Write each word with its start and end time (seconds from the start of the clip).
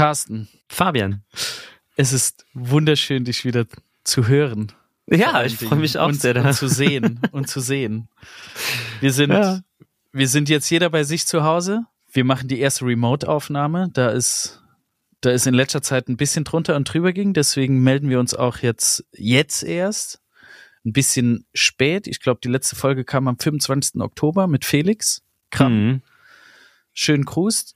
Carsten, 0.00 0.48
Fabian. 0.68 1.22
es 1.96 2.12
ist 2.12 2.46
wunderschön, 2.54 3.24
dich 3.24 3.44
wieder 3.44 3.66
zu 4.04 4.26
hören. 4.28 4.72
Ja, 5.06 5.44
ich 5.44 5.56
freue 5.56 5.78
mich 5.78 5.98
auch 5.98 6.08
und, 6.08 6.20
sehr. 6.20 6.36
Und 6.44 6.54
zu 6.54 6.68
sehen 6.68 7.20
und 7.32 7.48
zu 7.48 7.60
sehen. 7.60 8.08
Wir 9.00 9.12
sind, 9.12 9.30
Ja. 9.30 9.60
wir 10.12 10.28
sind 10.28 10.48
jetzt 10.48 10.70
jeder 10.70 10.88
bei 10.90 11.02
sich 11.04 11.26
zu 11.26 11.42
Hause. 11.42 11.84
Wir 12.12 12.24
machen 12.24 12.48
die 12.48 12.60
erste 12.60 12.84
Remote-Aufnahme. 12.84 13.90
Da 13.92 14.10
ist, 14.10 14.62
da 15.20 15.30
ist 15.30 15.46
in 15.46 15.54
letzter 15.54 15.82
Zeit 15.82 16.08
ein 16.08 16.16
bisschen 16.16 16.44
drunter 16.44 16.76
und 16.76 16.84
drüber 16.84 17.12
ging. 17.12 17.34
Deswegen 17.34 17.82
melden 17.82 18.08
wir 18.08 18.20
uns 18.20 18.34
auch 18.34 18.58
jetzt, 18.58 19.04
jetzt 19.12 19.62
erst. 19.62 20.20
Ein 20.84 20.92
bisschen 20.92 21.44
spät. 21.52 22.06
Ich 22.06 22.20
glaube, 22.20 22.40
die 22.42 22.48
letzte 22.48 22.74
Folge 22.74 23.04
kam 23.04 23.28
am 23.28 23.38
25. 23.38 24.00
Oktober 24.00 24.46
mit 24.46 24.64
Felix. 24.64 25.22
Kram. 25.50 25.72
Mhm. 25.86 26.02
Schönen 26.94 27.24
Gruß. 27.24 27.74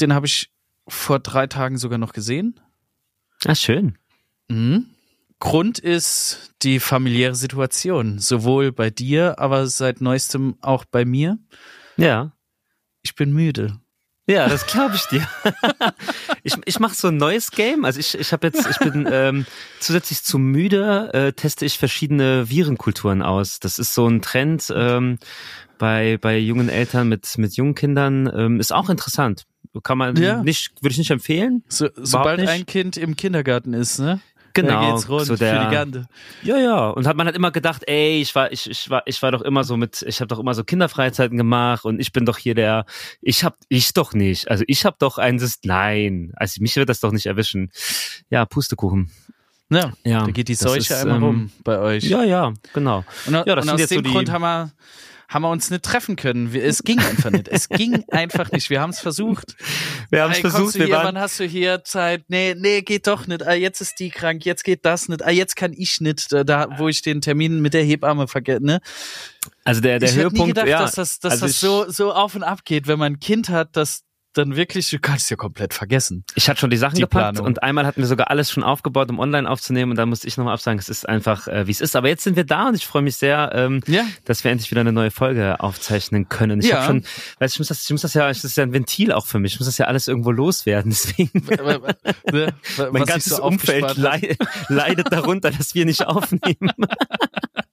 Den 0.00 0.12
habe 0.14 0.26
ich 0.26 0.51
vor 0.92 1.18
drei 1.18 1.46
Tagen 1.46 1.78
sogar 1.78 1.98
noch 1.98 2.12
gesehen. 2.12 2.60
Ah, 3.44 3.54
schön. 3.54 3.98
Mhm. 4.48 4.86
Grund 5.40 5.80
ist 5.80 6.52
die 6.62 6.78
familiäre 6.78 7.34
Situation, 7.34 8.20
sowohl 8.20 8.70
bei 8.70 8.90
dir, 8.90 9.40
aber 9.40 9.66
seit 9.66 10.00
neuestem 10.00 10.56
auch 10.60 10.84
bei 10.84 11.04
mir. 11.04 11.38
Ja. 11.96 12.32
Ich 13.02 13.16
bin 13.16 13.32
müde. 13.32 13.80
Ja, 14.28 14.48
das 14.48 14.66
glaube 14.66 14.94
ich 14.94 15.04
dir. 15.06 15.26
ich 16.44 16.54
ich 16.64 16.78
mache 16.78 16.94
so 16.94 17.08
ein 17.08 17.16
neues 17.16 17.50
Game. 17.50 17.84
Also 17.84 17.98
ich, 17.98 18.16
ich 18.16 18.32
habe 18.32 18.46
jetzt, 18.46 18.64
ich 18.70 18.78
bin 18.78 19.08
ähm, 19.10 19.46
zusätzlich 19.80 20.22
zu 20.22 20.38
müde, 20.38 21.10
äh, 21.12 21.32
teste 21.32 21.64
ich 21.64 21.76
verschiedene 21.76 22.48
Virenkulturen 22.48 23.20
aus. 23.22 23.58
Das 23.58 23.80
ist 23.80 23.94
so 23.94 24.06
ein 24.06 24.22
Trend 24.22 24.72
ähm, 24.74 25.18
bei, 25.78 26.18
bei 26.20 26.38
jungen 26.38 26.68
Eltern 26.68 27.08
mit, 27.08 27.36
mit 27.36 27.56
jungen 27.56 27.74
Kindern. 27.74 28.30
Ähm, 28.32 28.60
ist 28.60 28.72
auch 28.72 28.90
interessant. 28.90 29.44
Kann 29.82 29.98
man 29.98 30.16
Ja. 30.16 30.42
nicht, 30.42 30.72
würde 30.82 30.92
ich 30.92 30.98
nicht 30.98 31.10
empfehlen. 31.10 31.62
So, 31.68 31.88
sobald 31.96 32.40
nicht. 32.40 32.48
ein 32.50 32.66
Kind 32.66 32.96
im 32.96 33.16
Kindergarten 33.16 33.72
ist, 33.74 33.98
ne? 33.98 34.20
Genau. 34.54 34.82
Da 34.82 34.90
geht's 34.90 35.08
rund 35.08 35.24
so 35.24 35.34
der, 35.34 35.62
für 35.62 35.64
die 35.68 35.74
Gande. 35.74 36.06
Ja, 36.42 36.58
ja. 36.58 36.88
Und 36.90 37.06
hat 37.06 37.16
man 37.16 37.26
hat 37.26 37.34
immer 37.34 37.50
gedacht, 37.52 37.84
ey, 37.86 38.20
ich 38.20 38.34
war, 38.34 38.52
ich, 38.52 38.68
ich 38.68 38.90
war, 38.90 39.02
ich 39.06 39.22
war 39.22 39.32
doch 39.32 39.40
immer 39.40 39.64
so 39.64 39.78
mit, 39.78 40.02
ich 40.06 40.20
habe 40.20 40.28
doch 40.28 40.38
immer 40.38 40.52
so 40.52 40.62
Kinderfreizeiten 40.62 41.38
gemacht 41.38 41.86
und 41.86 41.98
ich 42.00 42.12
bin 42.12 42.26
doch 42.26 42.36
hier 42.36 42.54
der, 42.54 42.84
ich 43.22 43.44
hab, 43.44 43.56
ich 43.70 43.94
doch 43.94 44.12
nicht. 44.12 44.50
Also 44.50 44.64
ich 44.66 44.84
habe 44.84 44.96
doch 44.98 45.16
ein 45.16 45.40
nein, 45.64 46.32
also 46.36 46.60
mich 46.60 46.76
wird 46.76 46.90
das 46.90 47.00
doch 47.00 47.12
nicht 47.12 47.24
erwischen. 47.24 47.70
Ja, 48.28 48.44
Pustekuchen. 48.44 49.10
Ja, 49.70 49.92
Ja, 50.04 50.26
da 50.26 50.30
geht 50.32 50.48
die 50.48 50.54
Seuche 50.54 50.80
ist, 50.80 50.92
einmal 50.92 51.16
ähm, 51.16 51.22
rum 51.24 51.50
bei 51.64 51.78
euch. 51.78 52.04
Ja, 52.04 52.22
ja, 52.22 52.52
genau. 52.74 53.04
und, 53.24 53.32
ja, 53.32 53.42
das 53.44 53.64
und 53.64 53.70
aus 53.70 53.80
jetzt 53.80 53.88
so 53.88 53.94
dem 53.94 54.04
die- 54.04 54.10
Grund 54.10 54.30
haben 54.30 54.42
wir, 54.42 54.70
haben 55.32 55.42
wir 55.42 55.50
uns 55.50 55.70
nicht 55.70 55.82
treffen 55.82 56.16
können. 56.16 56.54
Es 56.54 56.82
ging 56.82 56.98
einfach 56.98 57.30
nicht. 57.30 57.48
Es 57.48 57.68
ging 57.68 58.04
einfach 58.10 58.52
nicht. 58.52 58.68
Wir 58.70 58.80
haben 58.80 58.90
es 58.90 59.00
versucht. 59.00 59.56
Wir 60.10 60.22
haben 60.22 60.32
es 60.32 60.38
versucht, 60.38 60.74
wir 60.74 60.86
hier, 60.86 60.94
waren, 60.94 61.06
wann 61.14 61.18
hast 61.18 61.40
du 61.40 61.44
hier 61.44 61.84
Zeit? 61.84 62.24
Nee, 62.28 62.54
nee, 62.58 62.82
geht 62.82 63.06
doch 63.06 63.26
nicht. 63.26 63.42
Ah, 63.46 63.54
jetzt 63.54 63.80
ist 63.80 63.98
die 63.98 64.10
krank, 64.10 64.44
jetzt 64.44 64.64
geht 64.64 64.84
das 64.84 65.08
nicht. 65.08 65.24
Ah, 65.24 65.30
jetzt 65.30 65.56
kann 65.56 65.72
ich 65.72 66.00
nicht, 66.00 66.32
da, 66.32 66.68
wo 66.78 66.88
ich 66.88 67.02
den 67.02 67.20
Termin 67.20 67.60
mit 67.60 67.74
der 67.74 67.84
Hebamme 67.84 68.28
vergesse. 68.28 68.64
Ne? 68.64 68.80
also 69.64 69.80
der, 69.80 69.98
der 69.98 70.08
ich 70.08 70.16
hätte 70.16 70.26
nie 70.28 70.30
Höhepunkt, 70.32 70.54
gedacht, 70.54 70.68
ja, 70.68 70.80
dass 70.80 70.94
das, 70.94 71.18
dass 71.20 71.32
also 71.32 71.46
das 71.46 71.52
ich- 71.52 71.58
so, 71.58 71.90
so 71.90 72.12
auf 72.12 72.34
und 72.34 72.42
ab 72.42 72.64
geht, 72.64 72.86
wenn 72.86 72.98
man 72.98 73.14
ein 73.14 73.20
Kind 73.20 73.48
hat, 73.48 73.70
das 73.76 74.02
dann 74.34 74.56
wirklich, 74.56 74.88
du 74.90 74.98
kannst 74.98 75.24
es 75.24 75.30
ja 75.30 75.36
komplett 75.36 75.74
vergessen. 75.74 76.24
ich 76.34 76.48
hatte 76.48 76.60
schon 76.60 76.70
die 76.70 76.76
Sachen 76.76 76.94
die 76.96 77.02
gepackt 77.02 77.34
Planung. 77.34 77.46
und 77.46 77.62
einmal 77.62 77.86
hatten 77.86 78.00
wir 78.00 78.06
sogar 78.06 78.30
alles 78.30 78.50
schon 78.50 78.62
aufgebaut, 78.62 79.10
um 79.10 79.18
online 79.18 79.48
aufzunehmen 79.48 79.92
und 79.92 79.96
dann 79.96 80.08
musste 80.08 80.26
ich 80.28 80.36
nochmal 80.36 80.54
absagen, 80.54 80.78
es 80.78 80.88
ist 80.88 81.08
einfach, 81.08 81.48
äh, 81.48 81.66
wie 81.66 81.70
es 81.70 81.80
ist. 81.80 81.96
Aber 81.96 82.08
jetzt 82.08 82.24
sind 82.24 82.36
wir 82.36 82.44
da 82.44 82.68
und 82.68 82.74
ich 82.74 82.86
freue 82.86 83.02
mich 83.02 83.16
sehr, 83.16 83.50
ähm, 83.54 83.80
Ja. 83.86 84.04
dass 84.24 84.42
wir 84.44 84.50
endlich 84.50 84.70
wieder 84.70 84.80
eine 84.80 84.92
neue 84.92 85.10
Folge 85.10 85.60
aufzeichnen 85.60 86.28
können. 86.28 86.60
Ich 86.60 86.68
Ja. 86.68 86.76
habe 86.76 86.86
schon, 86.86 87.04
weiß 87.38 87.52
ich 87.54 87.58
muss 87.58 87.68
das, 87.68 87.82
ich 87.84 87.90
muss 87.90 88.02
das 88.02 88.14
ja, 88.14 88.28
das 88.28 88.44
ist 88.44 88.56
ja 88.56 88.62
ein 88.62 88.72
Ventil 88.72 89.12
auch 89.12 89.26
für 89.26 89.38
mich. 89.38 89.54
Ich 89.54 89.60
muss 89.60 89.66
das 89.66 89.78
ja 89.78 89.86
alles 89.86 90.08
irgendwo 90.08 90.30
loswerden. 90.30 90.90
Deswegen 90.90 91.30
Ne? 92.32 92.54
mein 92.92 93.04
ganzes 93.04 93.36
so 93.36 93.42
Umfeld 93.44 93.96
leidet 93.96 95.12
darunter, 95.12 95.50
dass 95.50 95.74
wir 95.74 95.84
nicht 95.84 96.06
aufnehmen. 96.06 96.72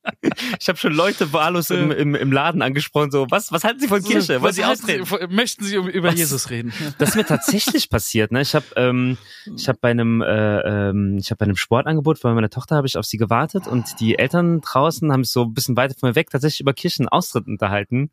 Ich 0.60 0.68
habe 0.68 0.78
schon 0.78 0.94
Leute 0.94 1.32
wahllos 1.34 1.70
im, 1.70 1.92
im, 1.92 2.16
im 2.16 2.32
Laden 2.32 2.62
angesprochen, 2.62 3.12
so, 3.12 3.28
was, 3.30 3.52
was 3.52 3.64
halten 3.64 3.80
Sie 3.80 3.88
von 3.88 4.04
Kirche? 4.04 4.34
Wollen 4.42 4.44
Was 4.44 4.56
Sie 4.56 4.66
austreten? 4.66 5.06
Sie- 5.06 5.28
möchten 5.36 5.64
Sie 5.64 5.76
über 5.76 6.10
Was? 6.10 6.18
Jesus 6.20 6.50
reden? 6.50 6.74
Das 6.98 7.10
ist 7.10 7.16
mir 7.16 7.26
tatsächlich 7.26 7.90
passiert. 7.90 8.32
Ne? 8.32 8.42
Ich 8.42 8.56
habe 8.56 8.66
ähm, 8.76 9.18
ich 9.56 9.68
hab 9.70 9.82
bei 9.82 9.92
einem 9.92 10.22
äh, 10.22 10.60
ähm, 10.90 11.18
ich 11.20 11.30
habe 11.32 11.38
bei 11.40 11.46
einem 11.46 11.56
Sportangebot 11.56 12.22
bei 12.22 12.34
meiner 12.34 12.50
Tochter 12.50 12.76
habe 12.76 12.88
ich 12.88 12.98
auf 12.98 13.06
sie 13.06 13.18
gewartet 13.18 13.68
und 13.68 14.00
die 14.00 14.18
Eltern 14.18 14.62
draußen 14.62 15.12
haben 15.12 15.24
sich 15.24 15.34
so 15.34 15.44
ein 15.44 15.54
bisschen 15.54 15.76
weiter 15.78 15.96
von 16.00 16.10
mir 16.10 16.16
weg 16.16 16.30
tatsächlich 16.30 16.62
über 16.62 16.74
Kirchenaustritt 16.74 17.48
unterhalten. 17.48 18.12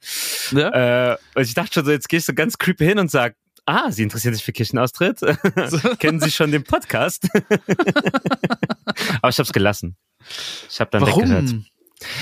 Ja? 0.53 1.13
Äh, 1.13 1.17
und 1.35 1.43
ich 1.43 1.55
dachte 1.55 1.75
schon 1.75 1.85
so, 1.85 1.91
jetzt 1.91 2.09
gehe 2.09 2.19
ich 2.19 2.25
so 2.25 2.35
ganz 2.35 2.59
creepy 2.59 2.85
hin 2.85 2.99
und 2.99 3.11
sag, 3.11 3.37
ah, 3.67 3.91
Sie 3.91 4.03
interessieren 4.03 4.35
sich 4.35 4.45
für 4.45 4.53
Kirchenaustritt? 4.53 5.21
Kennen 5.99 6.21
Sie 6.21 6.31
schon 6.31 6.53
den 6.53 6.65
Podcast? 6.65 7.29
Aber 9.21 9.29
ich 9.31 9.39
habe 9.39 9.43
es 9.47 9.53
gelassen. 9.53 9.97
Ich 10.69 10.81
habe 10.81 10.91
dann 10.91 11.07
weggehört. 11.07 11.55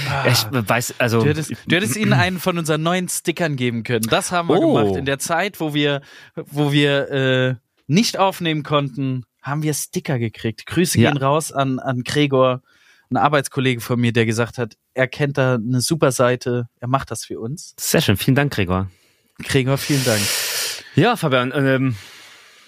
Ja, 0.06 0.26
ich 0.26 0.46
weiß, 0.50 0.94
also 0.98 1.20
Du 1.22 1.28
hättest, 1.28 1.50
du 1.66 1.76
hättest 1.76 1.96
ihnen 1.96 2.12
einen 2.12 2.38
von 2.38 2.58
unseren 2.58 2.82
neuen 2.82 3.08
Stickern 3.08 3.56
geben 3.56 3.82
können. 3.82 4.06
Das 4.08 4.30
haben 4.32 4.48
wir 4.48 4.56
Oh. 4.60 4.74
gemacht. 4.74 4.96
In 4.96 5.04
der 5.04 5.18
Zeit, 5.18 5.58
wo 5.60 5.74
wir, 5.74 6.00
wo 6.36 6.70
wir 6.72 7.10
äh, 7.10 7.54
nicht 7.86 8.18
aufnehmen 8.18 8.62
konnten, 8.62 9.24
haben 9.42 9.62
wir 9.62 9.74
Sticker 9.74 10.18
gekriegt. 10.18 10.66
Grüße 10.66 10.98
Ja. 11.00 11.10
gehen 11.10 11.20
raus 11.20 11.50
an, 11.52 11.78
an 11.80 12.02
Gregor, 12.04 12.62
ein 13.10 13.16
Arbeitskollege 13.16 13.80
von 13.80 14.00
mir, 14.00 14.12
der 14.12 14.26
gesagt 14.26 14.58
hat, 14.58 14.74
er 14.94 15.08
kennt 15.08 15.36
da 15.38 15.54
eine 15.56 15.80
super 15.80 16.12
Seite, 16.12 16.68
er 16.80 16.88
macht 16.88 17.10
das 17.10 17.24
für 17.24 17.38
uns. 17.40 17.74
sehr 17.78 18.00
schön. 18.00 18.16
Vielen 18.16 18.34
Dank, 18.36 18.52
Gregor. 18.52 18.88
Gregor, 19.42 19.76
vielen 19.76 20.04
Dank. 20.04 20.22
Ja, 20.94 21.16
Fabian, 21.16 21.52
ähm, 21.54 21.96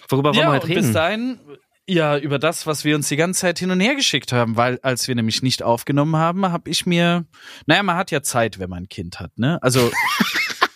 worüber 0.08 0.30
wollen 0.34 0.40
ja, 0.42 0.48
wir 0.48 0.54
heute 0.56 0.66
und 0.66 0.74
bis 0.74 0.84
reden? 0.86 0.92
dahin, 0.94 1.40
ja, 1.88 2.18
über 2.18 2.38
das, 2.38 2.66
was 2.66 2.84
wir 2.84 2.96
uns 2.96 3.08
die 3.08 3.16
ganze 3.16 3.42
Zeit 3.42 3.58
hin 3.58 3.70
und 3.70 3.80
her 3.80 3.94
geschickt 3.94 4.32
haben, 4.32 4.56
weil 4.56 4.78
als 4.82 5.06
wir 5.06 5.14
nämlich 5.14 5.42
nicht 5.42 5.62
aufgenommen 5.62 6.16
haben, 6.16 6.46
habe 6.46 6.68
ich 6.68 6.84
mir, 6.84 7.26
naja, 7.66 7.82
man 7.82 7.96
hat 7.96 8.10
ja 8.10 8.22
Zeit, 8.22 8.58
wenn 8.58 8.70
man 8.70 8.84
ein 8.84 8.88
Kind 8.88 9.20
hat, 9.20 9.38
ne? 9.38 9.62
Also 9.62 9.90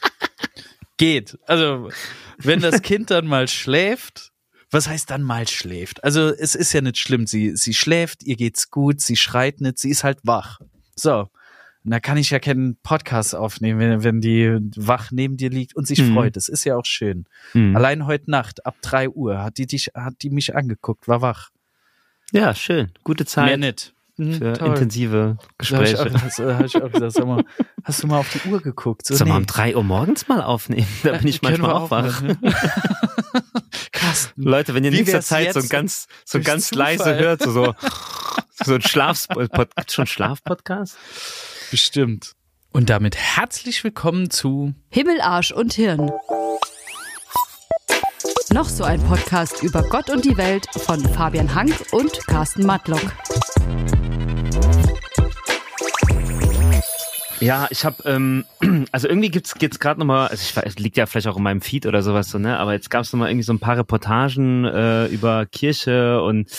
geht. 0.97 1.39
Also 1.47 1.91
wenn 2.39 2.61
das 2.61 2.83
Kind 2.83 3.11
dann 3.11 3.27
mal 3.27 3.49
schläft, 3.49 4.31
was 4.71 4.89
heißt 4.89 5.11
dann 5.11 5.23
mal 5.23 5.49
schläft? 5.49 6.05
Also 6.05 6.29
es 6.29 6.55
ist 6.55 6.73
ja 6.73 6.81
nicht 6.81 6.99
schlimm, 6.99 7.27
sie, 7.27 7.57
sie 7.57 7.75
schläft, 7.75 8.23
ihr 8.23 8.37
geht's 8.37 8.71
gut, 8.71 9.01
sie 9.01 9.17
schreit 9.17 9.61
nicht, 9.61 9.79
sie 9.79 9.91
ist 9.91 10.05
halt 10.05 10.19
wach. 10.23 10.61
So. 10.95 11.29
Und 11.85 11.93
da 11.93 12.01
kann 12.01 12.19
ich 12.19 12.31
ja 12.31 12.39
keinen 12.39 12.77
Podcast 12.83 13.35
aufnehmen, 13.35 13.81
wenn, 13.81 14.05
wenn 14.05 14.21
die 14.21 14.59
wach 14.77 15.11
neben 15.13 15.37
dir 15.39 15.49
liegt 15.51 15.75
und 15.75 15.87
sich 15.87 16.03
Mhm. 16.03 16.15
freut. 16.15 16.37
Das 16.37 16.49
ist 16.49 16.65
ja 16.65 16.77
auch 16.77 16.85
schön. 16.85 17.25
Hm. 17.53 17.75
Allein 17.75 18.05
heute 18.07 18.31
Nacht 18.31 18.67
ab 18.67 18.77
drei 18.83 19.09
Uhr 19.09 19.43
hat 19.43 19.57
die 19.59 19.67
dich, 19.67 19.91
hat 19.95 20.15
die 20.23 20.29
mich 20.31 20.55
angeguckt, 20.55 21.09
war 21.09 21.23
wach. 21.23 21.51
Ja, 22.33 22.55
schön. 22.55 22.93
Gute 23.03 23.23
Mehr 23.25 23.27
Zeit 23.29 23.59
nicht. 23.61 23.95
Mhm, 24.19 24.35
für 24.35 24.53
toll. 24.53 24.69
intensive 24.69 25.39
Da 25.57 25.77
hab 25.79 25.83
ich, 25.85 25.99
auch, 25.99 26.05
Gespräche. 26.05 26.11
das, 26.25 26.39
äh, 26.39 26.55
hab 26.55 26.65
ich 26.67 26.77
auch 26.83 26.93
gesagt, 26.93 27.13
sag 27.13 27.27
mal, 27.27 27.43
hast 27.85 28.03
du 28.03 28.07
mal 28.07 28.19
auf 28.19 28.31
die 28.31 28.47
Uhr 28.51 28.61
geguckt? 28.61 29.07
So, 29.07 29.15
Sollen 29.15 29.29
wir 29.31 29.33
nee. 29.35 29.41
um 29.41 29.47
drei 29.47 29.75
Uhr 29.75 29.83
morgens 29.83 30.29
mal 30.29 30.43
aufnehmen? 30.43 30.87
Da 31.03 31.17
bin 31.17 31.29
ich 31.29 31.41
manchmal 31.41 31.71
wir 31.71 31.75
auch 31.77 31.91
wach. 31.91 32.03
machen, 32.21 32.39
ne? 32.43 32.55
Carsten, 33.93 34.43
Leute, 34.43 34.75
wenn 34.75 34.85
ihr 34.85 34.91
in 34.91 34.97
nächster 34.99 35.23
Zeit 35.23 35.55
so 35.55 35.67
ganz, 35.69 36.07
so 36.27 36.41
ganz 36.41 36.69
Zufall? 36.69 36.97
leise 36.99 37.17
hört, 37.19 37.43
so, 37.43 37.51
so, 37.53 37.75
so 38.65 38.75
ein. 38.75 38.81
Gibt's 38.83 39.95
schon 39.95 40.07
Schlafpodcast? 40.07 40.99
Bestimmt. 41.71 42.33
Und 42.73 42.91
damit 42.91 43.17
herzlich 43.17 43.83
willkommen 43.85 44.31
zu 44.31 44.75
Himmel, 44.91 45.21
Arsch 45.21 45.53
und 45.53 45.73
Hirn. 45.73 46.11
Noch 48.53 48.69
so 48.69 48.83
ein 48.83 49.01
Podcast 49.05 49.63
über 49.63 49.83
Gott 49.85 50.11
und 50.11 50.25
die 50.25 50.37
Welt 50.37 50.67
von 50.73 51.01
Fabian 51.01 51.55
Hank 51.55 51.75
und 51.93 52.27
Carsten 52.27 52.67
Matlock. 52.67 53.13
Ja, 57.41 57.69
ich 57.71 57.85
habe, 57.85 58.03
ähm, 58.05 58.45
also 58.93 59.09
irgendwie 59.09 59.31
gibt's 59.31 59.55
geht's 59.55 59.79
gerade 59.79 59.99
nochmal, 59.99 60.29
also 60.29 60.43
ich 60.43 60.55
weiß, 60.55 60.65
es 60.67 60.79
liegt 60.79 60.97
ja 60.97 61.07
vielleicht 61.07 61.29
auch 61.29 61.39
in 61.39 61.43
meinem 61.43 61.63
Feed 61.63 61.87
oder 61.87 62.03
sowas 62.03 62.29
so, 62.29 62.39
ne? 62.39 62.59
Aber 62.59 62.73
jetzt 62.73 62.91
gab's 62.91 63.13
noch 63.13 63.19
nochmal 63.19 63.31
irgendwie 63.31 63.45
so 63.45 63.53
ein 63.55 63.61
paar 63.61 63.79
Reportagen 63.79 64.65
äh, 64.67 65.07
über 65.07 65.47
Kirche 65.47 66.21
und 66.23 66.51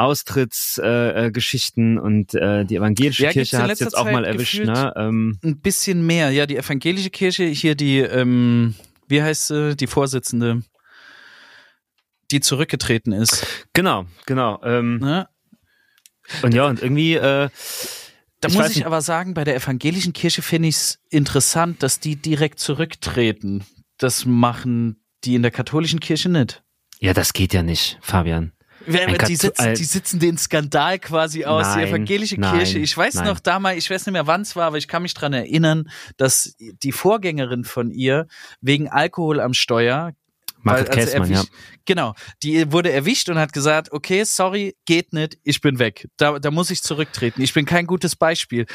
Austrittsgeschichten 0.00 1.24
äh, 1.26 1.30
Geschichten 1.30 1.98
und 1.98 2.34
äh, 2.34 2.64
die 2.64 2.76
evangelische 2.76 3.22
Ja, 3.24 3.32
Kirche 3.32 3.58
hat's 3.58 3.68
letzter 3.68 3.84
jetzt 3.84 3.96
auch 3.98 4.04
mal 4.04 4.24
Zeit 4.24 4.32
erwischt, 4.34 4.64
ne? 4.64 4.92
Ähm, 4.96 5.38
ein 5.44 5.60
bisschen 5.60 6.04
mehr. 6.06 6.30
Ja, 6.30 6.46
die 6.46 6.56
evangelische 6.56 7.10
Kirche, 7.10 7.44
hier 7.44 7.74
die, 7.74 7.98
ähm, 7.98 8.74
wie 9.08 9.22
heißt 9.22 9.48
sie, 9.48 9.76
die 9.76 9.86
Vorsitzende, 9.86 10.62
die 12.30 12.40
zurückgetreten 12.40 13.12
ist. 13.12 13.46
genau, 13.72 14.06
genau. 14.26 14.60
Ähm, 14.64 14.98
Ne? 14.98 15.28
und 16.42 16.54
ja, 16.54 16.66
und 16.66 16.80
irgendwie, 16.82 17.14
äh, 17.14 17.48
Da 18.42 18.48
Ich 18.48 18.54
muss 18.54 18.70
ich 18.70 18.76
nicht- 18.76 18.86
aber 18.86 19.02
sagen, 19.02 19.34
bei 19.34 19.44
der 19.44 19.54
evangelischen 19.56 20.14
Kirche 20.14 20.40
finde 20.40 20.68
ich 20.68 20.76
es 20.76 20.98
interessant, 21.10 21.82
dass 21.82 22.00
die 22.00 22.16
direkt 22.16 22.58
zurücktreten. 22.58 23.64
Das 23.98 24.24
machen 24.24 25.04
die 25.24 25.34
in 25.34 25.42
der 25.42 25.50
katholischen 25.50 26.00
Kirche 26.00 26.30
nicht. 26.30 26.62
ja, 27.00 27.12
das 27.12 27.34
geht 27.34 27.52
ja 27.52 27.62
nicht, 27.62 27.98
Fabian. 28.00 28.52
Die 28.86 29.36
sitzen, 29.36 29.74
die 29.74 29.84
sitzen 29.84 30.20
den 30.20 30.38
Skandal 30.38 30.98
quasi 30.98 31.44
aus, 31.44 31.74
die 31.74 31.80
Nein, 31.80 31.88
evangelische 31.88 32.40
nein, 32.40 32.56
Kirche. 32.56 32.78
Ich 32.78 32.96
weiß 32.96 33.16
nein. 33.16 33.26
noch 33.26 33.40
damals, 33.40 33.78
ich 33.78 33.90
weiß 33.90 34.06
nicht 34.06 34.12
mehr 34.12 34.26
wann 34.26 34.42
es 34.42 34.56
war, 34.56 34.66
aber 34.66 34.78
ich 34.78 34.88
kann 34.88 35.02
mich 35.02 35.14
dran 35.14 35.32
erinnern, 35.32 35.90
dass 36.16 36.54
die 36.58 36.92
Vorgängerin 36.92 37.64
von 37.64 37.90
ihr 37.90 38.26
wegen 38.60 38.88
Alkohol 38.88 39.40
am 39.40 39.54
Steuer 39.54 40.14
Margaret 40.62 40.90
Weil, 40.90 40.98
also 40.98 41.12
Käßmann, 41.12 41.32
ja. 41.32 41.44
Genau, 41.86 42.14
die 42.42 42.70
wurde 42.72 42.92
erwischt 42.92 43.28
und 43.28 43.38
hat 43.38 43.52
gesagt, 43.52 43.92
okay, 43.92 44.24
sorry, 44.24 44.76
geht 44.84 45.12
nicht, 45.12 45.38
ich 45.42 45.60
bin 45.60 45.78
weg. 45.78 46.08
Da, 46.16 46.38
da 46.38 46.50
muss 46.50 46.70
ich 46.70 46.82
zurücktreten. 46.82 47.40
Ich 47.40 47.54
bin 47.54 47.64
kein 47.64 47.86
gutes 47.86 48.16
Beispiel. 48.16 48.66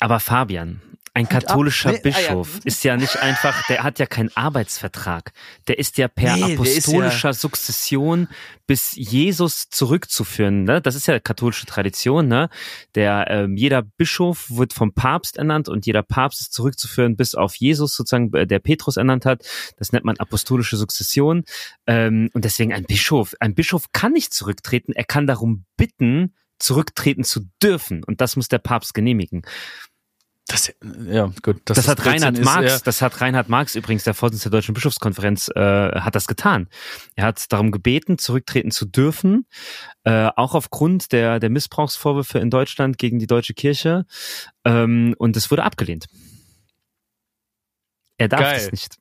Aber 0.00 0.18
Fabian, 0.18 0.80
ein 1.12 1.28
katholischer 1.28 1.90
Nee, 1.90 2.00
ah 2.04 2.08
ja. 2.08 2.12
Bischof 2.12 2.60
ist 2.64 2.84
ja 2.84 2.96
nicht 2.96 3.20
einfach, 3.20 3.66
der 3.66 3.82
hat 3.82 3.98
ja 3.98 4.06
keinen 4.06 4.30
Arbeitsvertrag. 4.36 5.32
Der 5.66 5.78
ist 5.78 5.98
ja 5.98 6.06
per 6.06 6.36
Nee, 6.36 6.54
apostolischer 6.54 7.32
Sukzession 7.34 8.28
bis 8.66 8.94
Jesus 8.94 9.68
zurückzuführen. 9.70 10.62
Ne? 10.62 10.80
Das 10.80 10.94
ist 10.94 11.08
ja 11.08 11.18
katholische 11.18 11.66
Tradition. 11.66 12.28
Ne? 12.28 12.48
Der 12.94 13.26
ähm, 13.28 13.56
jeder 13.56 13.82
Bischof 13.82 14.46
wird 14.50 14.72
vom 14.72 14.94
Papst 14.94 15.36
ernannt 15.36 15.68
und 15.68 15.86
jeder 15.86 16.04
Papst 16.04 16.42
ist 16.42 16.52
zurückzuführen 16.52 17.16
bis 17.16 17.34
auf 17.34 17.56
Jesus 17.56 17.96
sozusagen, 17.96 18.32
äh, 18.34 18.46
der 18.46 18.60
Petrus 18.60 18.96
ernannt 18.96 19.26
hat. 19.26 19.44
Das 19.78 19.90
nennt 19.92 20.04
man 20.04 20.16
apostolische 20.18 20.76
Sukzession. 20.76 21.42
Ähm, 21.88 22.30
und 22.34 22.44
deswegen 22.44 22.72
ein 22.72 22.84
Bischof. 22.84 23.34
Ein 23.40 23.56
Bischof 23.56 23.86
kann 23.90 24.12
nicht 24.12 24.32
zurücktreten. 24.32 24.92
Er 24.92 25.04
kann 25.04 25.26
darum 25.26 25.64
bitten, 25.76 26.36
zurücktreten 26.60 27.24
zu 27.24 27.48
dürfen. 27.60 28.04
Und 28.04 28.20
das 28.20 28.36
muss 28.36 28.46
der 28.46 28.58
Papst 28.58 28.94
genehmigen. 28.94 29.42
Das, 30.50 30.72
ja, 31.06 31.30
gut. 31.42 31.60
Das, 31.64 31.78
ist 31.78 31.88
hat 31.88 32.04
Reinhard 32.04 32.40
Marx, 32.40 32.66
Ist, 32.66 32.72
ja. 32.72 32.84
das 32.84 33.02
hat 33.02 33.20
Reinhard 33.20 33.48
Marx 33.48 33.76
übrigens, 33.76 34.02
der 34.02 34.14
Vorsitzende 34.14 34.50
der 34.50 34.58
Deutschen 34.58 34.74
Bischofskonferenz, 34.74 35.48
äh, 35.54 35.60
hat 35.60 36.16
das 36.16 36.26
getan. 36.26 36.68
Er 37.14 37.26
hat 37.26 37.52
darum 37.52 37.70
gebeten, 37.70 38.18
zurücktreten 38.18 38.72
zu 38.72 38.84
dürfen, 38.84 39.46
äh, 40.02 40.28
auch 40.34 40.54
aufgrund 40.54 41.12
der, 41.12 41.38
der 41.38 41.50
Missbrauchsvorwürfe 41.50 42.40
in 42.40 42.50
Deutschland 42.50 42.98
gegen 42.98 43.20
die 43.20 43.28
deutsche 43.28 43.54
Kirche. 43.54 44.06
Ähm, 44.64 45.14
und 45.18 45.36
es 45.36 45.50
wurde 45.52 45.62
abgelehnt. 45.62 46.06
Er 48.18 48.28
darf 48.28 48.40
Geil. 48.40 48.54
das 48.54 48.72
nicht. 48.72 48.98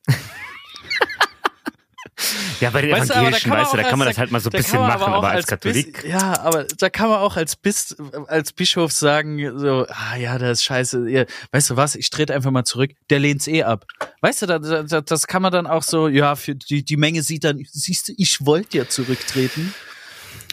Ja, 2.60 2.70
bei 2.70 2.82
den 2.82 2.92
Weißt 2.92 3.12
aber 3.12 3.22
Evangelischen, 3.22 3.52
weißt 3.52 3.74
du, 3.74 3.78
da 3.78 3.84
kann 3.84 4.00
man 4.00 4.08
als- 4.08 4.16
das 4.16 4.20
halt 4.20 4.32
mal 4.32 4.40
so 4.40 4.50
ein 4.50 4.58
bisschen 4.58 4.80
machen, 4.80 5.02
auch 5.04 5.18
aber 5.18 5.30
als 5.30 5.46
Bis- 5.46 5.50
Katholik. 5.50 6.04
ja, 6.08 6.40
aber 6.42 6.66
da 6.78 6.90
kann 6.90 7.10
man 7.10 7.20
auch 7.20 7.36
als, 7.38 7.56
Bis, 7.56 7.96
als 8.28 8.52
Bischof 8.54 8.92
sagen, 8.92 9.58
so, 9.58 9.86
ah 9.90 10.16
ja, 10.18 10.38
das 10.38 10.60
ist 10.60 10.64
scheiße. 10.66 11.10
Ihr, 11.10 11.26
weißt 11.52 11.70
du 11.72 11.76
was, 11.78 11.96
ich 11.96 12.10
trete 12.10 12.34
einfach 12.34 12.52
mal 12.52 12.66
zurück. 12.66 12.92
Der 13.10 13.20
lehnt's 13.20 13.48
eh 13.48 13.64
ab. 13.64 13.86
Weißt 14.22 14.42
du, 14.42 14.46
da, 14.46 14.60
da, 14.60 15.02
das 15.02 15.28
kann 15.28 15.42
man 15.42 15.52
dann 15.52 15.68
auch 15.68 15.84
so, 15.84 16.08
ja, 16.08 16.36
für 16.36 16.56
die, 16.56 16.84
die 16.84 16.98
Menge 16.98 17.24
sieht 17.24 17.44
dann, 17.44 17.64
siehst 17.72 18.10
du, 18.10 18.14
ich 18.18 18.46
wollte 18.46 18.78
ja 18.78 18.88
zurücktreten. 18.88 19.74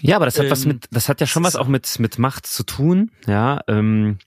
Ja, 0.03 0.17
aber 0.17 0.27
das 0.27 0.39
hat 0.39 0.51
was 0.51 0.63
Ähm, 0.65 0.69
mit, 0.73 0.85
das 0.91 1.09
hat 1.09 1.21
ja 1.21 1.27
schon 1.27 1.43
was 1.43 1.57
auch 1.57 1.69
mit, 1.69 1.99
mit 1.99 2.19
Macht 2.19 2.47
zu 2.47 2.63
tun, 2.65 3.11
ja. 3.27 3.61
Ähm, 3.67 4.19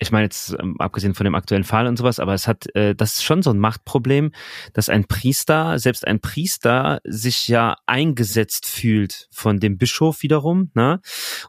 ich 0.00 0.10
meine 0.10 0.24
jetzt 0.24 0.56
ähm, 0.58 0.76
abgesehen 0.80 1.14
von 1.14 1.24
dem 1.24 1.34
aktuellen 1.34 1.64
Fall 1.64 1.86
und 1.86 1.96
sowas, 1.96 2.18
aber 2.18 2.32
es 2.32 2.48
hat, 2.48 2.74
äh, 2.74 2.94
das 2.94 3.16
ist 3.16 3.22
schon 3.22 3.42
so 3.42 3.50
ein 3.50 3.58
Machtproblem, 3.58 4.32
dass 4.72 4.88
ein 4.88 5.04
Priester, 5.04 5.78
selbst 5.78 6.06
ein 6.06 6.20
Priester, 6.20 7.00
sich 7.04 7.48
ja 7.48 7.76
eingesetzt 7.86 8.66
fühlt 8.66 9.28
von 9.30 9.60
dem 9.60 9.76
Bischof 9.76 10.22
wiederum, 10.22 10.70
ne? 10.74 11.00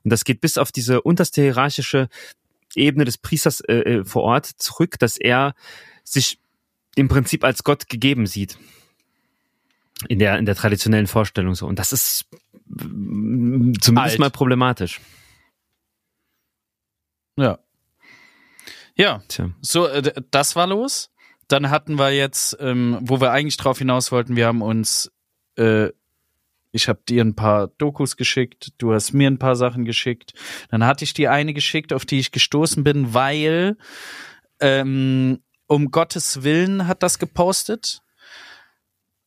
Und 0.03 0.11
das 0.11 0.25
geht 0.25 0.41
bis 0.41 0.57
auf 0.57 0.71
diese 0.73 1.01
unterste 1.01 1.41
hierarchische 1.41 2.09
Ebene 2.75 3.05
des 3.05 3.17
Priesters 3.17 3.61
äh, 3.61 3.73
äh, 3.73 4.05
vor 4.05 4.23
Ort 4.23 4.45
zurück, 4.45 4.99
dass 4.99 5.17
er 5.17 5.55
sich 6.03 6.39
im 6.95 7.07
Prinzip 7.07 7.45
als 7.45 7.63
Gott 7.63 7.87
gegeben 7.87 8.27
sieht 8.27 8.57
in 10.09 10.19
der 10.19 10.37
in 10.39 10.45
der 10.45 10.55
traditionellen 10.55 11.07
Vorstellung 11.07 11.55
so 11.55 11.67
und 11.67 11.79
das 11.79 11.93
ist 11.93 12.25
mm, 12.65 13.73
zumindest 13.79 14.13
Alt. 14.13 14.19
mal 14.19 14.31
problematisch. 14.31 14.99
Ja. 17.37 17.59
Ja, 19.01 19.23
Tja. 19.27 19.49
so, 19.61 19.87
äh, 19.87 20.13
das 20.29 20.55
war 20.55 20.67
los. 20.67 21.09
Dann 21.47 21.71
hatten 21.71 21.95
wir 21.95 22.11
jetzt, 22.11 22.55
ähm, 22.59 22.99
wo 23.01 23.19
wir 23.19 23.31
eigentlich 23.31 23.57
drauf 23.57 23.79
hinaus 23.79 24.11
wollten, 24.11 24.35
wir 24.35 24.45
haben 24.45 24.61
uns, 24.61 25.11
äh, 25.57 25.89
ich 26.71 26.87
habe 26.87 27.01
dir 27.09 27.23
ein 27.23 27.35
paar 27.35 27.67
Dokus 27.79 28.15
geschickt, 28.15 28.73
du 28.77 28.93
hast 28.93 29.13
mir 29.13 29.27
ein 29.27 29.39
paar 29.39 29.55
Sachen 29.55 29.85
geschickt. 29.85 30.33
Dann 30.69 30.85
hatte 30.85 31.03
ich 31.03 31.15
dir 31.15 31.31
eine 31.31 31.55
geschickt, 31.55 31.93
auf 31.93 32.05
die 32.05 32.19
ich 32.19 32.31
gestoßen 32.31 32.83
bin, 32.83 33.15
weil 33.15 33.75
ähm, 34.59 35.39
um 35.65 35.89
Gottes 35.89 36.43
Willen 36.43 36.87
hat 36.87 37.01
das 37.01 37.17
gepostet 37.17 38.03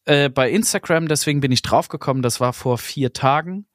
äh, 0.04 0.28
bei 0.28 0.50
Instagram. 0.50 1.08
Deswegen 1.08 1.40
bin 1.40 1.50
ich 1.50 1.62
draufgekommen. 1.62 2.22
Das 2.22 2.38
war 2.38 2.52
vor 2.52 2.78
vier 2.78 3.12
Tagen 3.12 3.66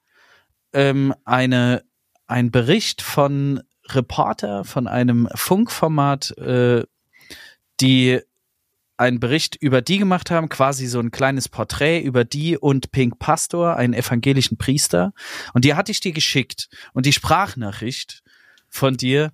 ähm, 0.72 1.14
eine 1.26 1.84
ein 2.26 2.52
Bericht 2.52 3.02
von 3.02 3.60
Reporter 3.94 4.64
von 4.64 4.86
einem 4.86 5.28
Funkformat, 5.34 6.36
äh, 6.38 6.84
die 7.80 8.20
einen 8.96 9.18
Bericht 9.18 9.56
über 9.56 9.80
die 9.80 9.98
gemacht 9.98 10.30
haben, 10.30 10.50
quasi 10.50 10.86
so 10.86 11.00
ein 11.00 11.10
kleines 11.10 11.48
Porträt 11.48 12.00
über 12.00 12.24
die 12.24 12.58
und 12.58 12.92
Pink 12.92 13.18
Pastor, 13.18 13.76
einen 13.76 13.94
evangelischen 13.94 14.58
Priester. 14.58 15.14
Und 15.54 15.64
die 15.64 15.74
hatte 15.74 15.90
ich 15.90 16.00
dir 16.00 16.12
geschickt. 16.12 16.68
Und 16.92 17.06
die 17.06 17.14
Sprachnachricht 17.14 18.22
von 18.68 18.98
dir, 18.98 19.32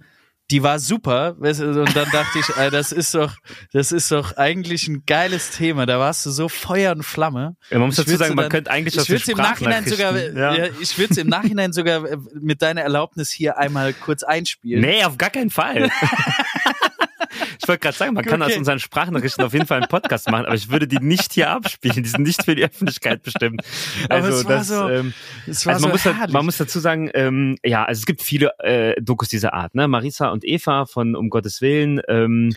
die 0.50 0.62
war 0.62 0.78
super. 0.78 1.36
Und 1.38 1.96
dann 1.96 2.10
dachte 2.12 2.38
ich, 2.38 2.46
das 2.70 2.92
ist 2.92 3.14
doch, 3.14 3.34
das 3.72 3.90
ist 3.92 4.12
doch 4.12 4.36
eigentlich 4.36 4.86
ein 4.86 5.02
geiles 5.06 5.50
Thema. 5.50 5.86
Da 5.86 5.98
warst 5.98 6.24
du 6.24 6.30
so 6.30 6.48
Feuer 6.48 6.92
und 6.92 7.02
Flamme. 7.02 7.56
Ja, 7.70 7.78
man 7.78 7.88
muss 7.88 7.98
Ich 7.98 8.04
dazu 8.04 8.16
sagen, 8.16 8.34
man 8.34 8.44
dann- 8.44 8.50
könnte 8.50 8.70
eigentlich 8.70 8.96
aus 8.98 9.04
Ich 9.04 9.10
würde 9.10 9.24
den 9.24 9.32
im 9.32 9.38
Nachhinein 9.38 9.84
sogar, 9.86 10.16
ja. 10.16 10.54
ja. 10.54 10.64
ich 10.80 10.96
würde 10.98 11.12
es 11.12 11.18
im 11.18 11.28
Nachhinein 11.28 11.72
sogar 11.72 12.04
äh, 12.08 12.16
mit 12.40 12.62
deiner 12.62 12.82
Erlaubnis 12.82 13.30
hier 13.30 13.58
einmal 13.58 13.92
kurz 13.92 14.22
einspielen. 14.22 14.80
Nee, 14.82 15.04
auf 15.04 15.18
gar 15.18 15.30
keinen 15.30 15.50
Fall. 15.50 15.90
ich 17.66 17.68
wollte 17.68 17.80
gerade 17.80 17.96
sagen, 17.96 18.14
man 18.14 18.24
kann 18.24 18.40
Okay. 18.40 18.52
aus 18.52 18.58
unseren 18.58 18.78
Sprachnachrichten 18.78 19.44
auf 19.44 19.52
jeden 19.52 19.66
Fall 19.66 19.78
einen 19.80 19.88
Podcast 19.88 20.30
machen, 20.30 20.46
aber 20.46 20.54
ich 20.54 20.70
würde 20.70 20.86
die 20.86 21.00
nicht 21.00 21.32
hier 21.32 21.50
abspielen. 21.50 22.04
Die 22.04 22.08
sind 22.08 22.22
nicht 22.22 22.44
für 22.44 22.54
die 22.54 22.64
Öffentlichkeit 22.64 23.22
bestimmt. 23.24 23.62
Aber 24.04 24.14
Also 24.14 24.28
es 24.38 24.44
war 24.44 24.52
das, 24.56 24.68
so- 24.68 24.88
ähm, 24.88 25.12
Es 25.48 25.66
war 25.66 25.74
also 25.74 25.88
man, 25.88 25.98
so 25.98 26.08
muss, 26.08 26.16
herrlich. 26.16 26.32
man 26.32 26.44
muss 26.44 26.56
dazu 26.58 26.78
sagen, 26.78 27.10
ähm, 27.14 27.56
ja, 27.64 27.84
also 27.84 27.98
es 27.98 28.06
gibt 28.06 28.22
viele 28.22 28.52
äh, 28.60 28.94
Dokus 29.02 29.28
dieser 29.28 29.52
Art, 29.52 29.74
ne? 29.74 29.88
Marisa 29.88 30.28
und 30.28 30.44
Eva 30.44 30.86
von 30.86 31.16
Um 31.16 31.28
Gottes 31.28 31.60
Willen, 31.60 32.00
ähm, 32.08 32.54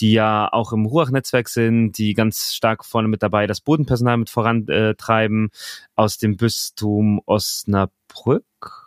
die 0.00 0.12
ja 0.12 0.48
auch 0.52 0.72
im 0.72 0.86
Ruach-Netzwerk 0.86 1.48
sind, 1.48 1.92
die 1.98 2.14
ganz 2.14 2.54
stark 2.54 2.84
vorne 2.84 3.08
mit 3.08 3.22
dabei 3.22 3.46
das 3.46 3.60
Bodenpersonal 3.60 4.16
mit 4.16 4.30
vorantreiben, 4.30 5.50
aus 5.94 6.18
dem 6.18 6.36
Bistum 6.36 7.20
Osnabrück, 7.26 8.44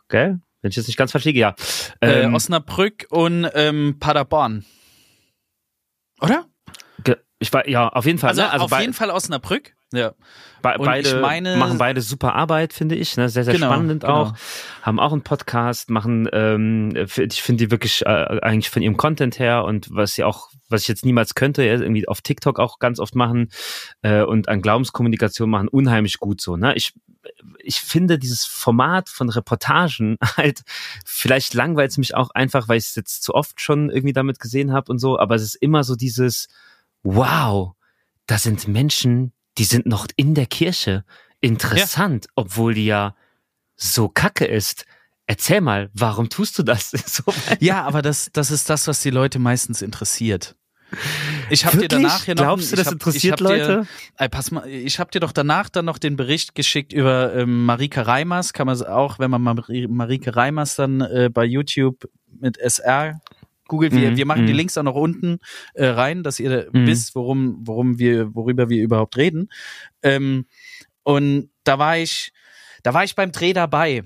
gell? 0.10 0.40
Wenn 0.62 0.70
ich 0.72 0.76
jetzt 0.76 0.88
nicht 0.88 0.98
ganz 0.98 1.14
liege, 1.24 1.40
ja. 1.40 1.56
äh, 2.02 2.24
Ähm, 2.24 2.34
Osnabrück 2.34 3.06
und 3.10 3.48
ähm, 3.54 3.96
Paderborn. 4.00 4.66
Oder? 6.22 6.46
ich 7.42 7.54
war, 7.54 7.68
ja, 7.70 7.88
auf 7.88 8.06
jeden 8.06 8.20
Fall. 8.20 8.32
Also, 8.32 8.42
ne? 8.42 8.52
also 8.52 8.66
auf 8.66 8.80
jeden 8.80 8.94
Fall 8.94 9.10
Osnabrück. 9.12 9.74
Ja. 9.94 10.12
Be 10.62 10.76
Und 10.78 10.86
beide 10.86 11.08
ich 11.08 11.16
meine- 11.16 11.56
machen 11.56 11.78
beide 11.78 12.02
super 12.02 12.36
Arbeit, 12.36 12.74
finde 12.74 12.96
ich. 12.96 13.16
Ne? 13.18 13.30
Sehr, 13.30 13.44
sehr 13.46 13.54
Genau, 13.54 13.68
spannend 13.68 14.02
genau. 14.02 14.14
auch. 14.14 14.34
Haben 14.84 15.00
auch 15.00 15.14
einen 15.14 15.24
Podcast, 15.24 15.90
machen, 15.90 16.28
ähm, 16.34 16.94
ich 16.96 17.42
finde 17.42 17.66
die 17.66 17.72
wirklich 17.72 18.06
äh, 18.06 18.40
eigentlich 18.42 18.70
von 18.70 18.82
ihrem 18.82 18.98
Content 18.98 19.40
her 19.40 19.64
und 19.64 19.88
was 19.90 20.14
sie 20.16 20.26
auch, 20.26 20.50
was 20.68 20.82
ich 20.82 20.90
jetzt 20.90 21.06
niemals 21.06 21.34
könnte, 21.34 21.64
ja, 21.64 21.74
irgendwie 21.74 22.08
auf 22.08 22.22
TikTok 22.22 22.60
auch 22.60 22.78
ganz 22.78 23.00
oft 23.00 23.16
machen 23.16 23.50
äh, 24.02 24.22
und 24.22 24.50
an 24.50 24.62
Glaubenskommunikation 24.62 25.50
machen, 25.50 25.70
unheimlich 25.70 26.20
gut 26.20 26.42
so. 26.42 26.58
Ne? 26.58 26.76
Ich, 26.76 26.94
ich 27.60 27.82
finde 27.82 28.20
dieses 28.20 28.46
Format 28.46 29.10
von 29.10 29.30
Reportagen 29.30 30.18
halt, 30.38 30.62
vielleicht 31.06 31.54
langweilt 31.54 31.92
es 31.92 31.98
mich 31.98 32.16
auch 32.16 32.32
einfach, 32.32 32.68
weil 32.68 32.78
ich 32.78 32.86
es 32.86 32.96
jetzt 32.96 33.24
zu 33.24 33.34
oft 33.34 33.62
schon 33.62 33.90
irgendwie 33.90 34.14
damit 34.14 34.40
gesehen 34.40 34.72
habe 34.74 34.92
und 34.92 35.00
so, 35.00 35.20
aber 35.20 35.36
es 35.36 35.44
ist 35.44 35.56
immer 35.56 35.84
so 35.84 35.96
dieses, 35.96 36.48
wow, 37.04 37.74
da 38.26 38.38
sind 38.38 38.68
Menschen, 38.68 39.34
die 39.58 39.64
sind 39.64 39.86
noch 39.86 40.08
in 40.16 40.36
der 40.36 40.46
Kirche. 40.46 41.04
Interessant, 41.42 42.28
obwohl 42.36 42.74
die 42.74 42.86
ja 42.86 43.16
so 43.76 44.10
kacke 44.10 44.46
ist. 44.46 44.86
Erzähl 45.26 45.62
mal, 45.62 45.90
warum 45.94 46.30
tust 46.30 46.58
du 46.58 46.64
das? 46.64 46.92
So, 47.06 47.24
ja, 47.60 47.84
aber 47.84 48.02
das, 48.02 48.30
das 48.34 48.52
ist 48.52 48.70
das, 48.70 48.88
was 48.88 49.02
die 49.02 49.10
Leute 49.10 49.40
meistens 49.40 49.82
interessiert. 49.82 50.56
Ich 51.50 51.66
habe 51.66 51.78
dir 51.78 51.88
danach 51.88 52.24
hier 52.26 52.36
noch 52.36 52.44
Glaubst 52.44 52.72
du, 52.72 52.76
das 52.76 52.88
hab- 52.88 52.94
interessiert 52.94 53.34
hab 53.34 53.38
dir, 53.40 53.44
Leute? 53.58 53.88
Ey, 54.18 54.30
pass 54.30 54.52
mal, 54.52 54.68
ich 54.68 55.00
habe 55.00 55.12
dir 55.12 55.20
doch 55.20 55.32
danach 55.32 55.70
dann 55.70 55.86
noch 55.86 55.98
den 55.98 56.16
Bericht 56.16 56.56
geschickt 56.56 56.94
über 56.94 57.34
ähm, 57.36 57.66
Marike 57.66 58.06
Reimers. 58.08 58.54
Kann 58.54 58.68
man 58.68 58.82
auch, 58.84 59.20
wenn 59.20 59.32
man 59.32 59.42
Mari- 59.42 59.88
Marike 59.88 60.36
Reimers 60.36 60.76
dann 60.76 61.02
äh, 61.02 61.30
bei 61.34 61.46
YouTube 61.46 62.10
mit 62.40 62.58
SR 62.58 63.22
googelt, 63.68 63.94
wir, 63.94 64.12
Mhm, 64.12 64.18
wir 64.18 64.26
machen 64.26 64.46
die 64.48 64.54
mhm. 64.54 64.58
Links 64.58 64.78
auch 64.80 64.84
noch 64.84 64.96
unten 64.96 65.40
äh, 65.76 65.86
rein, 65.86 66.24
dass 66.24 66.40
ihr 66.40 66.68
Mhm. 66.72 66.88
wisst, 66.88 67.14
worum, 67.14 67.58
worum 67.62 68.00
wir, 68.00 68.34
worüber 68.34 68.68
wir 68.70 68.82
überhaupt 68.82 69.16
reden. 69.18 69.50
Ähm, 70.02 70.46
und 71.04 71.50
da 71.64 71.78
war 71.78 71.98
ich, 71.98 72.32
da 72.84 72.94
war 72.96 73.04
ich 73.04 73.16
beim 73.16 73.32
Dreh 73.32 73.54
dabei. 73.54 74.04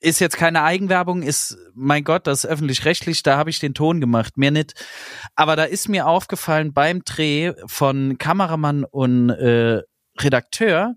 Ist 0.00 0.18
jetzt 0.18 0.38
keine 0.38 0.62
Eigenwerbung, 0.62 1.22
ist, 1.22 1.58
mein 1.74 2.04
Gott, 2.04 2.26
das 2.26 2.44
ist 2.44 2.50
öffentlich-rechtlich, 2.50 3.22
da 3.22 3.36
habe 3.36 3.50
ich 3.50 3.58
den 3.58 3.74
Ton 3.74 4.00
gemacht, 4.00 4.38
mehr 4.38 4.50
nicht. 4.50 4.74
Aber 5.34 5.56
da 5.56 5.64
ist 5.64 5.88
mir 5.88 6.06
aufgefallen 6.06 6.72
beim 6.72 7.04
Dreh 7.04 7.52
von 7.66 8.16
Kameramann 8.16 8.84
und 8.84 9.28
äh, 9.28 9.82
Redakteur, 10.18 10.94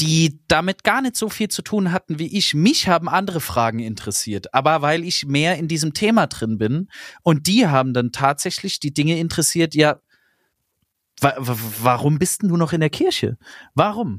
die 0.00 0.40
damit 0.48 0.84
gar 0.84 1.02
nicht 1.02 1.16
so 1.16 1.28
viel 1.28 1.48
zu 1.48 1.62
tun 1.62 1.92
hatten 1.92 2.18
wie 2.18 2.36
ich. 2.36 2.54
Mich 2.54 2.88
haben 2.88 3.08
andere 3.08 3.40
Fragen 3.40 3.78
interessiert, 3.78 4.52
aber 4.54 4.82
weil 4.82 5.04
ich 5.04 5.26
mehr 5.26 5.58
in 5.58 5.68
diesem 5.68 5.94
Thema 5.94 6.26
drin 6.26 6.58
bin 6.58 6.88
und 7.22 7.46
die 7.46 7.66
haben 7.66 7.92
dann 7.92 8.10
tatsächlich 8.10 8.80
die 8.80 8.92
Dinge 8.92 9.18
interessiert, 9.18 9.74
ja, 9.74 10.00
wa 11.20 11.34
wa 11.38 11.56
warum 11.82 12.18
bist 12.18 12.42
denn 12.42 12.48
du 12.48 12.56
noch 12.56 12.72
in 12.72 12.80
der 12.80 12.90
Kirche? 12.90 13.38
Warum? 13.74 14.18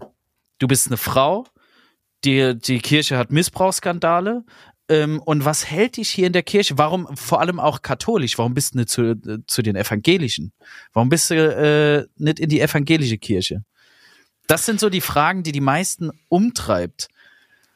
Du 0.59 0.67
bist 0.67 0.87
eine 0.87 0.97
Frau, 0.97 1.45
die, 2.23 2.57
die 2.57 2.79
Kirche 2.79 3.17
hat 3.17 3.31
Missbrauchsskandale. 3.31 4.43
Ähm, 4.89 5.21
und 5.21 5.45
was 5.45 5.69
hält 5.69 5.97
dich 5.97 6.09
hier 6.09 6.27
in 6.27 6.33
der 6.33 6.43
Kirche? 6.43 6.77
Warum 6.77 7.07
vor 7.15 7.39
allem 7.39 7.59
auch 7.59 7.81
katholisch? 7.81 8.37
Warum 8.37 8.53
bist 8.53 8.73
du 8.73 8.79
nicht 8.79 8.89
zu, 8.89 9.15
zu 9.47 9.61
den 9.61 9.75
Evangelischen? 9.75 10.51
Warum 10.91 11.09
bist 11.09 11.29
du 11.29 11.35
äh, 11.35 12.05
nicht 12.17 12.39
in 12.39 12.49
die 12.49 12.59
evangelische 12.59 13.17
Kirche? 13.17 13.63
Das 14.47 14.65
sind 14.65 14.79
so 14.79 14.89
die 14.89 15.01
Fragen, 15.01 15.43
die 15.43 15.53
die 15.53 15.61
meisten 15.61 16.11
umtreibt. 16.27 17.07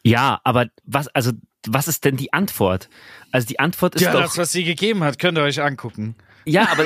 Ja, 0.03 0.41
aber 0.43 0.67
was, 0.83 1.07
also, 1.09 1.31
was 1.65 1.87
ist 1.87 2.03
denn 2.05 2.17
die 2.17 2.33
Antwort? 2.33 2.89
Also 3.31 3.47
die 3.47 3.59
Antwort 3.59 3.95
ist 3.95 4.01
ja, 4.01 4.11
doch. 4.11 4.21
das, 4.21 4.37
was 4.37 4.51
sie 4.51 4.63
gegeben 4.63 5.03
hat, 5.03 5.19
könnt 5.19 5.37
ihr 5.37 5.43
euch 5.43 5.61
angucken. 5.61 6.15
Ja, 6.45 6.69
aber, 6.69 6.85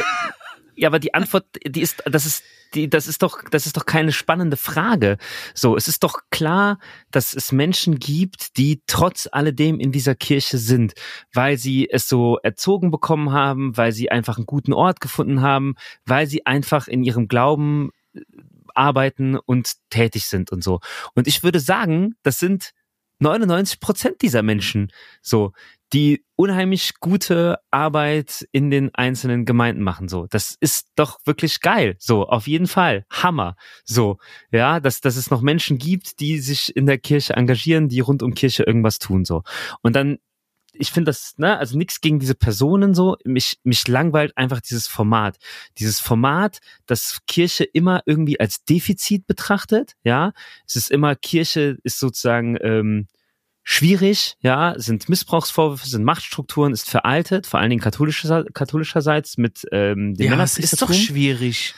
ja, 0.82 0.88
aber 0.88 0.98
die 0.98 1.14
Antwort, 1.14 1.46
die 1.64 1.82
ist, 1.82 2.02
das 2.06 2.26
ist, 2.26 2.44
die, 2.74 2.90
das 2.90 3.08
ist 3.08 3.22
doch, 3.22 3.44
das 3.52 3.68
ist 3.68 3.78
doch 3.78 3.86
keine 3.86 4.12
spannende 4.12 4.58
Frage. 4.58 5.20
So, 5.54 5.78
es 5.78 5.88
ist 5.88 6.04
doch 6.04 6.22
klar, 6.32 6.80
dass 7.12 7.36
es 7.36 7.52
Menschen 7.52 8.00
gibt, 8.00 8.58
die 8.58 8.82
trotz 8.88 9.30
alledem 9.32 9.80
in 9.80 9.92
dieser 9.92 10.16
Kirche 10.16 10.58
sind, 10.58 10.94
weil 11.36 11.60
sie 11.60 11.88
es 11.88 12.10
so 12.10 12.40
erzogen 12.42 12.90
bekommen 12.90 13.32
haben, 13.32 13.78
weil 13.78 13.92
sie 13.92 14.10
einfach 14.10 14.38
einen 14.38 14.48
guten 14.48 14.74
Ort 14.74 15.02
gefunden 15.02 15.42
haben, 15.42 15.76
weil 16.08 16.26
sie 16.26 16.48
einfach 16.48 16.88
in 16.88 17.04
ihrem 17.04 17.28
Glauben 17.28 17.92
äh, 18.16 18.22
arbeiten 18.74 19.38
und 19.38 19.74
tätig 19.92 20.26
sind 20.26 20.52
und 20.52 20.64
so. 20.64 20.80
Und 21.14 21.28
ich 21.28 21.44
würde 21.44 21.60
sagen, 21.60 22.16
das 22.24 22.40
sind 22.40 22.72
99 23.20 23.80
Prozent 23.80 24.24
dieser 24.24 24.42
Menschen 24.42 24.92
so, 25.22 25.52
die 25.94 26.26
unheimlich 26.36 26.94
gute 27.00 27.60
Arbeit 27.70 28.48
in 28.52 28.72
den 28.72 28.94
einzelnen 28.96 29.46
Gemeinden 29.46 29.84
machen. 29.84 30.08
So, 30.08 30.26
das 30.28 30.56
ist 30.60 30.88
doch 30.96 31.20
wirklich 31.26 31.60
geil. 31.60 31.96
So, 32.00 32.28
auf 32.28 32.48
jeden 32.48 32.68
Fall. 32.68 33.06
Hammer. 33.10 33.56
So, 33.84 34.18
ja, 34.52 34.80
dass, 34.80 35.02
dass 35.02 35.18
es 35.18 35.30
noch 35.30 35.42
Menschen 35.42 35.78
gibt, 35.78 36.20
die 36.20 36.40
sich 36.40 36.76
in 36.76 36.86
der 36.86 36.98
Kirche 36.98 37.34
engagieren, 37.34 37.90
die 37.90 38.00
rund 38.00 38.24
um 38.24 38.34
Kirche 38.34 38.64
irgendwas 38.64 39.00
tun. 39.00 39.26
So. 39.26 39.44
Und 39.82 39.96
dann 39.96 40.18
ich 40.74 40.92
finde 40.92 41.10
das, 41.10 41.38
ne, 41.38 41.58
also 41.58 41.78
nichts 41.78 42.02
gegen 42.02 42.20
diese 42.20 42.34
Personen 42.34 42.94
so, 42.94 43.18
mich, 43.26 43.60
mich 43.64 43.88
langweilt 43.88 44.36
einfach 44.38 44.62
dieses 44.62 44.88
Format. 44.88 45.38
Dieses 45.78 46.00
Format, 46.00 46.60
das 46.86 47.20
Kirche 47.28 47.66
immer 47.66 48.02
irgendwie 48.06 48.40
als 48.40 48.64
Defizit 48.64 49.28
betrachtet, 49.28 49.94
ja. 50.04 50.32
Es 50.66 50.76
ist 50.76 50.90
immer, 50.90 51.16
Kirche 51.16 51.78
ist 51.84 52.00
sozusagen 52.00 52.58
ähm, 52.62 53.08
schwierig, 53.64 54.38
ja, 54.42 54.74
sind 54.78 55.10
Missbrauchsvorwürfe, 55.10 55.88
sind 55.88 56.04
Machtstrukturen, 56.04 56.74
ist 56.74 56.90
veraltet, 56.90 57.48
vor 57.48 57.60
allen 57.60 57.70
Dingen 57.70 57.82
katholischer, 57.82 58.46
katholischerseits 58.54 59.38
mit 59.38 59.66
ähm, 59.72 60.16
dem 60.16 60.32
Ja, 60.32 60.44
es 60.44 60.58
ist 60.58 60.82
doch 60.82 60.94
schwierig. 60.94 61.74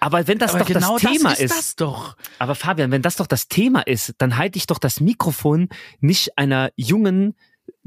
Aber 0.00 0.26
wenn 0.26 0.38
das 0.38 0.50
Aber 0.50 0.60
doch 0.60 0.66
genau 0.66 0.98
das 0.98 1.12
Thema 1.12 1.30
das 1.30 1.38
ist, 1.38 1.44
ist, 1.44 1.58
das 1.58 1.76
doch. 1.76 2.16
aber 2.38 2.54
Fabian, 2.54 2.90
wenn 2.90 3.00
das 3.00 3.16
doch 3.16 3.26
das 3.26 3.48
Thema 3.48 3.80
ist, 3.86 4.14
dann 4.18 4.36
halte 4.36 4.58
ich 4.58 4.66
doch 4.66 4.78
das 4.78 5.00
Mikrofon 5.00 5.70
nicht 6.00 6.36
einer 6.36 6.70
jungen 6.76 7.34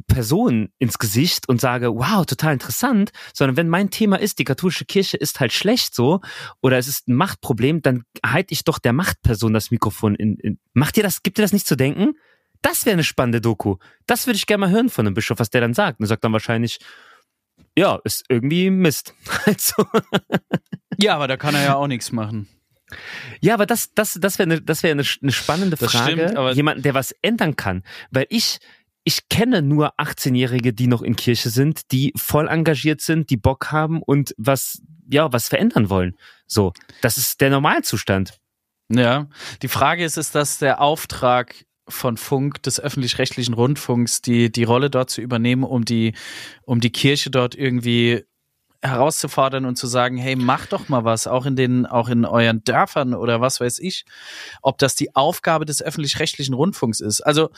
Person 0.07 0.69
ins 0.79 0.97
Gesicht 0.97 1.49
und 1.49 1.59
sage, 1.59 1.93
wow, 1.93 2.25
total 2.25 2.53
interessant, 2.53 3.11
sondern 3.33 3.57
wenn 3.57 3.69
mein 3.69 3.89
Thema 3.89 4.19
ist, 4.19 4.39
die 4.39 4.45
katholische 4.45 4.85
Kirche 4.85 5.17
ist 5.17 5.39
halt 5.39 5.53
schlecht 5.53 5.93
so 5.93 6.21
oder 6.61 6.77
es 6.77 6.87
ist 6.87 7.07
ein 7.07 7.15
Machtproblem, 7.15 7.81
dann 7.81 8.03
halte 8.25 8.53
ich 8.53 8.63
doch 8.63 8.79
der 8.79 8.93
Machtperson 8.93 9.53
das 9.53 9.69
Mikrofon 9.69 10.15
in, 10.15 10.37
in 10.37 10.59
macht 10.73 10.97
ihr 10.97 11.03
das, 11.03 11.23
gibt 11.23 11.37
ihr 11.39 11.43
das 11.43 11.53
nicht 11.53 11.67
zu 11.67 11.75
denken? 11.75 12.15
Das 12.61 12.85
wäre 12.85 12.93
eine 12.93 13.03
spannende 13.03 13.41
Doku. 13.41 13.77
Das 14.05 14.27
würde 14.27 14.37
ich 14.37 14.45
gerne 14.47 14.61
mal 14.61 14.69
hören 14.71 14.89
von 14.89 15.05
einem 15.05 15.13
Bischof, 15.13 15.39
was 15.39 15.49
der 15.49 15.61
dann 15.61 15.73
sagt. 15.73 15.99
Und 15.99 16.05
er 16.05 16.07
sagt 16.07 16.23
dann 16.23 16.33
wahrscheinlich, 16.33 16.79
ja, 17.77 17.99
ist 18.03 18.25
irgendwie 18.29 18.69
Mist. 18.69 19.13
Also, 19.45 19.85
Ja, 20.99 21.15
aber 21.15 21.27
da 21.27 21.37
kann 21.37 21.55
er 21.55 21.63
ja 21.63 21.75
auch 21.75 21.87
nichts 21.87 22.11
machen. 22.11 22.47
Ja, 23.41 23.53
aber 23.53 23.65
das, 23.65 23.93
das, 23.93 24.17
das 24.19 24.39
wäre 24.39 24.49
eine, 24.49 24.61
das 24.61 24.81
wäre 24.81 24.91
eine, 24.93 25.03
eine 25.21 25.31
spannende 25.31 25.75
Das 25.77 25.91
Frage. 25.91 26.13
stimmt, 26.13 26.37
aber- 26.37 26.53
Jemanden, 26.53 26.83
der 26.83 26.93
was 26.93 27.11
ändern 27.21 27.55
kann. 27.55 27.83
Weil 28.11 28.25
ich, 28.29 28.59
ich 29.03 29.29
kenne 29.29 29.61
nur 29.61 29.99
18-Jährige, 29.99 30.73
die 30.73 30.87
noch 30.87 31.01
in 31.01 31.15
Kirche 31.15 31.49
sind, 31.49 31.91
die 31.91 32.13
voll 32.17 32.47
engagiert 32.47 33.01
sind, 33.01 33.29
die 33.29 33.37
Bock 33.37 33.71
haben 33.71 34.01
und 34.01 34.33
was, 34.37 34.81
ja, 35.09 35.31
was 35.33 35.49
verändern 35.49 35.89
wollen. 35.89 36.15
So. 36.47 36.73
Das 37.01 37.17
ist 37.17 37.41
der 37.41 37.49
Normalzustand. 37.49 38.37
Ja, 38.89 39.27
die 39.61 39.67
Frage 39.67 40.05
ist, 40.05 40.15
ist 40.17 40.33
das 40.33 40.59
der 40.59 40.79
Auftrag 40.79 41.65
von 41.87 42.17
Funk, 42.17 42.61
des 42.63 42.79
öffentlich-rechtlichen 42.79 43.53
Rundfunks, 43.53 44.21
die, 44.21 44.51
die 44.51 44.63
Rolle 44.63 44.89
dort 44.89 45.09
zu 45.09 45.21
übernehmen, 45.21 45.63
um 45.63 45.85
die, 45.85 46.13
um 46.63 46.79
die 46.79 46.91
Kirche 46.91 47.29
dort 47.29 47.55
irgendwie 47.55 48.25
herauszufordern 48.81 49.65
und 49.65 49.77
zu 49.77 49.87
sagen, 49.87 50.17
hey, 50.17 50.35
mach 50.35 50.67
doch 50.67 50.89
mal 50.89 51.03
was, 51.03 51.27
auch 51.27 51.45
in 51.45 51.55
den, 51.55 51.85
auch 51.85 52.09
in 52.09 52.25
euren 52.25 52.63
Dörfern 52.63 53.13
oder 53.13 53.41
was 53.41 53.59
weiß 53.59 53.79
ich, 53.79 54.05
ob 54.61 54.77
das 54.77 54.95
die 54.95 55.15
Aufgabe 55.15 55.65
des 55.65 55.81
öffentlich-rechtlichen 55.81 56.53
Rundfunks 56.53 56.99
ist. 56.99 57.21
Also, 57.21 57.49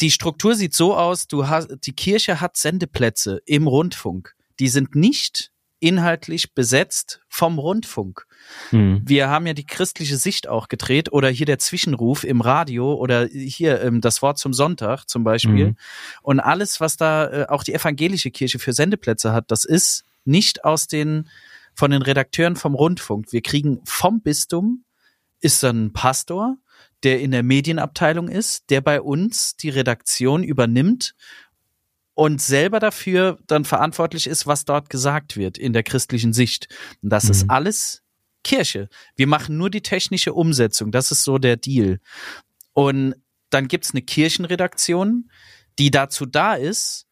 die 0.00 0.10
Struktur 0.10 0.54
sieht 0.54 0.74
so 0.74 0.96
aus, 0.96 1.26
du 1.26 1.48
hast, 1.48 1.68
die 1.84 1.92
Kirche 1.92 2.40
hat 2.40 2.56
Sendeplätze 2.56 3.40
im 3.44 3.66
Rundfunk. 3.66 4.34
Die 4.58 4.68
sind 4.68 4.94
nicht 4.94 5.51
inhaltlich 5.82 6.54
besetzt 6.54 7.20
vom 7.28 7.58
Rundfunk. 7.58 8.26
Hm. 8.70 9.02
Wir 9.04 9.28
haben 9.28 9.46
ja 9.46 9.52
die 9.52 9.66
christliche 9.66 10.16
Sicht 10.16 10.48
auch 10.48 10.68
gedreht 10.68 11.12
oder 11.12 11.28
hier 11.28 11.46
der 11.46 11.58
Zwischenruf 11.58 12.24
im 12.24 12.40
Radio 12.40 12.94
oder 12.94 13.26
hier 13.26 13.82
ähm, 13.82 14.00
das 14.00 14.22
Wort 14.22 14.38
zum 14.38 14.52
Sonntag 14.52 15.08
zum 15.08 15.24
Beispiel. 15.24 15.68
Mhm. 15.68 15.76
Und 16.22 16.40
alles, 16.40 16.80
was 16.80 16.96
da 16.96 17.30
äh, 17.30 17.46
auch 17.48 17.64
die 17.64 17.74
evangelische 17.74 18.30
Kirche 18.30 18.58
für 18.58 18.72
Sendeplätze 18.72 19.32
hat, 19.32 19.50
das 19.50 19.64
ist 19.64 20.04
nicht 20.24 20.64
aus 20.64 20.86
den, 20.86 21.28
von 21.74 21.90
den 21.90 22.02
Redakteuren 22.02 22.56
vom 22.56 22.74
Rundfunk. 22.74 23.32
Wir 23.32 23.42
kriegen 23.42 23.80
vom 23.84 24.22
Bistum, 24.22 24.84
ist 25.40 25.62
dann 25.62 25.86
ein 25.86 25.92
Pastor, 25.92 26.56
der 27.02 27.20
in 27.20 27.32
der 27.32 27.42
Medienabteilung 27.42 28.28
ist, 28.28 28.70
der 28.70 28.80
bei 28.80 29.00
uns 29.00 29.56
die 29.56 29.70
Redaktion 29.70 30.44
übernimmt 30.44 31.14
und 32.14 32.40
selber 32.40 32.78
dafür 32.80 33.38
dann 33.46 33.64
verantwortlich 33.64 34.26
ist, 34.26 34.46
was 34.46 34.64
dort 34.64 34.90
gesagt 34.90 35.36
wird 35.36 35.58
in 35.58 35.72
der 35.72 35.82
christlichen 35.82 36.32
Sicht. 36.32 36.68
Und 37.02 37.10
das 37.10 37.28
ist 37.28 37.44
Mhm. 37.44 37.50
alles 37.50 38.02
Kirche. 38.44 38.88
Wir 39.16 39.26
machen 39.26 39.56
nur 39.56 39.70
die 39.70 39.82
technische 39.82 40.32
Umsetzung. 40.34 40.90
Das 40.92 41.10
ist 41.10 41.24
so 41.24 41.38
der 41.38 41.56
Deal. 41.56 42.00
Und 42.72 43.14
dann 43.50 43.68
gibt's 43.68 43.92
eine 43.92 44.02
Kirchenredaktion, 44.02 45.30
die 45.78 45.90
dazu 45.90 46.26
da 46.26 46.54
ist, 46.54 47.06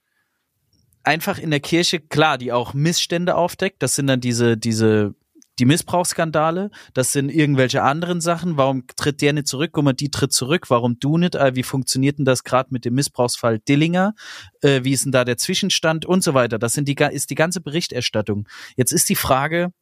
einfach 1.03 1.39
in 1.39 1.51
der 1.51 1.61
Kirche, 1.61 2.01
klar, 2.01 2.37
die 2.37 2.53
auch 2.53 2.75
Missstände 2.75 3.35
aufdeckt. 3.35 3.83
Das 3.83 3.95
sind 3.95 4.07
dann 4.07 4.21
diese, 4.21 4.57
diese, 4.57 5.15
die 5.61 5.67
Missbrauchsskandale. 5.67 6.71
Das 6.95 7.13
sind 7.13 7.29
irgendwelche 7.29 7.83
anderen 7.83 8.21
Sachen. 8.21 8.57
Warum 8.57 8.87
tritt 8.97 9.21
der 9.21 9.35
nicht 9.35 9.47
zurück? 9.47 9.71
Guck 9.73 9.85
mal, 9.85 9.93
die 9.93 10.11
tritt 10.11 10.33
zurück. 10.33 10.71
Warum 10.71 10.99
du 10.99 11.19
nicht? 11.19 11.35
Äh, 11.35 11.55
Wie 11.55 11.63
funktioniert 11.63 12.19
denn 12.19 12.25
das 12.25 12.45
gerade 12.45 12.71
mit 12.73 12.85
dem 12.85 12.95
Missbrauchsfall 12.95 13.59
Dillinger? 13.59 14.15
Äh, 14.63 14.83
wie 14.85 14.93
ist 14.93 15.05
denn 15.05 15.13
da 15.13 15.25
der 15.25 15.37
Zwischenstand 15.37 16.07
und 16.07 16.25
so 16.25 16.35
weiter? 16.35 16.59
Das 16.59 16.73
sind 16.73 16.89
die, 16.89 16.97
ist 17.13 17.31
die 17.31 17.35
ganze 17.35 17.61
Berichterstattung. 17.61 18.49
Jetzt 18.77 18.93
ist 18.93 19.09
die 19.09 19.17
Frage, 19.17 19.73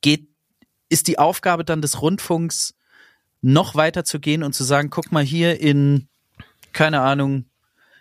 geht, 0.00 0.28
ist 0.88 1.06
die 1.06 1.18
Aufgabe 1.18 1.64
dann 1.64 1.82
des 1.82 2.02
Rundfunks 2.02 2.74
noch 3.42 3.74
weiter 3.74 4.04
zu 4.04 4.20
gehen 4.20 4.42
und 4.42 4.54
zu 4.54 4.64
sagen, 4.64 4.90
guck 4.90 5.12
mal 5.12 5.24
hier 5.24 5.60
in, 5.60 6.08
keine 6.72 7.00
Ahnung, 7.00 7.46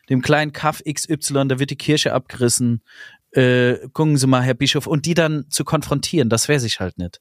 dem 0.10 0.22
kleinen 0.22 0.54
Kaff 0.54 0.82
XY, 0.84 1.48
da 1.48 1.60
wird 1.60 1.70
die 1.70 1.76
Kirche 1.76 2.14
abgerissen. 2.14 2.82
Äh, 3.32 3.76
gucken 3.94 4.18
Sie 4.18 4.28
mal, 4.28 4.42
Herr 4.42 4.54
Bischof, 4.56 4.88
und 4.88 5.06
die 5.06 5.14
dann 5.14 5.46
zu 5.50 5.64
konfrontieren, 5.64 6.30
das 6.30 6.50
weiß 6.50 6.64
ich 6.64 6.80
halt 6.80 6.98
nicht. 6.98 7.20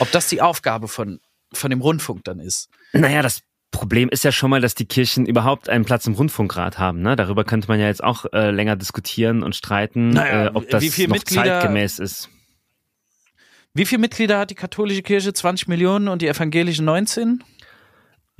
Ob 0.00 0.10
das 0.10 0.28
die 0.28 0.40
Aufgabe 0.42 0.88
von, 0.88 1.20
von 1.52 1.70
dem 1.70 1.80
Rundfunk 1.80 2.24
dann 2.24 2.40
ist. 2.40 2.68
Naja, 2.92 3.22
das 3.22 3.42
Problem 3.70 4.08
ist 4.10 4.22
ja 4.24 4.32
schon 4.32 4.50
mal, 4.50 4.60
dass 4.60 4.74
die 4.74 4.84
Kirchen 4.84 5.24
überhaupt 5.24 5.68
einen 5.68 5.84
Platz 5.84 6.06
im 6.06 6.12
Rundfunkrat 6.14 6.78
haben. 6.78 7.00
Ne? 7.00 7.16
Darüber 7.16 7.44
könnte 7.44 7.68
man 7.68 7.80
ja 7.80 7.86
jetzt 7.86 8.04
auch 8.04 8.26
äh, 8.32 8.50
länger 8.50 8.76
diskutieren 8.76 9.42
und 9.42 9.56
streiten, 9.56 10.10
Naja, 10.10 10.46
äh, 10.46 10.50
ob 10.52 10.68
das 10.68 10.84
noch 10.84 10.90
Mitglieder- 11.08 11.60
zeitgemäß 11.60 11.98
ist. 11.98 12.28
Wie 13.74 13.86
viele 13.86 14.00
Mitglieder 14.00 14.38
hat 14.38 14.50
die 14.50 14.54
katholische 14.54 15.00
Kirche? 15.02 15.32
20 15.32 15.68
Millionen 15.68 16.08
und 16.08 16.20
die 16.20 16.28
evangelische 16.28 16.82
19? 16.82 17.42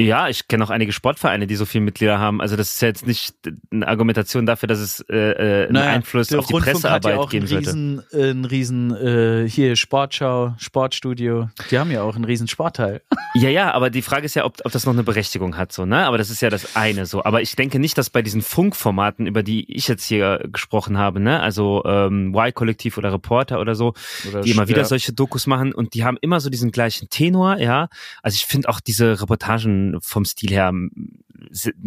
Ja, 0.00 0.28
ich 0.28 0.48
kenne 0.48 0.64
auch 0.64 0.70
einige 0.70 0.90
Sportvereine, 0.90 1.46
die 1.46 1.54
so 1.54 1.66
viele 1.66 1.84
Mitglieder 1.84 2.18
haben. 2.18 2.40
Also 2.40 2.56
das 2.56 2.74
ist 2.74 2.80
ja 2.82 2.88
jetzt 2.88 3.06
nicht 3.06 3.34
eine 3.70 3.86
Argumentation 3.86 4.46
dafür, 4.46 4.66
dass 4.66 4.78
es 4.78 5.00
äh, 5.10 5.16
äh, 5.16 5.68
einen 5.68 5.76
Einfluss 5.76 6.28
der 6.28 6.38
auf 6.38 6.46
die 6.46 6.54
Rundfunk 6.54 6.76
hat 6.76 7.02
Pressearbeit 7.02 7.14
ja 7.14 7.20
auch 7.20 7.28
geben 7.30 7.46
sollte. 7.46 7.68
riesen, 7.68 8.02
äh, 8.10 8.30
einen 8.30 8.44
riesen 8.46 8.96
äh, 8.96 9.48
hier 9.48 9.76
Sportschau, 9.76 10.54
Sportstudio. 10.56 11.50
Die 11.70 11.78
haben 11.78 11.90
ja 11.90 12.02
auch 12.02 12.16
einen 12.16 12.24
riesen 12.24 12.48
Sportteil. 12.48 13.02
Ja, 13.34 13.48
ja, 13.48 13.72
aber 13.72 13.88
die 13.88 14.02
Frage 14.02 14.26
ist 14.26 14.34
ja, 14.34 14.44
ob, 14.44 14.58
ob 14.62 14.72
das 14.72 14.84
noch 14.84 14.92
eine 14.92 15.04
Berechtigung 15.04 15.56
hat, 15.56 15.72
so, 15.72 15.86
ne? 15.86 16.04
Aber 16.04 16.18
das 16.18 16.28
ist 16.28 16.42
ja 16.42 16.50
das 16.50 16.76
eine 16.76 17.06
so. 17.06 17.24
Aber 17.24 17.40
ich 17.40 17.56
denke 17.56 17.78
nicht, 17.78 17.96
dass 17.96 18.10
bei 18.10 18.20
diesen 18.20 18.42
Funkformaten, 18.42 19.26
über 19.26 19.42
die 19.42 19.74
ich 19.74 19.88
jetzt 19.88 20.04
hier 20.04 20.44
gesprochen 20.52 20.98
habe, 20.98 21.18
ne, 21.18 21.40
also 21.40 21.82
ähm, 21.86 22.34
Y-Kollektiv 22.34 22.98
oder 22.98 23.10
Reporter 23.10 23.58
oder 23.58 23.74
so, 23.74 23.94
Oder 24.28 24.42
die 24.42 24.50
immer 24.50 24.68
wieder 24.68 24.84
solche 24.84 25.14
Dokus 25.14 25.46
machen 25.46 25.72
und 25.72 25.94
die 25.94 26.04
haben 26.04 26.18
immer 26.20 26.40
so 26.40 26.50
diesen 26.50 26.72
gleichen 26.72 27.08
Tenor, 27.08 27.56
ja. 27.56 27.88
Also 28.22 28.34
ich 28.34 28.44
finde 28.44 28.68
auch 28.68 28.80
diese 28.80 29.22
Reportagen 29.22 29.81
dann 29.90 30.00
vom 30.00 30.24
Stil 30.24 30.50
her 30.50 30.72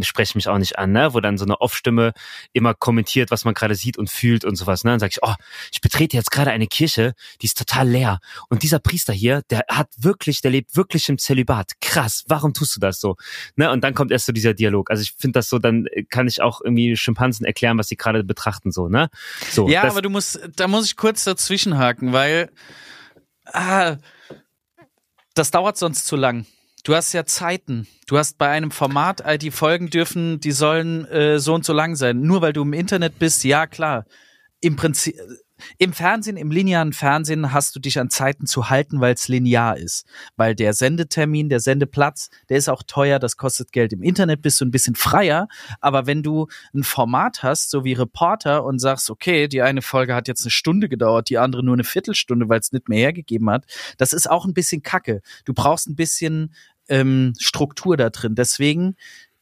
sprechen 0.02 0.38
mich 0.38 0.48
auch 0.48 0.58
nicht 0.58 0.78
an, 0.78 0.92
ne? 0.92 1.14
wo 1.14 1.20
dann 1.20 1.38
so 1.38 1.46
eine 1.46 1.62
Off-Stimme 1.62 2.14
immer 2.54 2.74
kommentiert, 2.74 3.32
was 3.32 3.46
man 3.46 3.54
gerade 3.54 3.76
sieht 3.76 3.98
und 3.98 4.10
fühlt 4.10 4.46
und 4.46 4.56
sowas. 4.56 4.84
Ne? 4.84 4.92
Dann 4.92 5.00
sage 5.00 5.12
ich, 5.12 5.24
oh, 5.24 5.34
ich 5.72 5.82
betrete 5.82 6.18
jetzt 6.18 6.32
gerade 6.32 6.52
eine 6.52 6.68
Kirche, 6.68 7.14
die 7.42 7.46
ist 7.46 7.58
total 7.58 7.88
leer. 7.88 8.20
Und 8.50 8.64
dieser 8.64 8.80
Priester 8.80 9.14
hier, 9.14 9.44
der 9.50 9.66
hat 9.70 9.90
wirklich, 9.98 10.42
der 10.42 10.52
lebt 10.52 10.76
wirklich 10.76 11.08
im 11.10 11.18
Zölibat. 11.18 11.74
Krass, 11.82 12.24
warum 12.28 12.54
tust 12.54 12.76
du 12.76 12.80
das 12.80 13.00
so? 13.00 13.16
Ne? 13.56 13.72
Und 13.72 13.84
dann 13.84 13.94
kommt 13.94 14.12
erst 14.12 14.26
so 14.26 14.32
dieser 14.32 14.54
Dialog. 14.54 14.90
Also 14.90 15.04
ich 15.04 15.14
finde 15.18 15.40
das 15.40 15.50
so, 15.50 15.60
dann 15.60 15.86
kann 16.10 16.28
ich 16.28 16.42
auch 16.42 16.62
irgendwie 16.62 16.96
Schimpansen 16.98 17.46
erklären, 17.46 17.78
was 17.78 17.88
sie 17.88 17.98
gerade 17.98 18.24
betrachten. 18.24 18.72
so. 18.72 18.88
Ne? 18.88 19.10
So. 19.52 19.68
Ja, 19.70 19.84
aber 19.84 20.02
du 20.02 20.10
musst, 20.10 20.40
da 20.56 20.68
muss 20.68 20.86
ich 20.86 20.96
kurz 20.96 21.24
dazwischenhaken, 21.24 22.14
weil 22.14 22.50
ah, 23.46 23.98
das 25.34 25.52
dauert 25.52 25.78
sonst 25.78 26.06
zu 26.06 26.16
lang. 26.16 26.46
Du 26.86 26.94
hast 26.94 27.14
ja 27.14 27.26
Zeiten. 27.26 27.88
Du 28.06 28.20
hast 28.20 28.38
bei 28.38 28.48
einem 28.48 28.70
Format, 28.70 29.22
äh, 29.22 29.40
die 29.40 29.50
Folgen 29.50 29.90
dürfen, 29.90 30.40
die 30.40 30.52
sollen 30.52 31.06
äh, 31.06 31.40
so 31.40 31.56
und 31.56 31.66
so 31.66 31.74
lang 31.74 31.96
sein. 31.96 32.22
Nur 32.22 32.44
weil 32.44 32.54
du 32.54 32.62
im 32.62 32.74
Internet 32.74 33.18
bist, 33.18 33.44
ja 33.44 33.66
klar. 33.66 34.06
Im 34.62 34.76
Prinzip, 34.76 35.16
im 35.78 35.94
Fernsehen, 35.94 36.38
im 36.38 36.52
linearen 36.52 36.94
Fernsehen 36.94 37.54
hast 37.54 37.76
du 37.76 37.80
dich 37.80 37.98
an 38.00 38.10
Zeiten 38.10 38.46
zu 38.46 38.70
halten, 38.70 39.00
weil 39.00 39.14
es 39.14 39.28
linear 39.28 39.78
ist. 39.78 40.06
Weil 40.36 40.54
der 40.54 40.74
Sendetermin, 40.74 41.50
der 41.50 41.60
Sendeplatz, 41.60 42.30
der 42.50 42.58
ist 42.58 42.70
auch 42.70 42.84
teuer, 42.84 43.20
das 43.20 43.38
kostet 43.38 43.72
Geld. 43.72 43.94
Im 43.94 44.04
Internet 44.04 44.42
bist 44.42 44.60
du 44.60 44.66
ein 44.66 44.72
bisschen 44.72 44.96
freier, 44.96 45.48
aber 45.82 46.08
wenn 46.08 46.24
du 46.24 46.48
ein 46.74 46.84
Format 46.84 47.42
hast, 47.42 47.72
so 47.72 47.84
wie 47.84 47.94
Reporter, 47.94 48.64
und 48.64 48.80
sagst, 48.80 49.10
okay, 49.10 49.48
die 49.48 49.62
eine 49.62 49.82
Folge 49.82 50.14
hat 50.14 50.28
jetzt 50.28 50.44
eine 50.44 50.52
Stunde 50.52 50.90
gedauert, 50.90 51.30
die 51.30 51.38
andere 51.38 51.64
nur 51.64 51.74
eine 51.74 51.84
Viertelstunde, 51.84 52.50
weil 52.50 52.60
es 52.60 52.72
nicht 52.72 52.90
mehr 52.90 53.00
hergegeben 53.00 53.50
hat, 53.50 53.66
das 53.98 54.14
ist 54.14 54.30
auch 54.30 54.46
ein 54.46 54.54
bisschen 54.54 54.84
Kacke. 54.84 55.22
Du 55.46 55.54
brauchst 55.54 55.88
ein 55.88 55.96
bisschen 55.96 56.54
ähm, 56.90 57.34
Struktur 57.40 57.98
da 57.98 58.10
drin. 58.10 58.36
Deswegen 58.36 58.96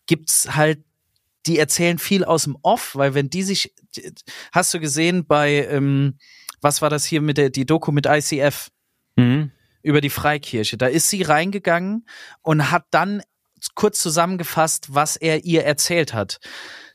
gibt's 0.06 0.56
halt 0.56 0.84
die 1.46 1.60
erzählen 1.60 1.98
viel 1.98 2.24
aus 2.24 2.44
dem 2.44 2.58
Off, 2.62 2.96
weil 2.96 3.14
wenn 3.14 3.30
die 3.30 3.44
sich, 3.44 3.74
hast 4.52 4.74
du 4.74 4.80
gesehen 4.80 5.26
bei, 5.26 5.68
ähm, 5.68 6.18
was 6.62 6.82
war 6.82 6.90
das 6.90 7.06
hier 7.06 7.22
mit 7.22 7.38
der, 7.38 7.50
die 7.50 7.66
Doku 7.66 7.92
mit 7.92 8.06
ICF? 8.06 8.70
Mhm. 9.16 9.52
Über 9.82 10.00
die 10.00 10.10
Freikirche. 10.10 10.78
Da 10.78 10.88
ist 10.88 11.10
sie 11.10 11.24
reingegangen 11.24 12.06
und 12.42 12.72
hat 12.72 12.86
dann 12.92 13.22
kurz 13.76 14.00
zusammengefasst, 14.00 14.94
was 14.94 15.18
er 15.18 15.44
ihr 15.44 15.66
erzählt 15.66 16.14
hat. 16.14 16.40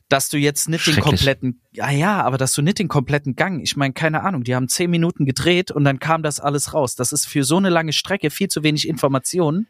Dass 0.07 0.29
du 0.29 0.37
jetzt 0.37 0.69
nicht 0.69 0.87
den 0.87 0.99
kompletten, 0.99 1.61
ja, 1.71 1.91
ja, 1.91 2.23
aber 2.23 2.39
dass 2.39 2.53
du 2.53 2.63
nicht 2.63 2.79
den 2.79 2.87
kompletten 2.87 3.35
Gang, 3.35 3.61
ich 3.61 3.77
meine, 3.77 3.93
keine 3.93 4.23
Ahnung, 4.23 4.43
die 4.43 4.55
haben 4.55 4.67
zehn 4.67 4.89
Minuten 4.89 5.23
gedreht 5.23 5.69
und 5.69 5.83
dann 5.83 5.99
kam 5.99 6.23
das 6.23 6.39
alles 6.39 6.73
raus. 6.73 6.95
Das 6.95 7.11
ist 7.11 7.27
für 7.27 7.43
so 7.43 7.57
eine 7.57 7.69
lange 7.69 7.93
Strecke 7.93 8.31
viel 8.31 8.47
zu 8.47 8.63
wenig 8.63 8.87
Information 8.87 9.67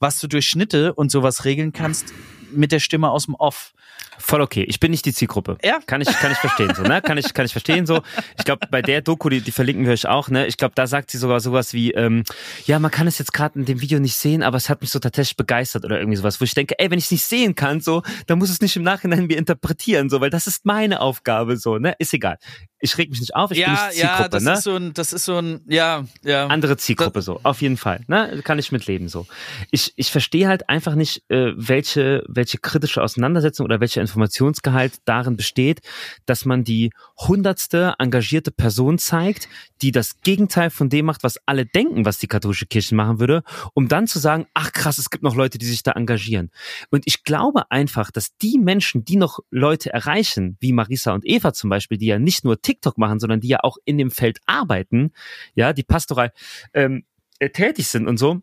was 0.00 0.20
du 0.20 0.28
durch 0.28 0.46
Schnitte 0.46 0.94
und 0.94 1.10
sowas 1.10 1.44
regeln 1.44 1.72
kannst 1.72 2.12
mit 2.52 2.72
der 2.72 2.80
Stimme 2.80 3.10
aus 3.10 3.26
dem 3.26 3.34
Off. 3.34 3.72
Voll 4.18 4.40
okay. 4.40 4.64
Ich 4.68 4.80
bin 4.80 4.90
nicht 4.90 5.04
die 5.06 5.12
Zielgruppe. 5.12 5.58
Ja. 5.64 5.80
Kann 5.86 6.00
ich, 6.00 6.08
kann 6.08 6.30
ich 6.30 6.38
verstehen, 6.38 6.72
so, 6.74 6.82
ne? 6.82 7.02
Kann 7.02 7.18
ich, 7.18 7.34
kann 7.34 7.46
ich 7.46 7.52
verstehen, 7.52 7.86
so. 7.86 8.02
Ich 8.38 8.44
glaube, 8.44 8.66
bei 8.70 8.80
der 8.80 9.02
Doku, 9.02 9.28
die, 9.28 9.40
die 9.40 9.50
verlinken 9.50 9.84
wir 9.84 9.92
euch 9.92 10.06
auch, 10.06 10.28
ne? 10.28 10.46
Ich 10.46 10.56
glaube, 10.56 10.72
da 10.74 10.86
sagt 10.86 11.10
sie 11.10 11.18
sogar 11.18 11.40
sowas 11.40 11.72
wie, 11.72 11.92
ähm, 11.92 12.24
ja, 12.64 12.78
man 12.78 12.90
kann 12.90 13.06
es 13.06 13.18
jetzt 13.18 13.32
gerade 13.32 13.58
in 13.58 13.64
dem 13.64 13.80
Video 13.80 13.98
nicht 13.98 14.16
sehen, 14.16 14.42
aber 14.42 14.56
es 14.56 14.68
hat 14.68 14.80
mich 14.80 14.90
so 14.90 14.98
tatsächlich 14.98 15.36
begeistert 15.36 15.84
oder 15.84 15.98
irgendwie 15.98 16.16
sowas, 16.16 16.40
wo 16.40 16.44
ich 16.44 16.54
denke, 16.54 16.78
ey, 16.78 16.90
wenn 16.90 16.98
ich 16.98 17.06
es 17.06 17.10
nicht 17.10 17.24
sehen 17.24 17.54
kann, 17.54 17.80
so, 17.80 18.02
dann 18.26 18.38
muss 18.38 18.50
es 18.50 18.60
nicht 18.60 18.76
im 18.76 18.82
Nachhinein 18.82 19.26
mir 19.26 19.36
interpretieren, 19.36 20.08
so, 20.08 20.20
weil 20.20 20.30
das 20.30 20.46
ist 20.46 20.64
meine 20.64 21.00
Aufgabe, 21.00 21.56
so, 21.56 21.78
ne? 21.78 21.94
Ist 21.98 22.14
egal. 22.14 22.38
Ich 22.84 22.98
reg 22.98 23.08
mich 23.08 23.20
nicht 23.20 23.34
auf, 23.34 23.50
ich 23.50 23.56
ja, 23.56 23.64
bin 23.64 23.74
nicht 23.74 23.92
Zielgruppe, 23.92 24.22
ja, 24.22 24.28
das 24.28 24.42
ne? 24.42 24.52
Ist 24.52 24.62
so 24.64 24.76
ein, 24.76 24.92
das 24.92 25.12
ist 25.14 25.24
so 25.24 25.38
ein, 25.38 25.62
ja, 25.66 26.04
ja. 26.22 26.48
Andere 26.48 26.76
Zielgruppe, 26.76 27.20
das, 27.20 27.24
so, 27.24 27.40
auf 27.42 27.62
jeden 27.62 27.78
Fall, 27.78 28.04
ne? 28.08 28.42
Kann 28.44 28.58
ich 28.58 28.72
mitleben, 28.72 29.08
so. 29.08 29.26
Ich, 29.70 29.94
ich 29.96 30.12
verstehe 30.12 30.48
halt 30.48 30.68
einfach 30.68 30.94
nicht, 30.94 31.22
äh, 31.30 31.52
welche, 31.56 32.24
welche 32.28 32.58
kritische 32.58 33.02
Auseinandersetzung 33.02 33.64
oder 33.64 33.80
welcher 33.80 34.02
Informationsgehalt 34.02 34.98
darin 35.06 35.38
besteht, 35.38 35.80
dass 36.26 36.44
man 36.44 36.62
die 36.62 36.90
hundertste 37.16 37.94
engagierte 37.98 38.50
Person 38.50 38.98
zeigt, 38.98 39.48
die 39.80 39.90
das 39.90 40.20
Gegenteil 40.20 40.68
von 40.68 40.90
dem 40.90 41.06
macht, 41.06 41.22
was 41.22 41.38
alle 41.46 41.64
denken, 41.64 42.04
was 42.04 42.18
die 42.18 42.26
katholische 42.26 42.66
Kirche 42.66 42.94
machen 42.94 43.18
würde, 43.18 43.44
um 43.72 43.88
dann 43.88 44.06
zu 44.06 44.18
sagen, 44.18 44.46
ach 44.52 44.72
krass, 44.72 44.98
es 44.98 45.08
gibt 45.08 45.24
noch 45.24 45.36
Leute, 45.36 45.56
die 45.56 45.64
sich 45.64 45.82
da 45.82 45.92
engagieren. 45.92 46.50
Und 46.90 47.04
ich 47.06 47.24
glaube 47.24 47.70
einfach, 47.70 48.10
dass 48.10 48.36
die 48.36 48.58
Menschen, 48.58 49.06
die 49.06 49.16
noch 49.16 49.38
Leute 49.50 49.90
erreichen, 49.90 50.58
wie 50.60 50.74
Marisa 50.74 51.14
und 51.14 51.24
Eva 51.24 51.54
zum 51.54 51.70
Beispiel, 51.70 51.96
die 51.96 52.06
ja 52.06 52.18
nicht 52.18 52.44
nur 52.44 52.60
TikTok 52.60 52.73
machen, 52.96 53.20
sondern 53.20 53.40
die 53.40 53.48
ja 53.48 53.58
auch 53.62 53.76
in 53.84 53.98
dem 53.98 54.10
Feld 54.10 54.38
arbeiten, 54.46 55.12
ja, 55.54 55.72
die 55.72 55.82
pastoral 55.82 56.32
ähm, 56.72 57.04
äh, 57.38 57.50
tätig 57.50 57.88
sind 57.88 58.06
und 58.06 58.18
so, 58.18 58.42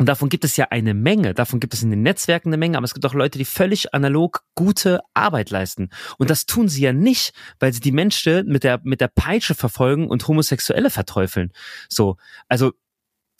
und 0.00 0.06
davon 0.06 0.30
gibt 0.30 0.46
es 0.46 0.56
ja 0.56 0.68
eine 0.70 0.94
Menge. 0.94 1.34
Davon 1.34 1.60
gibt 1.60 1.74
es 1.74 1.82
in 1.82 1.90
den 1.90 2.00
Netzwerken 2.00 2.48
eine 2.48 2.56
Menge, 2.56 2.78
aber 2.78 2.86
es 2.86 2.94
gibt 2.94 3.04
auch 3.04 3.12
Leute, 3.12 3.36
die 3.36 3.44
völlig 3.44 3.92
analog 3.92 4.44
gute 4.54 5.00
Arbeit 5.12 5.50
leisten. 5.50 5.90
Und 6.16 6.30
das 6.30 6.46
tun 6.46 6.68
sie 6.68 6.80
ja 6.80 6.94
nicht, 6.94 7.34
weil 7.58 7.74
sie 7.74 7.80
die 7.80 7.92
Menschen 7.92 8.46
mit 8.46 8.64
der, 8.64 8.80
mit 8.82 9.02
der 9.02 9.08
Peitsche 9.08 9.54
verfolgen 9.54 10.08
und 10.08 10.26
Homosexuelle 10.26 10.88
verteufeln. 10.88 11.52
So. 11.90 12.16
Also, 12.48 12.72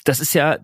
das 0.04 0.20
ist 0.20 0.34
ja, 0.34 0.58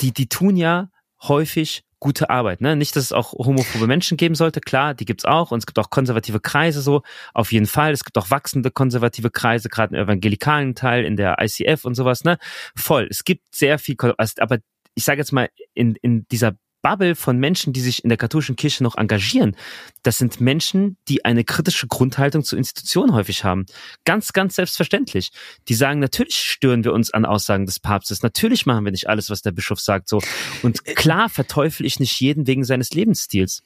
die, 0.00 0.12
die 0.12 0.28
tun 0.28 0.56
ja 0.56 0.90
häufig 1.22 1.84
gute 2.00 2.30
Arbeit. 2.30 2.60
Ne? 2.60 2.76
Nicht, 2.76 2.96
dass 2.96 3.04
es 3.04 3.12
auch 3.12 3.32
homophobe 3.32 3.86
Menschen 3.86 4.16
geben 4.16 4.34
sollte, 4.34 4.60
klar, 4.60 4.94
die 4.94 5.04
gibt's 5.04 5.24
auch 5.24 5.50
und 5.50 5.58
es 5.58 5.66
gibt 5.66 5.78
auch 5.78 5.90
konservative 5.90 6.40
Kreise 6.40 6.82
so, 6.82 7.02
auf 7.34 7.52
jeden 7.52 7.66
Fall. 7.66 7.92
Es 7.92 8.04
gibt 8.04 8.18
auch 8.18 8.30
wachsende 8.30 8.70
konservative 8.70 9.30
Kreise, 9.30 9.68
gerade 9.68 9.96
im 9.96 10.02
evangelikalen 10.02 10.74
Teil, 10.74 11.04
in 11.04 11.16
der 11.16 11.36
ICF 11.40 11.84
und 11.84 11.94
sowas, 11.94 12.24
ne? 12.24 12.38
Voll. 12.76 13.06
Es 13.10 13.24
gibt 13.24 13.54
sehr 13.54 13.78
viel, 13.78 13.96
aber 13.98 14.58
ich 14.94 15.04
sage 15.04 15.20
jetzt 15.20 15.32
mal, 15.32 15.48
in, 15.74 15.94
in 15.96 16.26
dieser 16.28 16.56
Bubble 16.86 17.16
von 17.16 17.36
Menschen, 17.38 17.72
die 17.72 17.80
sich 17.80 18.04
in 18.04 18.10
der 18.10 18.16
katholischen 18.16 18.54
Kirche 18.54 18.84
noch 18.84 18.96
engagieren, 18.96 19.56
das 20.04 20.18
sind 20.18 20.40
Menschen, 20.40 20.96
die 21.08 21.24
eine 21.24 21.42
kritische 21.42 21.88
Grundhaltung 21.88 22.44
zur 22.44 22.58
Institution 22.58 23.12
häufig 23.12 23.42
haben. 23.42 23.66
Ganz, 24.04 24.32
ganz 24.32 24.54
selbstverständlich. 24.54 25.32
Die 25.66 25.74
sagen, 25.74 25.98
natürlich 25.98 26.36
stören 26.36 26.84
wir 26.84 26.92
uns 26.92 27.12
an 27.12 27.24
Aussagen 27.24 27.66
des 27.66 27.80
Papstes, 27.80 28.22
natürlich 28.22 28.66
machen 28.66 28.84
wir 28.84 28.92
nicht 28.92 29.08
alles, 29.08 29.30
was 29.30 29.42
der 29.42 29.50
Bischof 29.50 29.80
sagt, 29.80 30.08
so. 30.08 30.20
Und 30.62 30.84
klar 30.84 31.28
verteufel 31.28 31.86
ich 31.86 31.98
nicht 31.98 32.20
jeden 32.20 32.46
wegen 32.46 32.62
seines 32.62 32.90
Lebensstils. 32.90 33.64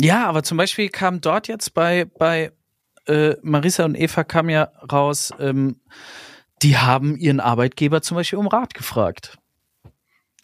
Ja, 0.00 0.26
aber 0.26 0.42
zum 0.42 0.58
Beispiel 0.58 0.88
kam 0.88 1.20
dort 1.20 1.46
jetzt 1.46 1.74
bei, 1.74 2.06
bei 2.18 2.50
äh, 3.06 3.36
Marisa 3.42 3.84
und 3.84 3.94
Eva 3.94 4.24
kam 4.24 4.50
ja 4.50 4.64
raus, 4.90 5.30
ähm, 5.38 5.80
die 6.62 6.76
haben 6.76 7.16
ihren 7.16 7.38
Arbeitgeber 7.38 8.02
zum 8.02 8.16
Beispiel 8.16 8.40
um 8.40 8.48
Rat 8.48 8.74
gefragt. 8.74 9.38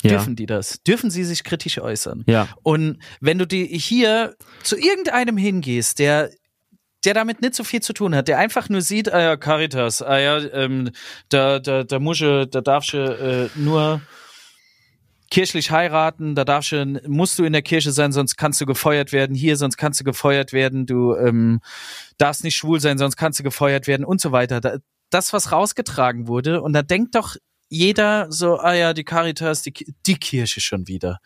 Ja. 0.02 0.10
Dürfen 0.10 0.36
die 0.36 0.46
das? 0.46 0.82
Dürfen 0.84 1.10
sie 1.10 1.24
sich 1.24 1.42
kritisch 1.42 1.78
äußern? 1.78 2.24
Ja. 2.26 2.48
Und 2.62 2.98
wenn 3.20 3.38
du 3.38 3.46
die 3.46 3.66
hier 3.66 4.36
zu 4.62 4.76
irgendeinem 4.76 5.36
hingehst, 5.36 5.98
der 5.98 6.30
der 7.04 7.14
damit 7.14 7.40
nicht 7.42 7.54
so 7.54 7.62
viel 7.62 7.80
zu 7.80 7.92
tun 7.92 8.14
hat, 8.14 8.28
der 8.28 8.38
einfach 8.38 8.68
nur 8.68 8.80
sieht, 8.80 9.12
ah 9.12 9.20
ja, 9.20 9.36
Caritas, 9.36 10.02
ah 10.02 10.18
ja, 10.18 10.38
ähm, 10.38 10.90
da, 11.28 11.60
da, 11.60 11.84
da 11.84 12.00
musche, 12.00 12.48
da 12.48 12.60
darfst 12.60 12.92
du 12.92 12.98
äh, 12.98 13.48
nur 13.58 14.00
kirchlich 15.30 15.70
heiraten, 15.70 16.34
da 16.34 16.44
darfst 16.44 16.72
du, 16.72 17.00
musst 17.06 17.38
du 17.38 17.44
in 17.44 17.52
der 17.52 17.62
Kirche 17.62 17.92
sein, 17.92 18.12
sonst 18.12 18.36
kannst 18.36 18.60
du 18.60 18.66
gefeuert 18.66 19.12
werden, 19.12 19.36
hier, 19.36 19.56
sonst 19.56 19.76
kannst 19.76 20.00
du 20.00 20.04
gefeuert 20.04 20.52
werden, 20.52 20.86
du 20.86 21.14
ähm, 21.14 21.60
darfst 22.16 22.44
nicht 22.44 22.56
schwul 22.56 22.80
sein, 22.80 22.98
sonst 22.98 23.16
kannst 23.16 23.38
du 23.38 23.42
gefeuert 23.44 23.86
werden 23.86 24.04
und 24.04 24.20
so 24.20 24.32
weiter. 24.32 24.60
Da, 24.60 24.78
das, 25.10 25.32
was 25.32 25.52
rausgetragen 25.52 26.26
wurde, 26.28 26.62
und 26.62 26.72
da 26.72 26.82
denkt 26.82 27.14
doch 27.14 27.36
jeder 27.68 28.30
so, 28.30 28.58
ah 28.58 28.74
ja, 28.74 28.94
die 28.94 29.04
Caritas, 29.04 29.62
die, 29.62 29.94
die 30.06 30.16
Kirche 30.16 30.60
schon 30.60 30.88
wieder. 30.88 31.18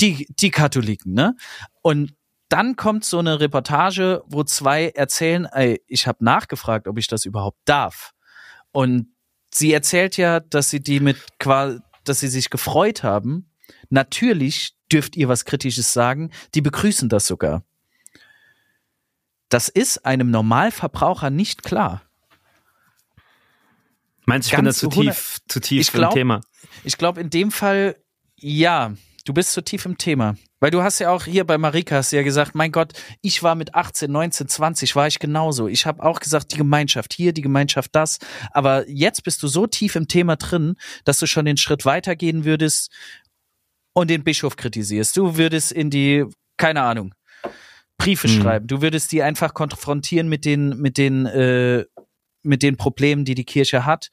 Die, 0.00 0.26
die 0.30 0.50
Katholiken, 0.50 1.14
ne? 1.14 1.34
Und 1.82 2.14
dann 2.48 2.76
kommt 2.76 3.04
so 3.04 3.18
eine 3.18 3.40
Reportage, 3.40 4.22
wo 4.26 4.44
zwei 4.44 4.90
erzählen, 4.90 5.46
ey, 5.46 5.82
ich 5.88 6.06
habe 6.06 6.24
nachgefragt, 6.24 6.86
ob 6.86 6.98
ich 6.98 7.08
das 7.08 7.24
überhaupt 7.24 7.58
darf. 7.64 8.12
Und 8.72 9.08
sie 9.52 9.72
erzählt 9.72 10.16
ja, 10.16 10.40
dass 10.40 10.70
sie 10.70 10.80
die 10.80 11.00
mit 11.00 11.18
dass 12.04 12.20
sie 12.20 12.28
sich 12.28 12.50
gefreut 12.50 13.02
haben. 13.02 13.50
Natürlich 13.88 14.76
dürft 14.92 15.16
ihr 15.16 15.28
was 15.28 15.44
Kritisches 15.44 15.92
sagen. 15.92 16.30
Die 16.54 16.60
begrüßen 16.60 17.08
das 17.08 17.26
sogar. 17.26 17.64
Das 19.48 19.68
ist 19.68 20.04
einem 20.04 20.30
Normalverbraucher 20.30 21.30
nicht 21.30 21.62
klar. 21.62 22.02
Meinst 24.26 24.48
du, 24.48 24.52
ich 24.52 24.56
bin 24.56 24.64
da 24.64 24.72
zu 24.72 24.88
tief, 24.88 25.38
zu 25.48 25.60
tief 25.60 25.80
ich 25.80 25.92
glaub, 25.92 26.12
im 26.12 26.14
Thema? 26.14 26.40
Ich 26.84 26.98
glaube, 26.98 27.20
in 27.20 27.30
dem 27.30 27.50
Fall, 27.50 27.96
ja, 28.36 28.92
du 29.24 29.32
bist 29.32 29.52
zu 29.52 29.62
tief 29.62 29.86
im 29.86 29.98
Thema. 29.98 30.36
Weil 30.58 30.70
du 30.70 30.82
hast 30.82 30.98
ja 30.98 31.10
auch 31.10 31.24
hier 31.24 31.44
bei 31.44 31.58
Marika 31.58 31.96
hast 31.96 32.12
ja 32.12 32.22
gesagt, 32.22 32.54
mein 32.54 32.72
Gott, 32.72 32.94
ich 33.20 33.42
war 33.42 33.54
mit 33.54 33.74
18, 33.74 34.10
19, 34.10 34.48
20, 34.48 34.96
war 34.96 35.06
ich 35.06 35.18
genauso. 35.18 35.68
Ich 35.68 35.84
habe 35.84 36.02
auch 36.02 36.18
gesagt, 36.18 36.52
die 36.52 36.56
Gemeinschaft 36.56 37.12
hier, 37.12 37.32
die 37.32 37.42
Gemeinschaft 37.42 37.94
das. 37.94 38.18
Aber 38.52 38.88
jetzt 38.88 39.22
bist 39.22 39.42
du 39.42 39.48
so 39.48 39.66
tief 39.66 39.96
im 39.96 40.08
Thema 40.08 40.36
drin, 40.36 40.76
dass 41.04 41.18
du 41.18 41.26
schon 41.26 41.44
den 41.44 41.58
Schritt 41.58 41.84
weitergehen 41.84 42.44
würdest 42.44 42.90
und 43.92 44.08
den 44.08 44.24
Bischof 44.24 44.56
kritisierst. 44.56 45.16
Du 45.16 45.36
würdest 45.36 45.72
in 45.72 45.90
die, 45.90 46.24
keine 46.56 46.82
Ahnung, 46.82 47.14
Briefe 47.98 48.28
hm. 48.28 48.40
schreiben. 48.40 48.66
Du 48.66 48.80
würdest 48.80 49.12
die 49.12 49.22
einfach 49.22 49.52
konfrontieren 49.52 50.28
mit 50.28 50.46
den, 50.46 50.70
mit 50.80 50.96
den 50.96 51.26
äh, 51.26 51.84
mit 52.46 52.62
den 52.62 52.76
Problemen, 52.76 53.24
die 53.24 53.34
die 53.34 53.44
Kirche 53.44 53.84
hat, 53.84 54.10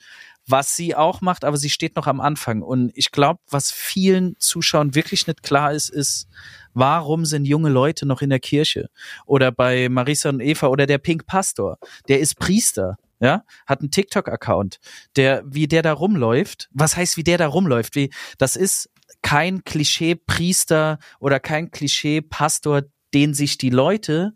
was 0.47 0.75
sie 0.75 0.95
auch 0.95 1.21
macht, 1.21 1.45
aber 1.45 1.57
sie 1.57 1.69
steht 1.69 1.95
noch 1.95 2.07
am 2.07 2.19
Anfang. 2.19 2.61
Und 2.61 2.91
ich 2.95 3.11
glaube, 3.11 3.39
was 3.49 3.71
vielen 3.71 4.35
Zuschauern 4.39 4.95
wirklich 4.95 5.27
nicht 5.27 5.43
klar 5.43 5.73
ist, 5.73 5.89
ist, 5.89 6.27
warum 6.73 7.25
sind 7.25 7.45
junge 7.45 7.69
Leute 7.69 8.05
noch 8.05 8.21
in 8.21 8.29
der 8.29 8.39
Kirche? 8.39 8.89
Oder 9.25 9.51
bei 9.51 9.87
Marisa 9.89 10.29
und 10.29 10.41
Eva 10.41 10.67
oder 10.67 10.85
der 10.85 10.97
Pink 10.97 11.25
Pastor, 11.25 11.77
der 12.07 12.19
ist 12.19 12.37
Priester. 12.37 12.97
Ja, 13.19 13.45
hat 13.65 13.79
einen 13.79 13.91
TikTok-Account, 13.91 14.79
der, 15.15 15.43
wie 15.45 15.69
der 15.69 15.81
da 15.81 15.93
rumläuft. 15.93 16.67
Was 16.73 16.97
heißt, 16.97 17.15
wie 17.15 17.23
der 17.23 17.37
da 17.37 17.47
rumläuft? 17.47 17.95
Wie, 17.95 18.11
das 18.37 18.57
ist 18.57 18.89
kein 19.21 19.63
Klischee-Priester 19.63 20.99
oder 21.19 21.39
kein 21.39 21.71
Klischee-Pastor, 21.71 22.81
den 23.13 23.33
sich 23.33 23.57
die 23.57 23.69
Leute 23.69 24.33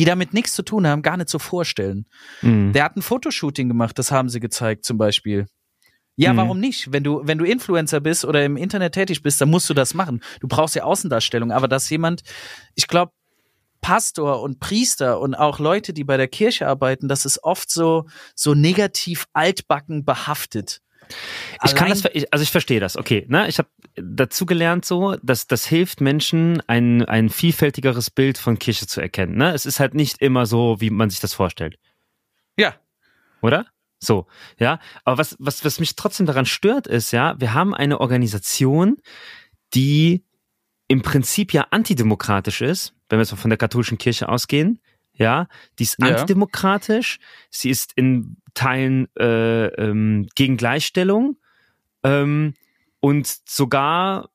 die 0.00 0.06
damit 0.06 0.32
nichts 0.32 0.54
zu 0.54 0.62
tun 0.62 0.86
haben, 0.86 1.02
gar 1.02 1.18
nicht 1.18 1.28
so 1.28 1.38
vorstellen. 1.38 2.06
Mhm. 2.40 2.72
Der 2.72 2.84
hat 2.84 2.96
ein 2.96 3.02
Fotoshooting 3.02 3.68
gemacht, 3.68 3.98
das 3.98 4.10
haben 4.10 4.30
sie 4.30 4.40
gezeigt 4.40 4.86
zum 4.86 4.96
Beispiel. 4.96 5.44
Ja, 6.16 6.32
mhm. 6.32 6.38
warum 6.38 6.58
nicht? 6.58 6.90
Wenn 6.90 7.04
du, 7.04 7.20
wenn 7.24 7.36
du 7.36 7.44
Influencer 7.44 8.00
bist 8.00 8.24
oder 8.24 8.42
im 8.42 8.56
Internet 8.56 8.94
tätig 8.94 9.22
bist, 9.22 9.42
dann 9.42 9.50
musst 9.50 9.68
du 9.68 9.74
das 9.74 9.92
machen. 9.92 10.22
Du 10.40 10.48
brauchst 10.48 10.74
ja 10.74 10.84
Außendarstellung. 10.84 11.52
Aber 11.52 11.68
dass 11.68 11.90
jemand, 11.90 12.22
ich 12.74 12.88
glaube, 12.88 13.12
Pastor 13.82 14.40
und 14.40 14.58
Priester 14.58 15.20
und 15.20 15.34
auch 15.34 15.58
Leute, 15.58 15.92
die 15.92 16.04
bei 16.04 16.16
der 16.16 16.28
Kirche 16.28 16.66
arbeiten, 16.66 17.06
das 17.06 17.26
ist 17.26 17.44
oft 17.44 17.70
so, 17.70 18.06
so 18.34 18.54
negativ 18.54 19.26
altbacken 19.34 20.06
behaftet. 20.06 20.80
Ich 21.64 21.74
kann 21.74 21.88
das, 21.88 22.04
also 22.04 22.42
ich 22.42 22.50
verstehe 22.50 22.80
das, 22.80 22.96
okay. 22.96 23.26
Ne? 23.28 23.48
Ich 23.48 23.58
habe 23.58 23.68
dazu 23.94 24.46
gelernt 24.46 24.84
so, 24.84 25.16
dass 25.22 25.46
das 25.46 25.66
hilft 25.66 26.00
Menschen, 26.00 26.62
ein, 26.66 27.04
ein 27.04 27.28
vielfältigeres 27.28 28.10
Bild 28.10 28.38
von 28.38 28.58
Kirche 28.58 28.86
zu 28.86 29.00
erkennen. 29.00 29.36
Ne? 29.36 29.52
Es 29.52 29.66
ist 29.66 29.80
halt 29.80 29.94
nicht 29.94 30.20
immer 30.22 30.46
so, 30.46 30.80
wie 30.80 30.90
man 30.90 31.10
sich 31.10 31.20
das 31.20 31.34
vorstellt. 31.34 31.78
Ja. 32.56 32.74
Oder? 33.42 33.66
So, 33.98 34.26
ja. 34.58 34.80
Aber 35.04 35.18
was, 35.18 35.36
was, 35.38 35.64
was 35.64 35.78
mich 35.80 35.96
trotzdem 35.96 36.26
daran 36.26 36.46
stört, 36.46 36.86
ist, 36.86 37.12
ja, 37.12 37.38
wir 37.38 37.54
haben 37.54 37.74
eine 37.74 38.00
Organisation, 38.00 38.96
die 39.74 40.24
im 40.88 41.02
Prinzip 41.02 41.52
ja 41.52 41.66
antidemokratisch 41.70 42.62
ist, 42.62 42.94
wenn 43.08 43.18
wir 43.18 43.22
jetzt 43.22 43.32
mal 43.32 43.38
von 43.38 43.50
der 43.50 43.58
katholischen 43.58 43.98
Kirche 43.98 44.28
ausgehen, 44.28 44.80
ja, 45.12 45.48
die 45.78 45.84
ist 45.84 45.96
ja. 46.00 46.08
antidemokratisch, 46.08 47.18
sie 47.50 47.70
ist 47.70 47.92
in 47.94 48.36
Teilen 48.54 49.08
äh, 49.16 49.66
ähm, 49.66 50.28
gegen 50.34 50.56
Gleichstellung 50.56 51.36
ähm, 52.02 52.54
und 53.00 53.26
sogar 53.46 54.30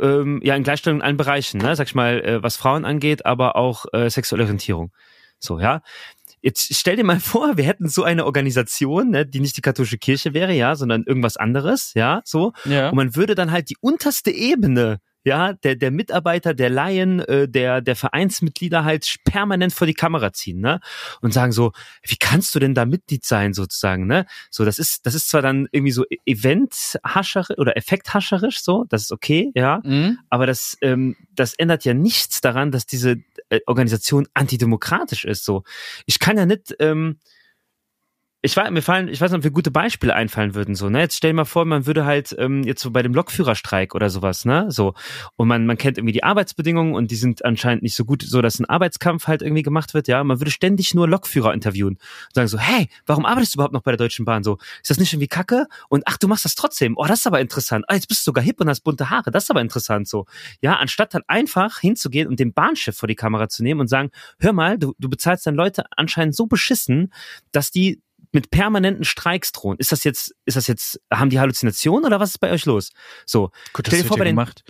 ähm, 0.00 0.40
ja 0.42 0.54
in 0.54 0.62
Gleichstellung 0.62 1.00
in 1.00 1.04
allen 1.04 1.16
Bereichen, 1.16 1.58
ne, 1.58 1.76
sag 1.76 1.88
ich 1.88 1.94
mal, 1.94 2.20
äh, 2.20 2.42
was 2.42 2.56
Frauen 2.56 2.84
angeht, 2.84 3.26
aber 3.26 3.56
auch 3.56 3.86
äh, 3.92 4.08
sexuelle 4.10 4.44
Orientierung. 4.44 4.92
So, 5.38 5.60
ja. 5.60 5.82
Jetzt 6.40 6.74
stell 6.76 6.96
dir 6.96 7.04
mal 7.04 7.20
vor, 7.20 7.56
wir 7.56 7.64
hätten 7.64 7.88
so 7.88 8.04
eine 8.04 8.24
Organisation, 8.24 9.10
ne, 9.10 9.26
die 9.26 9.40
nicht 9.40 9.56
die 9.56 9.62
katholische 9.62 9.98
Kirche 9.98 10.34
wäre, 10.34 10.52
ja, 10.52 10.76
sondern 10.76 11.04
irgendwas 11.04 11.36
anderes, 11.36 11.92
ja, 11.94 12.22
so. 12.24 12.52
Ja. 12.64 12.90
Und 12.90 12.96
man 12.96 13.16
würde 13.16 13.34
dann 13.34 13.50
halt 13.50 13.70
die 13.70 13.76
unterste 13.80 14.30
Ebene 14.30 15.00
ja, 15.28 15.52
der, 15.52 15.76
der 15.76 15.90
Mitarbeiter, 15.90 16.54
der 16.54 16.70
Laien, 16.70 17.20
äh, 17.20 17.46
der, 17.48 17.82
der 17.82 17.96
Vereinsmitglieder 17.96 18.84
halt 18.84 19.16
permanent 19.24 19.74
vor 19.74 19.86
die 19.86 19.94
Kamera 19.94 20.32
ziehen, 20.32 20.60
ne? 20.60 20.80
Und 21.20 21.34
sagen 21.34 21.52
so, 21.52 21.72
wie 22.02 22.16
kannst 22.16 22.54
du 22.54 22.58
denn 22.58 22.74
da 22.74 22.86
Mitglied 22.86 23.26
sein, 23.26 23.52
sozusagen, 23.52 24.06
ne? 24.06 24.24
So, 24.50 24.64
das 24.64 24.78
ist, 24.78 25.04
das 25.04 25.14
ist 25.14 25.28
zwar 25.28 25.42
dann 25.42 25.68
irgendwie 25.70 25.92
so 25.92 26.04
eventhascherisch 26.24 27.58
oder 27.58 27.76
effekthascherisch, 27.76 28.62
so, 28.62 28.86
das 28.88 29.02
ist 29.02 29.12
okay, 29.12 29.52
ja, 29.54 29.82
mhm. 29.84 30.18
aber 30.30 30.46
das, 30.46 30.78
ähm, 30.80 31.14
das 31.34 31.52
ändert 31.54 31.84
ja 31.84 31.92
nichts 31.92 32.40
daran, 32.40 32.70
dass 32.70 32.86
diese 32.86 33.16
äh, 33.50 33.60
Organisation 33.66 34.26
antidemokratisch 34.32 35.26
ist, 35.26 35.44
so. 35.44 35.62
Ich 36.06 36.18
kann 36.18 36.38
ja 36.38 36.46
nicht, 36.46 36.74
ähm, 36.80 37.18
ich 38.40 38.56
war, 38.56 38.70
mir 38.70 38.82
fallen, 38.82 39.08
ich 39.08 39.20
weiß 39.20 39.32
nicht, 39.32 39.38
ob 39.38 39.44
mir 39.44 39.50
gute 39.50 39.72
Beispiele 39.72 40.14
einfallen 40.14 40.54
würden, 40.54 40.76
so, 40.76 40.88
ne? 40.88 41.00
Jetzt 41.00 41.16
stell 41.16 41.32
dir 41.32 41.36
mal 41.36 41.44
vor, 41.44 41.64
man 41.64 41.86
würde 41.86 42.04
halt 42.04 42.36
ähm, 42.38 42.62
jetzt 42.62 42.80
so 42.80 42.92
bei 42.92 43.02
dem 43.02 43.12
Lokführerstreik 43.12 43.96
oder 43.96 44.10
sowas, 44.10 44.44
ne? 44.44 44.70
So. 44.70 44.94
Und 45.34 45.48
man, 45.48 45.66
man 45.66 45.76
kennt 45.76 45.98
irgendwie 45.98 46.12
die 46.12 46.22
Arbeitsbedingungen 46.22 46.94
und 46.94 47.10
die 47.10 47.16
sind 47.16 47.44
anscheinend 47.44 47.82
nicht 47.82 47.96
so 47.96 48.04
gut, 48.04 48.22
so 48.22 48.40
dass 48.40 48.60
ein 48.60 48.64
Arbeitskampf 48.64 49.26
halt 49.26 49.42
irgendwie 49.42 49.64
gemacht 49.64 49.92
wird, 49.92 50.06
ja. 50.06 50.22
Man 50.22 50.38
würde 50.38 50.52
ständig 50.52 50.94
nur 50.94 51.08
Lokführer 51.08 51.52
interviewen 51.52 51.94
und 51.94 52.34
sagen 52.34 52.46
so, 52.46 52.58
hey, 52.60 52.88
warum 53.06 53.26
arbeitest 53.26 53.54
du 53.54 53.56
überhaupt 53.56 53.74
noch 53.74 53.82
bei 53.82 53.90
der 53.90 53.98
Deutschen 53.98 54.24
Bahn? 54.24 54.44
So, 54.44 54.58
ist 54.82 54.90
das 54.90 54.98
nicht 54.98 55.12
irgendwie 55.12 55.26
Kacke? 55.26 55.66
Und 55.88 56.04
ach, 56.06 56.16
du 56.16 56.28
machst 56.28 56.44
das 56.44 56.54
trotzdem. 56.54 56.94
Oh, 56.96 57.06
das 57.06 57.20
ist 57.20 57.26
aber 57.26 57.40
interessant. 57.40 57.86
Ah, 57.88 57.94
jetzt 57.94 58.06
bist 58.06 58.20
du 58.20 58.24
sogar 58.26 58.44
hip 58.44 58.60
und 58.60 58.68
hast 58.68 58.82
bunte 58.82 59.10
Haare. 59.10 59.32
Das 59.32 59.44
ist 59.44 59.50
aber 59.50 59.62
interessant 59.62 60.06
so. 60.06 60.26
Ja, 60.62 60.76
anstatt 60.76 61.12
dann 61.12 61.22
einfach 61.26 61.80
hinzugehen 61.80 62.28
und 62.28 62.38
den 62.38 62.52
Bahnchef 62.52 62.96
vor 62.96 63.08
die 63.08 63.16
Kamera 63.16 63.48
zu 63.48 63.64
nehmen 63.64 63.80
und 63.80 63.88
sagen, 63.88 64.10
hör 64.38 64.52
mal, 64.52 64.78
du, 64.78 64.94
du 65.00 65.08
bezahlst 65.08 65.44
deine 65.44 65.56
Leute 65.56 65.86
anscheinend 65.96 66.36
so 66.36 66.46
beschissen, 66.46 67.12
dass 67.50 67.72
die 67.72 68.00
mit 68.38 68.52
permanenten 68.52 69.04
Streiks 69.04 69.50
drohen. 69.50 69.78
Ist 69.78 69.90
das 69.90 70.04
jetzt, 70.04 70.32
ist 70.44 70.56
das 70.56 70.68
jetzt, 70.68 71.00
haben 71.12 71.28
die 71.28 71.40
Halluzinationen 71.40 72.04
oder 72.04 72.20
was 72.20 72.30
ist 72.30 72.38
bei 72.38 72.52
euch 72.52 72.66
los? 72.66 72.90
So. 73.26 73.50
Gut, 73.72 73.88
stell 73.88 74.02
dir 74.02 74.06
vor, 74.06 74.16
bei 74.16 74.22
den, 74.22 74.36
gemacht. 74.36 74.62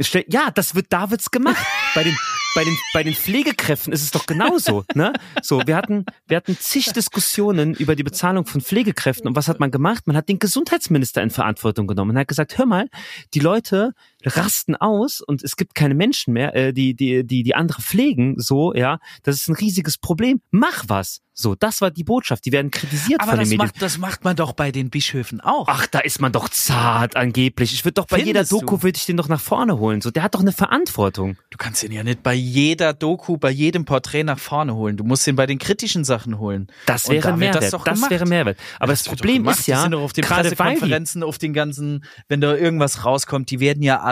Stell, 0.00 0.24
ja, 0.28 0.50
das 0.50 0.74
wird, 0.74 0.86
da 0.88 1.12
wird's 1.12 1.30
gemacht. 1.30 1.64
bei 1.94 2.02
den, 2.02 2.16
bei 2.56 2.64
den, 2.64 2.76
bei 2.92 3.02
den 3.04 3.14
Pflegekräften 3.14 3.92
ist 3.92 4.02
es 4.02 4.10
doch 4.10 4.26
genauso, 4.26 4.84
ne? 4.94 5.12
So, 5.40 5.62
wir 5.64 5.76
hatten, 5.76 6.04
wir 6.26 6.36
hatten 6.36 6.58
zig 6.58 6.92
Diskussionen 6.92 7.74
über 7.74 7.94
die 7.94 8.02
Bezahlung 8.02 8.44
von 8.44 8.60
Pflegekräften 8.60 9.28
und 9.28 9.36
was 9.36 9.46
hat 9.46 9.60
man 9.60 9.70
gemacht? 9.70 10.08
Man 10.08 10.16
hat 10.16 10.28
den 10.28 10.40
Gesundheitsminister 10.40 11.22
in 11.22 11.30
Verantwortung 11.30 11.86
genommen 11.86 12.10
und 12.10 12.18
hat 12.18 12.26
gesagt, 12.26 12.58
hör 12.58 12.66
mal, 12.66 12.88
die 13.34 13.40
Leute 13.40 13.92
rasten 14.24 14.76
aus 14.76 15.20
und 15.20 15.42
es 15.42 15.56
gibt 15.56 15.74
keine 15.74 15.94
Menschen 15.94 16.32
mehr, 16.32 16.54
äh, 16.54 16.72
die, 16.72 16.94
die, 16.94 17.24
die, 17.24 17.42
die 17.42 17.54
andere 17.54 17.82
pflegen, 17.82 18.34
so, 18.38 18.74
ja. 18.74 18.98
Das 19.22 19.36
ist 19.36 19.48
ein 19.48 19.56
riesiges 19.56 19.98
Problem. 19.98 20.40
Mach 20.50 20.84
was. 20.88 21.20
So, 21.34 21.54
das 21.54 21.80
war 21.80 21.90
die 21.90 22.04
Botschaft. 22.04 22.44
Die 22.44 22.52
werden 22.52 22.70
kritisiert 22.70 23.20
Aber 23.20 23.30
von 23.30 23.40
den 23.40 23.48
Medien. 23.48 23.66
Macht, 23.66 23.80
das 23.80 23.96
macht 23.96 24.22
man 24.22 24.36
doch 24.36 24.52
bei 24.52 24.70
den 24.70 24.90
Bischöfen 24.90 25.40
auch. 25.40 25.66
Ach, 25.66 25.86
da 25.86 26.00
ist 26.00 26.20
man 26.20 26.30
doch 26.30 26.50
zart 26.50 27.16
angeblich. 27.16 27.72
Ich 27.72 27.86
würde 27.86 27.94
doch 27.94 28.06
bei 28.06 28.18
Findest 28.18 28.52
jeder 28.52 28.60
Doku 28.60 28.82
würde 28.82 28.98
ich 28.98 29.06
den 29.06 29.16
doch 29.16 29.28
nach 29.28 29.40
vorne 29.40 29.78
holen. 29.78 30.02
So, 30.02 30.10
der 30.10 30.24
hat 30.24 30.34
doch 30.34 30.40
eine 30.40 30.52
Verantwortung. 30.52 31.38
Du 31.48 31.56
kannst 31.56 31.82
ihn 31.84 31.92
ja 31.92 32.04
nicht 32.04 32.22
bei 32.22 32.34
jeder 32.34 32.92
Doku, 32.92 33.38
bei 33.38 33.50
jedem 33.50 33.86
Porträt 33.86 34.24
nach 34.24 34.38
vorne 34.38 34.74
holen. 34.74 34.98
Du 34.98 35.04
musst 35.04 35.26
ihn 35.26 35.34
bei 35.34 35.46
den 35.46 35.58
kritischen 35.58 36.04
Sachen 36.04 36.38
holen. 36.38 36.66
Das 36.84 37.08
wäre 37.08 37.34
Mehrwert. 37.34 37.72
Das, 37.72 37.82
das 37.82 38.10
wäre 38.10 38.26
Mehrwert. 38.26 38.58
Aber 38.78 38.92
das, 38.92 39.02
das 39.02 39.14
Problem 39.14 39.48
ist 39.48 39.66
ja, 39.66 39.76
die 39.76 39.82
sind 39.82 39.92
doch 39.92 40.02
auf 40.02 40.12
den 40.12 40.24
Pressekonferenzen, 40.24 41.22
auf 41.22 41.38
den 41.38 41.54
ganzen, 41.54 42.04
wenn 42.28 42.42
da 42.42 42.54
irgendwas 42.54 43.06
rauskommt, 43.06 43.50
die 43.50 43.58
werden 43.58 43.82
ja 43.82 44.00
alle, 44.00 44.11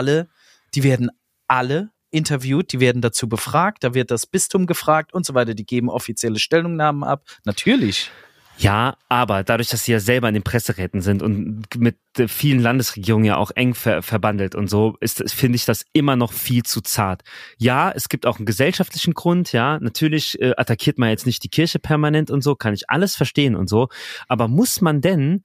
die 0.73 0.83
werden 0.83 1.09
alle 1.47 1.91
interviewt, 2.11 2.71
die 2.73 2.79
werden 2.79 3.01
dazu 3.01 3.27
befragt, 3.27 3.83
da 3.83 3.93
wird 3.93 4.11
das 4.11 4.27
Bistum 4.27 4.67
gefragt 4.67 5.13
und 5.13 5.25
so 5.25 5.33
weiter, 5.33 5.53
die 5.53 5.65
geben 5.65 5.89
offizielle 5.89 6.39
Stellungnahmen 6.39 7.03
ab. 7.03 7.23
Natürlich. 7.45 8.11
Ja, 8.57 8.97
aber 9.09 9.43
dadurch, 9.43 9.69
dass 9.69 9.85
sie 9.85 9.91
ja 9.91 9.99
selber 9.99 10.27
in 10.27 10.35
den 10.35 10.43
Presseräten 10.43 11.01
sind 11.01 11.23
und 11.23 11.63
mit 11.77 11.97
vielen 12.27 12.59
Landesregierungen 12.59 13.25
ja 13.25 13.37
auch 13.37 13.49
eng 13.55 13.73
ver 13.73 14.03
verbandelt 14.03 14.53
und 14.53 14.69
so, 14.69 14.97
ist, 14.99 15.33
finde 15.33 15.55
ich 15.55 15.65
das 15.65 15.83
immer 15.93 16.15
noch 16.15 16.31
viel 16.31 16.61
zu 16.61 16.81
zart. 16.81 17.23
Ja, 17.57 17.91
es 17.91 18.07
gibt 18.07 18.27
auch 18.27 18.37
einen 18.37 18.45
gesellschaftlichen 18.45 19.15
Grund, 19.15 19.51
ja, 19.51 19.79
natürlich 19.79 20.39
äh, 20.39 20.53
attackiert 20.57 20.99
man 20.99 21.09
jetzt 21.09 21.25
nicht 21.25 21.43
die 21.43 21.49
Kirche 21.49 21.79
permanent 21.79 22.29
und 22.29 22.43
so, 22.43 22.55
kann 22.55 22.73
ich 22.75 22.87
alles 22.89 23.15
verstehen 23.15 23.55
und 23.55 23.67
so, 23.67 23.87
aber 24.27 24.47
muss 24.47 24.79
man 24.79 25.01
denn 25.01 25.43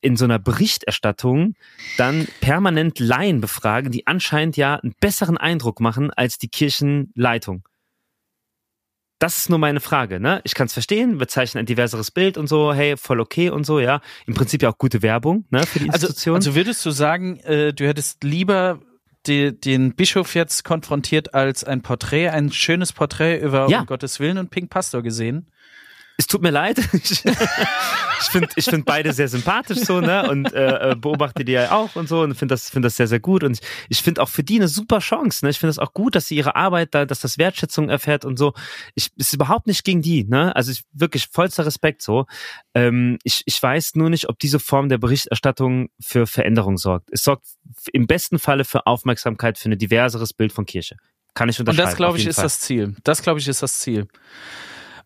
in 0.00 0.16
so 0.16 0.24
einer 0.24 0.38
Berichterstattung 0.38 1.54
dann 1.96 2.28
permanent 2.40 2.98
Laien 2.98 3.40
befragen, 3.40 3.90
die 3.90 4.06
anscheinend 4.06 4.56
ja 4.56 4.76
einen 4.76 4.94
besseren 5.00 5.36
Eindruck 5.36 5.80
machen 5.80 6.10
als 6.10 6.38
die 6.38 6.48
Kirchenleitung. 6.48 7.66
Das 9.18 9.36
ist 9.36 9.50
nur 9.50 9.58
meine 9.58 9.80
Frage, 9.80 10.20
ne? 10.20 10.40
Ich 10.44 10.54
kann 10.54 10.66
es 10.66 10.72
verstehen, 10.72 11.18
wir 11.18 11.26
zeichnen 11.26 11.62
ein 11.62 11.66
diverseres 11.66 12.12
Bild 12.12 12.38
und 12.38 12.46
so, 12.46 12.72
hey, 12.72 12.96
voll 12.96 13.18
okay 13.18 13.50
und 13.50 13.64
so, 13.64 13.80
ja. 13.80 14.00
Im 14.26 14.34
Prinzip 14.34 14.62
ja 14.62 14.70
auch 14.70 14.78
gute 14.78 15.02
Werbung, 15.02 15.44
ne, 15.50 15.66
für 15.66 15.80
die 15.80 15.90
also, 15.90 16.06
Institution. 16.06 16.36
Also, 16.36 16.50
also 16.50 16.56
würdest 16.56 16.86
du 16.86 16.92
sagen, 16.92 17.40
äh, 17.40 17.72
du 17.72 17.88
hättest 17.88 18.22
lieber 18.22 18.80
die, 19.26 19.58
den 19.58 19.96
Bischof 19.96 20.36
jetzt 20.36 20.62
konfrontiert 20.62 21.34
als 21.34 21.64
ein 21.64 21.82
Porträt, 21.82 22.28
ein 22.28 22.52
schönes 22.52 22.92
Porträt 22.92 23.40
über 23.40 23.68
ja. 23.68 23.80
um 23.80 23.86
Gottes 23.86 24.20
Willen 24.20 24.38
und 24.38 24.50
Pink 24.50 24.70
Pastor 24.70 25.02
gesehen? 25.02 25.50
Es 26.18 26.26
tut 26.26 26.42
mir 26.42 26.50
leid. 26.50 26.78
Ich, 28.20 28.30
finde 28.30 28.48
ich 28.56 28.64
find 28.64 28.84
beide 28.84 29.12
sehr 29.12 29.28
sympathisch 29.28 29.78
so, 29.78 30.00
ne? 30.00 30.28
Und 30.28 30.52
äh, 30.52 30.90
äh, 30.90 30.96
beobachte 30.96 31.44
die 31.44 31.52
ja 31.52 31.70
auch 31.70 31.94
und 31.94 32.08
so 32.08 32.22
und 32.22 32.34
finde 32.34 32.54
das, 32.54 32.68
find 32.68 32.84
das 32.84 32.96
sehr, 32.96 33.06
sehr 33.06 33.20
gut. 33.20 33.44
Und 33.44 33.52
ich, 33.52 33.60
ich 33.88 34.02
finde 34.02 34.20
auch 34.20 34.28
für 34.28 34.42
die 34.42 34.56
eine 34.56 34.66
super 34.66 34.98
Chance. 34.98 35.44
Ne? 35.44 35.50
Ich 35.50 35.60
finde 35.60 35.70
es 35.70 35.78
auch 35.78 35.92
gut, 35.92 36.16
dass 36.16 36.26
sie 36.26 36.34
ihre 36.34 36.56
Arbeit 36.56 36.96
da, 36.96 37.04
dass 37.04 37.20
das 37.20 37.38
Wertschätzung 37.38 37.88
erfährt 37.88 38.24
und 38.24 38.36
so. 38.36 38.54
Ich 38.96 39.10
ist 39.14 39.32
überhaupt 39.32 39.68
nicht 39.68 39.84
gegen 39.84 40.02
die, 40.02 40.24
ne? 40.24 40.54
Also 40.56 40.72
ich 40.72 40.82
wirklich 40.92 41.28
vollster 41.30 41.64
Respekt 41.64 42.02
so. 42.02 42.26
Ähm, 42.74 43.18
ich, 43.22 43.42
ich 43.46 43.62
weiß 43.62 43.94
nur 43.94 44.10
nicht, 44.10 44.28
ob 44.28 44.40
diese 44.40 44.58
Form 44.58 44.88
der 44.88 44.98
Berichterstattung 44.98 45.90
für 46.00 46.26
Veränderung 46.26 46.76
sorgt. 46.76 47.10
Es 47.12 47.22
sorgt 47.22 47.46
im 47.92 48.08
besten 48.08 48.40
Falle 48.40 48.64
für 48.64 48.84
Aufmerksamkeit 48.88 49.58
für 49.58 49.68
ein 49.68 49.78
diverseres 49.78 50.32
Bild 50.32 50.52
von 50.52 50.66
Kirche. 50.66 50.96
Kann 51.34 51.48
ich 51.48 51.60
unterschreiben. 51.60 51.82
Und 51.82 51.90
das, 51.92 51.96
glaube 51.96 52.18
ich, 52.18 52.26
ist 52.26 52.34
Fall. 52.34 52.44
das 52.44 52.60
Ziel. 52.60 52.96
Das, 53.04 53.22
glaube 53.22 53.38
ich, 53.38 53.46
ist 53.46 53.62
das 53.62 53.78
Ziel. 53.78 54.08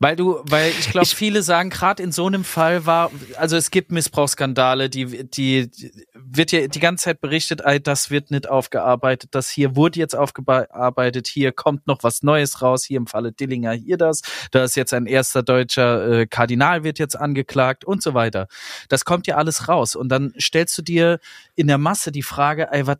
Weil 0.02 0.16
du, 0.16 0.40
weil 0.42 0.70
ich 0.70 0.90
glaube, 0.90 1.06
viele 1.06 1.44
sagen, 1.44 1.70
gerade 1.70 2.02
in 2.02 2.10
so 2.10 2.26
einem 2.26 2.42
Fall 2.42 2.86
war, 2.86 3.12
also 3.36 3.56
es 3.56 3.70
gibt 3.70 3.92
Missbrauchsskandale, 3.92 4.90
die, 4.90 5.30
die, 5.30 5.70
wird 6.12 6.50
ja 6.50 6.66
die 6.66 6.80
ganze 6.80 7.04
Zeit 7.04 7.20
berichtet, 7.20 7.60
ey, 7.64 7.80
das 7.80 8.10
wird 8.10 8.32
nicht 8.32 8.48
aufgearbeitet, 8.50 9.30
das 9.32 9.48
hier 9.48 9.76
wurde 9.76 10.00
jetzt 10.00 10.16
aufgearbeitet, 10.16 11.28
hier 11.28 11.52
kommt 11.52 11.86
noch 11.86 12.02
was 12.02 12.24
Neues 12.24 12.62
raus, 12.62 12.82
hier 12.82 12.96
im 12.96 13.06
Falle 13.06 13.30
Dillinger 13.30 13.74
hier 13.74 13.96
das, 13.96 14.22
da 14.50 14.64
ist 14.64 14.74
jetzt 14.74 14.92
ein 14.92 15.06
erster 15.06 15.44
deutscher 15.44 16.22
äh, 16.22 16.26
Kardinal 16.26 16.82
wird 16.82 16.98
jetzt 16.98 17.14
angeklagt 17.14 17.84
und 17.84 18.02
so 18.02 18.12
weiter. 18.12 18.48
Das 18.88 19.04
kommt 19.04 19.28
ja 19.28 19.36
alles 19.36 19.68
raus 19.68 19.94
und 19.94 20.08
dann 20.08 20.34
stellst 20.36 20.76
du 20.78 20.82
dir 20.82 21.20
in 21.54 21.68
der 21.68 21.78
Masse 21.78 22.10
die 22.10 22.24
Frage, 22.24 22.72
ey, 22.72 22.88
was, 22.88 22.98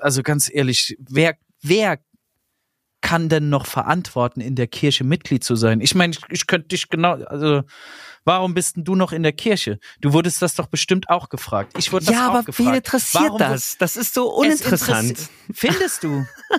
also 0.00 0.22
ganz 0.22 0.48
ehrlich, 0.48 0.96
wer, 1.00 1.34
wer 1.60 1.98
kann 3.00 3.28
denn 3.28 3.48
noch 3.48 3.66
verantworten, 3.66 4.40
in 4.40 4.54
der 4.54 4.66
Kirche 4.66 5.04
Mitglied 5.04 5.44
zu 5.44 5.56
sein? 5.56 5.80
Ich 5.80 5.94
meine, 5.94 6.12
ich, 6.12 6.20
ich 6.30 6.46
könnte 6.46 6.68
dich 6.68 6.88
genau, 6.88 7.12
also 7.24 7.62
warum 8.24 8.54
bist 8.54 8.76
denn 8.76 8.84
du 8.84 8.94
noch 8.94 9.12
in 9.12 9.22
der 9.22 9.32
Kirche? 9.32 9.78
Du 10.00 10.12
wurdest 10.12 10.42
das 10.42 10.54
doch 10.54 10.66
bestimmt 10.66 11.08
auch 11.08 11.28
gefragt. 11.28 11.74
Ich 11.78 11.92
wurde 11.92 12.06
das 12.06 12.14
ja, 12.14 12.26
auch 12.26 12.34
aber 12.34 12.42
gefragt. 12.44 12.68
wen 12.68 12.74
interessiert 12.74 13.24
Warum 13.24 13.38
das? 13.38 13.78
Das 13.78 13.96
ist 13.96 14.14
so 14.14 14.30
Es 14.42 14.60
uninteressant. 14.60 15.28
Findest 15.52 16.04
du? 16.04 16.26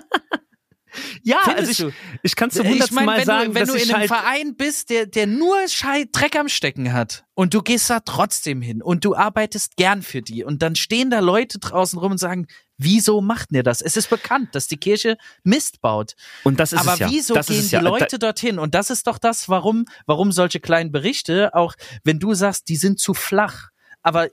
Ja, 1.23 1.39
Findest 1.43 1.69
also 1.69 1.84
du? 1.84 1.89
ich, 1.89 2.19
ich 2.23 2.36
kann 2.36 2.50
zum 2.50 2.65
ich 2.65 2.71
hundertsten 2.71 2.95
meine, 2.95 3.06
Mal 3.06 3.17
wenn, 3.19 3.26
sagen, 3.26 3.50
du, 3.50 3.60
wenn 3.60 3.67
du 3.67 3.76
ich 3.76 3.84
in 3.84 3.89
einem 3.89 4.00
halt 4.00 4.08
Verein 4.08 4.56
bist, 4.56 4.89
der, 4.89 5.06
der 5.06 5.28
nur 5.28 5.67
Schei 5.67 6.06
Dreck 6.12 6.36
am 6.36 6.50
Stecken 6.50 6.93
hat 6.93 7.26
und 7.34 7.54
du 7.54 7.62
gehst 7.62 7.89
da 7.89 8.00
trotzdem 8.00 8.62
hin 8.62 8.82
und 8.82 9.06
du 9.06 9.15
arbeitest 9.15 9.76
gern 9.76 10.02
für 10.02 10.21
die 10.21 10.43
und 10.43 10.62
dann 10.62 10.76
stehen 10.76 11.10
da 11.10 11.19
Leute 11.19 11.60
draußen 11.60 12.00
rum 12.00 12.13
und 12.13 12.17
sagen, 12.17 12.47
wieso 12.78 13.22
macht 13.22 13.52
ihr 13.52 13.63
das? 13.63 13.82
Es 13.82 13.98
ist 13.98 14.10
bekannt, 14.10 14.54
dass 14.54 14.68
die 14.68 14.78
Kirche 14.78 15.18
Mist 15.44 15.82
baut. 15.82 16.13
und 16.44 16.60
das 16.60 16.74
ist 16.74 16.80
Aber 16.80 16.94
es 16.94 17.00
ja. 17.00 17.10
wieso 17.10 17.34
das 17.34 17.48
gehen 17.48 17.68
die 17.68 17.76
ja. 17.76 17.82
Leute 17.82 18.20
dorthin? 18.20 18.60
Und 18.60 18.76
das 18.76 18.90
ist 18.90 19.08
doch 19.08 19.18
das, 19.18 19.50
warum, 19.50 19.86
warum 20.06 20.32
solche 20.32 20.60
kleinen 20.60 20.92
Berichte, 20.92 21.54
auch 21.54 21.74
wenn 22.04 22.20
du 22.20 22.34
sagst, 22.34 22.70
die 22.70 22.76
sind 22.76 23.00
zu 23.00 23.13
flach. 23.13 23.70
Aber 24.04 24.30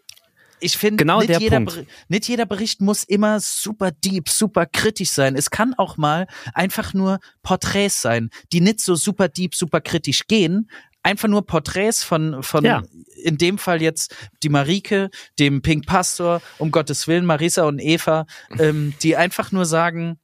ich 0.60 0.76
finde, 0.78 1.04
Genau 1.04 1.20
nicht, 1.20 1.40
jeder 1.40 1.60
nicht 2.08 2.28
jeder 2.28 2.46
Bericht 2.46 2.80
muss 2.80 3.04
immer 3.04 3.40
super 3.40 3.90
deep, 3.90 4.28
super 4.28 4.66
kritisch 4.66 5.10
sein. 5.10 5.36
Es 5.36 5.50
kann 5.50 5.74
auch 5.74 5.96
mal 5.96 6.26
einfach 6.54 6.94
nur 6.94 7.18
Porträts 7.42 8.00
sein, 8.00 8.30
die 8.52 8.60
nicht 8.60 8.80
so 8.80 8.94
super 8.94 9.28
deep, 9.28 9.54
super 9.54 9.80
kritisch 9.80 10.26
gehen. 10.26 10.70
Einfach 11.04 11.28
nur 11.28 11.46
Porträts 11.46 12.02
von, 12.02 12.42
von 12.42 12.64
Ja. 12.64 12.82
in 13.22 13.38
dem 13.38 13.58
Fall 13.58 13.80
jetzt 13.80 14.14
die 14.42 14.48
Marike, 14.48 15.10
dem 15.38 15.62
Pink 15.62 15.86
Pastor, 15.86 16.42
um 16.58 16.72
Gottes 16.72 17.06
Willen, 17.06 17.24
Marisa 17.26 17.64
und 17.64 17.78
Eva, 17.78 18.26
ähm, 18.58 18.94
die 19.02 19.16
einfach 19.16 19.52
nur 19.52 19.66
sagen, 19.66 20.18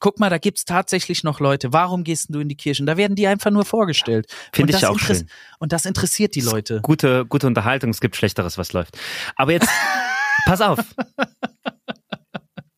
guck 0.00 0.18
mal, 0.18 0.28
da 0.28 0.38
gibt's 0.38 0.64
tatsächlich 0.64 1.22
noch 1.22 1.38
Leute. 1.38 1.72
Warum 1.72 2.02
gehst 2.02 2.26
du 2.34 2.40
in 2.40 2.48
die 2.48 2.56
Kirchen? 2.56 2.84
Da 2.86 2.96
werden 2.96 3.14
die 3.14 3.28
einfach 3.28 3.52
nur 3.52 3.64
vorgestellt. 3.64 4.26
Finde 4.52 4.72
Und 4.72 4.76
ich 4.76 4.80
das 4.80 4.90
auch 4.90 4.98
schön. 4.98 5.28
Und 5.60 5.72
das 5.72 5.86
interessiert 5.86 6.34
die 6.34 6.40
Leute. 6.40 6.80
gute, 6.82 7.24
gute 7.26 7.46
Unterhaltung, 7.46 7.90
es 7.90 8.00
gibt 8.00 8.16
Schlechteres, 8.16 8.58
was 8.58 8.72
läuft. 8.72 8.98
Aber 9.36 9.52
jetzt, 9.52 9.68
pass 10.46 10.60
auf. 10.60 10.80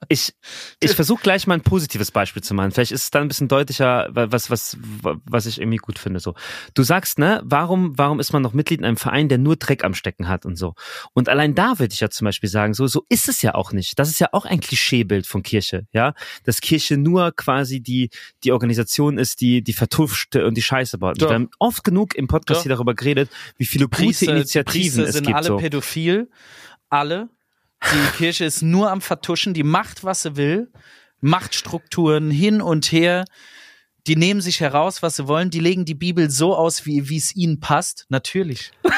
Ich, 0.08 0.34
ich 0.80 0.92
versuche 0.92 1.22
gleich 1.22 1.46
mal 1.46 1.54
ein 1.54 1.62
positives 1.62 2.10
Beispiel 2.10 2.42
zu 2.42 2.54
machen. 2.54 2.70
Vielleicht 2.70 2.92
ist 2.92 3.04
es 3.04 3.10
dann 3.10 3.22
ein 3.22 3.28
bisschen 3.28 3.48
deutlicher, 3.48 4.08
was, 4.12 4.50
was, 4.50 4.76
was 5.02 5.46
ich 5.46 5.60
irgendwie 5.60 5.78
gut 5.78 5.98
finde. 5.98 6.20
So, 6.20 6.34
du 6.74 6.82
sagst, 6.82 7.18
ne, 7.18 7.40
warum, 7.44 7.96
warum 7.98 8.20
ist 8.20 8.32
man 8.32 8.42
noch 8.42 8.52
Mitglied 8.52 8.80
in 8.80 8.86
einem 8.86 8.96
Verein, 8.96 9.28
der 9.28 9.38
nur 9.38 9.56
Dreck 9.56 9.84
am 9.84 9.94
Stecken 9.94 10.28
hat 10.28 10.46
und 10.46 10.56
so? 10.56 10.74
Und 11.12 11.28
allein 11.28 11.54
da 11.54 11.78
würde 11.78 11.92
ich 11.92 12.00
ja 12.00 12.10
zum 12.10 12.24
Beispiel 12.26 12.48
sagen, 12.50 12.74
so, 12.74 12.86
so 12.86 13.04
ist 13.08 13.28
es 13.28 13.42
ja 13.42 13.54
auch 13.54 13.72
nicht. 13.72 13.98
Das 13.98 14.08
ist 14.08 14.20
ja 14.20 14.28
auch 14.32 14.44
ein 14.44 14.60
Klischeebild 14.60 15.26
von 15.26 15.42
Kirche, 15.42 15.86
ja, 15.92 16.14
dass 16.44 16.60
Kirche 16.60 16.96
nur 16.96 17.32
quasi 17.32 17.80
die 17.80 18.10
die 18.44 18.52
Organisation 18.52 19.18
ist, 19.18 19.40
die 19.40 19.62
die 19.62 19.72
vertuscht 19.72 20.36
und 20.36 20.56
die 20.56 20.62
Scheiße 20.62 20.98
baut. 20.98 21.20
Doch. 21.20 21.28
Wir 21.28 21.34
haben 21.34 21.50
oft 21.58 21.84
genug 21.84 22.14
im 22.14 22.28
Podcast 22.28 22.58
Doch. 22.58 22.62
hier 22.62 22.70
darüber 22.70 22.94
geredet, 22.94 23.30
wie 23.56 23.66
viele 23.66 23.86
gute 23.86 24.02
Priester, 24.04 24.26
die 24.26 24.32
Initiativen 24.32 24.82
Priester 24.82 25.08
es 25.08 25.14
sind 25.14 25.24
gibt. 25.26 25.36
alle 25.36 25.46
So. 25.46 25.56
pädophil. 25.56 26.30
Alle. 26.88 27.28
Die 27.92 28.16
Kirche 28.16 28.44
ist 28.44 28.62
nur 28.62 28.90
am 28.90 29.00
Vertuschen. 29.00 29.54
Die 29.54 29.62
macht, 29.62 30.04
was 30.04 30.22
sie 30.22 30.36
will. 30.36 30.70
Machtstrukturen 31.20 32.30
hin 32.30 32.60
und 32.62 32.90
her. 32.92 33.24
Die 34.06 34.16
nehmen 34.16 34.40
sich 34.40 34.60
heraus, 34.60 35.02
was 35.02 35.16
sie 35.16 35.26
wollen. 35.26 35.50
Die 35.50 35.60
legen 35.60 35.84
die 35.84 35.94
Bibel 35.94 36.30
so 36.30 36.54
aus, 36.56 36.86
wie, 36.86 37.08
wie 37.08 37.16
es 37.16 37.34
ihnen 37.34 37.60
passt. 37.60 38.06
Natürlich. 38.08 38.70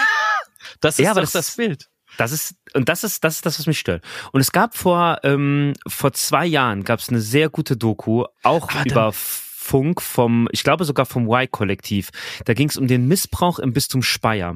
Das 0.80 0.98
ist 0.98 1.04
Ja, 1.04 1.12
aber 1.12 1.22
doch 1.22 1.30
das- 1.30 1.46
das 1.46 1.56
Bild. 1.56 1.88
Das 2.18 2.30
ist 2.32 2.54
und 2.74 2.88
das 2.88 3.02
ist 3.04 3.22
das 3.24 3.36
ist 3.36 3.46
das, 3.46 3.58
was 3.58 3.66
mich 3.66 3.78
stört. 3.78 4.04
Und 4.32 4.40
es 4.40 4.50
gab 4.52 4.76
vor 4.76 5.18
ähm, 5.22 5.72
vor 5.86 6.12
zwei 6.12 6.44
Jahren 6.46 6.84
gab 6.84 6.98
es 7.00 7.08
eine 7.08 7.20
sehr 7.20 7.48
gute 7.48 7.76
Doku 7.76 8.24
auch 8.42 8.68
Aber 8.68 8.78
dann- 8.80 8.86
über 8.90 9.12
Funk 9.12 10.02
vom 10.02 10.48
ich 10.52 10.64
glaube 10.64 10.84
sogar 10.84 11.06
vom 11.06 11.26
Y-Kollektiv. 11.26 12.10
Da 12.44 12.54
ging 12.54 12.68
es 12.68 12.76
um 12.76 12.86
den 12.86 13.06
Missbrauch 13.08 13.58
im 13.60 13.72
Bistum 13.72 14.02
Speyer. 14.02 14.54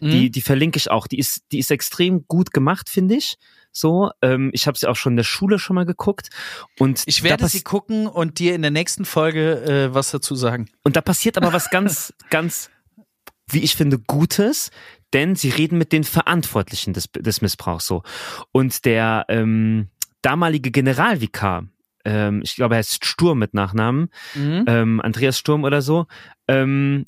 Mhm. 0.00 0.10
Die 0.10 0.30
die 0.30 0.42
verlinke 0.42 0.76
ich 0.76 0.90
auch. 0.90 1.06
Die 1.06 1.18
ist 1.18 1.42
die 1.50 1.58
ist 1.58 1.70
extrem 1.70 2.26
gut 2.28 2.52
gemacht 2.52 2.88
finde 2.88 3.16
ich. 3.16 3.36
So, 3.72 4.10
ähm, 4.22 4.50
ich 4.52 4.66
habe 4.66 4.76
sie 4.78 4.88
auch 4.88 4.96
schon 4.96 5.12
in 5.12 5.16
der 5.18 5.24
Schule 5.24 5.58
schon 5.58 5.74
mal 5.74 5.84
geguckt 5.86 6.30
und 6.78 7.02
Ich 7.06 7.22
werde 7.22 7.46
sie 7.48 7.62
gucken 7.62 8.06
und 8.06 8.38
dir 8.38 8.54
in 8.54 8.62
der 8.62 8.70
nächsten 8.70 9.04
Folge 9.04 9.62
äh, 9.62 9.94
was 9.94 10.10
dazu 10.10 10.34
sagen. 10.34 10.68
Und 10.84 10.96
da 10.96 11.00
passiert 11.00 11.36
aber 11.36 11.52
was 11.52 11.70
ganz, 11.70 12.12
ganz, 12.30 12.70
wie 13.50 13.60
ich 13.60 13.76
finde, 13.76 13.98
Gutes, 13.98 14.70
denn 15.12 15.36
sie 15.36 15.50
reden 15.50 15.78
mit 15.78 15.92
den 15.92 16.04
Verantwortlichen 16.04 16.92
des, 16.92 17.08
des 17.12 17.40
Missbrauchs 17.40 17.86
so. 17.86 18.02
Und 18.52 18.84
der 18.84 19.24
ähm, 19.28 19.88
damalige 20.22 20.70
Generalvikar, 20.70 21.66
ähm, 22.04 22.40
ich 22.42 22.56
glaube, 22.56 22.74
er 22.74 22.78
heißt 22.78 23.04
Sturm 23.04 23.38
mit 23.38 23.54
Nachnamen, 23.54 24.10
Mhm. 24.34 24.64
ähm, 24.66 25.00
Andreas 25.00 25.38
Sturm 25.38 25.64
oder 25.64 25.82
so, 25.82 26.06
ähm, 26.48 27.04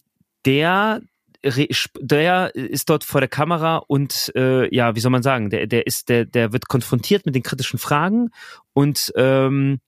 der 0.46 1.00
der 1.42 2.54
ist 2.54 2.90
dort 2.90 3.04
vor 3.04 3.20
der 3.20 3.28
Kamera 3.28 3.76
und 3.78 4.32
äh, 4.34 4.74
ja, 4.74 4.94
wie 4.94 5.00
soll 5.00 5.10
man 5.10 5.22
sagen, 5.22 5.50
der 5.50 5.66
der 5.66 5.86
ist 5.86 6.08
der 6.08 6.24
der 6.24 6.52
wird 6.52 6.68
konfrontiert 6.68 7.26
mit 7.26 7.34
den 7.34 7.42
kritischen 7.42 7.78
Fragen 7.78 8.30
und 8.72 9.12
ähm, 9.16 9.80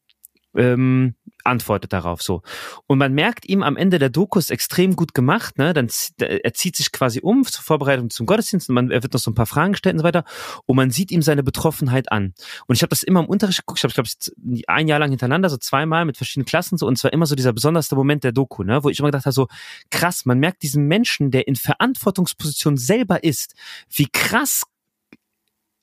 ähm, 0.57 1.15
antwortet 1.45 1.93
darauf 1.93 2.23
so. 2.23 2.43
Und 2.87 2.99
man 2.99 3.13
merkt 3.13 3.49
ihm 3.49 3.63
am 3.63 3.77
Ende 3.77 3.99
der 3.99 4.11
Doku 4.11 4.39
ist 4.39 4.51
extrem 4.51 4.97
gut 4.97 5.15
gemacht, 5.15 5.59
ne? 5.59 5.73
Dann 5.73 5.89
er 6.19 6.55
zieht 6.55 6.77
sich 6.77 6.93
quasi 6.93 7.21
um 7.21 7.45
zur 7.45 7.63
Vorbereitung 7.63 8.11
zum 8.11 8.27
Gottesdienst 8.27 8.69
und 8.69 8.75
man, 8.75 8.91
er 8.91 9.03
wird 9.03 9.13
noch 9.13 9.21
so 9.21 9.31
ein 9.31 9.35
paar 9.35 9.47
Fragen 9.47 9.73
gestellt 9.73 9.95
und 9.95 10.01
so 10.01 10.05
weiter 10.05 10.25
und 10.67 10.77
man 10.77 10.91
sieht 10.91 11.11
ihm 11.11 11.23
seine 11.23 11.43
Betroffenheit 11.43 12.13
an. 12.13 12.35
Und 12.67 12.77
ich 12.77 12.83
habe 12.83 12.91
das 12.91 13.03
immer 13.03 13.21
im 13.21 13.27
Unterricht 13.27 13.59
geguckt, 13.59 13.81
ich 13.81 13.85
habe 13.85 13.95
glaube 13.95 14.09
ich 14.09 14.69
ein 14.69 14.89
Jahr 14.89 14.99
lang 14.99 15.11
hintereinander 15.11 15.51
so 15.51 15.57
zweimal 15.57 16.05
mit 16.05 16.17
verschiedenen 16.17 16.47
Klassen 16.47 16.79
so 16.79 16.87
und 16.87 16.97
zwar 16.97 17.13
immer 17.13 17.27
so 17.27 17.35
dieser 17.35 17.53
besonderste 17.53 17.97
Moment 17.97 18.25
der 18.25 18.33
Doku, 18.33 18.63
ne, 18.63 18.85
wo 18.85 18.89
ich 18.89 18.99
immer 18.99 19.09
gedacht 19.09 19.27
habe 19.27 19.33
so 19.33 19.49
krass, 19.91 20.25
man 20.25 20.39
merkt 20.39 20.63
diesen 20.63 20.87
Menschen, 20.87 21.31
der 21.31 21.49
in 21.49 21.57
Verantwortungsposition 21.57 22.77
selber 22.77 23.25
ist, 23.25 23.55
wie 23.91 24.09
krass 24.13 24.63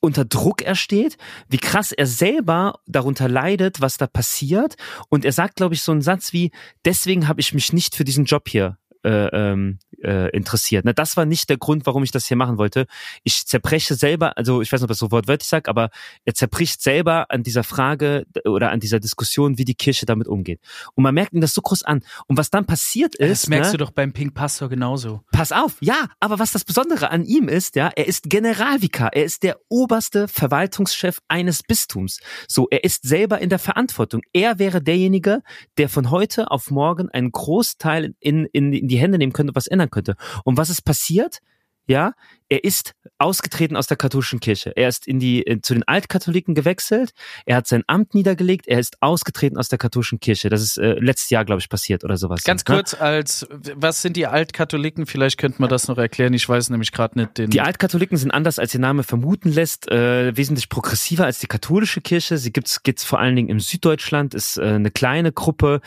unter 0.00 0.24
Druck 0.24 0.62
er 0.62 0.74
steht, 0.74 1.16
wie 1.48 1.58
krass 1.58 1.92
er 1.92 2.06
selber 2.06 2.80
darunter 2.86 3.28
leidet, 3.28 3.80
was 3.80 3.98
da 3.98 4.06
passiert. 4.06 4.76
Und 5.08 5.24
er 5.24 5.32
sagt, 5.32 5.56
glaube 5.56 5.74
ich, 5.74 5.82
so 5.82 5.92
einen 5.92 6.02
Satz 6.02 6.32
wie, 6.32 6.50
deswegen 6.84 7.28
habe 7.28 7.40
ich 7.40 7.54
mich 7.54 7.72
nicht 7.72 7.94
für 7.94 8.04
diesen 8.04 8.24
Job 8.24 8.48
hier 8.48 8.78
äh, 9.02 9.26
ähm, 9.32 9.78
äh, 10.02 10.30
interessiert. 10.30 10.84
Na, 10.84 10.92
das 10.92 11.16
war 11.16 11.26
nicht 11.26 11.48
der 11.50 11.58
Grund, 11.58 11.86
warum 11.86 12.02
ich 12.02 12.10
das 12.10 12.26
hier 12.26 12.36
machen 12.36 12.58
wollte. 12.58 12.86
Ich 13.22 13.46
zerbreche 13.46 13.94
selber, 13.94 14.36
also 14.36 14.62
ich 14.62 14.72
weiß 14.72 14.80
nicht, 14.80 14.84
ob 14.84 14.88
das 14.88 14.98
so 14.98 15.10
wortwörtlich 15.10 15.48
sagt, 15.48 15.68
aber 15.68 15.90
er 16.24 16.34
zerbricht 16.34 16.82
selber 16.82 17.30
an 17.30 17.42
dieser 17.42 17.64
Frage 17.64 18.26
oder 18.44 18.70
an 18.70 18.80
dieser 18.80 19.00
Diskussion, 19.00 19.58
wie 19.58 19.64
die 19.64 19.74
Kirche 19.74 20.06
damit 20.06 20.28
umgeht. 20.28 20.60
Und 20.94 21.04
man 21.04 21.14
merkt 21.14 21.32
ihm 21.32 21.40
das 21.40 21.54
so 21.54 21.60
groß 21.60 21.82
an. 21.82 22.02
Und 22.26 22.36
was 22.36 22.50
dann 22.50 22.66
passiert 22.66 23.14
ist, 23.14 23.44
Das 23.44 23.48
merkst 23.48 23.72
ne, 23.72 23.78
du 23.78 23.84
doch 23.84 23.90
beim 23.90 24.12
Pink 24.12 24.34
Pastor 24.34 24.68
genauso. 24.68 25.22
Pass 25.32 25.52
auf, 25.52 25.76
ja, 25.80 26.08
aber 26.20 26.38
was 26.38 26.52
das 26.52 26.64
Besondere 26.64 27.10
an 27.10 27.24
ihm 27.24 27.48
ist, 27.48 27.76
ja, 27.76 27.90
er 27.94 28.06
ist 28.06 28.30
Generalvikar, 28.30 29.10
er 29.12 29.24
ist 29.24 29.42
der 29.42 29.58
oberste 29.68 30.28
Verwaltungschef 30.28 31.20
eines 31.28 31.62
Bistums. 31.62 32.20
So, 32.48 32.68
er 32.70 32.84
ist 32.84 33.06
selber 33.06 33.40
in 33.40 33.48
der 33.48 33.58
Verantwortung. 33.58 34.22
Er 34.32 34.58
wäre 34.58 34.82
derjenige, 34.82 35.42
der 35.78 35.88
von 35.88 36.10
heute 36.10 36.50
auf 36.50 36.70
morgen 36.70 37.08
einen 37.10 37.32
Großteil 37.32 38.14
in, 38.20 38.46
in, 38.46 38.72
in 38.72 38.88
die 38.90 38.98
Hände 38.98 39.18
nehmen 39.18 39.32
könnte 39.32 39.54
was 39.54 39.66
ändern 39.66 39.90
könnte. 39.90 40.16
Und 40.44 40.56
was 40.56 40.70
ist 40.70 40.82
passiert? 40.82 41.40
Ja, 41.86 42.12
er 42.50 42.64
ist 42.64 42.94
ausgetreten 43.18 43.76
aus 43.76 43.86
der 43.86 43.96
katholischen 43.96 44.40
Kirche. 44.40 44.72
Er 44.76 44.88
ist 44.88 45.06
in 45.06 45.20
die 45.20 45.40
in, 45.40 45.62
zu 45.62 45.72
den 45.72 45.86
Altkatholiken 45.86 46.54
gewechselt. 46.54 47.12
Er 47.46 47.56
hat 47.56 47.68
sein 47.68 47.84
Amt 47.86 48.14
niedergelegt. 48.14 48.66
Er 48.66 48.80
ist 48.80 49.00
ausgetreten 49.00 49.56
aus 49.56 49.68
der 49.68 49.78
katholischen 49.78 50.18
Kirche. 50.18 50.48
Das 50.48 50.60
ist 50.60 50.76
äh, 50.76 50.94
letztes 50.94 51.30
Jahr, 51.30 51.44
glaube 51.44 51.60
ich, 51.60 51.68
passiert 51.68 52.02
oder 52.02 52.16
sowas. 52.16 52.42
Ganz 52.42 52.64
ne? 52.66 52.74
kurz 52.74 52.94
als, 52.94 53.46
was 53.50 54.02
sind 54.02 54.16
die 54.16 54.26
Altkatholiken? 54.26 55.06
Vielleicht 55.06 55.38
könnte 55.38 55.60
man 55.60 55.70
das 55.70 55.86
noch 55.86 55.96
erklären. 55.96 56.34
Ich 56.34 56.48
weiß 56.48 56.70
nämlich 56.70 56.90
gerade 56.90 57.20
nicht 57.20 57.38
den. 57.38 57.50
Die 57.50 57.60
Altkatholiken 57.60 58.16
sind 58.16 58.32
anders, 58.32 58.58
als 58.58 58.74
ihr 58.74 58.80
Name 58.80 59.04
vermuten 59.04 59.50
lässt, 59.50 59.88
äh, 59.88 60.36
wesentlich 60.36 60.68
progressiver 60.68 61.26
als 61.26 61.38
die 61.38 61.46
katholische 61.46 62.00
Kirche. 62.00 62.36
Sie 62.36 62.52
gibt's 62.52 62.82
gibt's 62.82 63.04
vor 63.04 63.20
allen 63.20 63.36
Dingen 63.36 63.48
im 63.48 63.60
Süddeutschland, 63.60 64.34
ist 64.34 64.56
äh, 64.56 64.62
eine 64.62 64.90
kleine 64.90 65.30
Gruppe. 65.30 65.82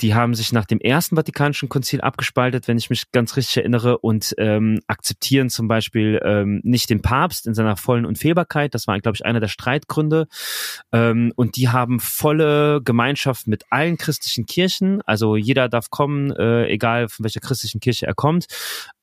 Die 0.00 0.14
haben 0.14 0.34
sich 0.34 0.52
nach 0.52 0.66
dem 0.66 0.80
ersten 0.80 1.14
Vatikanischen 1.14 1.68
Konzil 1.68 2.00
abgespaltet, 2.00 2.66
wenn 2.66 2.76
ich 2.76 2.90
mich 2.90 3.12
ganz 3.12 3.36
richtig 3.36 3.58
erinnere, 3.58 3.98
und 3.98 4.34
ähm, 4.38 4.80
akzeptieren 4.88 5.48
zum 5.48 5.68
Beispiel 5.68 6.07
Beispiel 6.08 6.20
ähm, 6.24 6.60
nicht 6.64 6.90
den 6.90 7.02
Papst 7.02 7.46
in 7.46 7.54
seiner 7.54 7.76
vollen 7.76 8.06
Unfehlbarkeit. 8.06 8.74
Das 8.74 8.86
war, 8.86 8.98
glaube 9.00 9.16
ich, 9.16 9.24
einer 9.24 9.40
der 9.40 9.48
Streitgründe. 9.48 10.26
Ähm, 10.92 11.32
und 11.36 11.56
die 11.56 11.68
haben 11.68 12.00
volle 12.00 12.80
Gemeinschaft 12.82 13.46
mit 13.46 13.64
allen 13.70 13.98
christlichen 13.98 14.46
Kirchen. 14.46 15.02
Also 15.02 15.36
jeder 15.36 15.68
darf 15.68 15.90
kommen, 15.90 16.30
äh, 16.32 16.66
egal 16.68 17.08
von 17.08 17.24
welcher 17.24 17.40
christlichen 17.40 17.80
Kirche 17.80 18.06
er 18.06 18.14
kommt. 18.14 18.46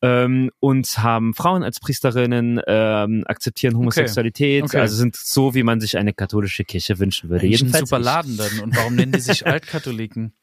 Ähm, 0.02 0.52
und 0.60 0.98
haben 0.98 1.34
Frauen 1.34 1.64
als 1.64 1.80
Priesterinnen, 1.80 2.62
ähm, 2.68 3.24
akzeptieren 3.28 3.78
Homosexualität. 3.78 4.64
Okay. 4.64 4.80
Also 4.80 4.96
sind 4.96 5.16
so, 5.16 5.54
wie 5.54 5.64
man 5.64 5.80
sich 5.80 5.98
eine 5.98 6.14
katholische 6.14 6.64
Kirche 6.64 7.00
wünschen 7.00 7.30
würde. 7.30 7.46
Eigentlich 7.46 7.62
ein 7.62 7.68
Jedenfalls 7.68 7.90
super 7.90 8.00
ich. 8.00 8.06
Laden 8.06 8.38
dann. 8.38 8.60
Und 8.60 8.76
warum 8.76 8.96
nennen 8.96 9.12
die 9.12 9.20
sich 9.20 9.46
Altkatholiken? 9.48 10.34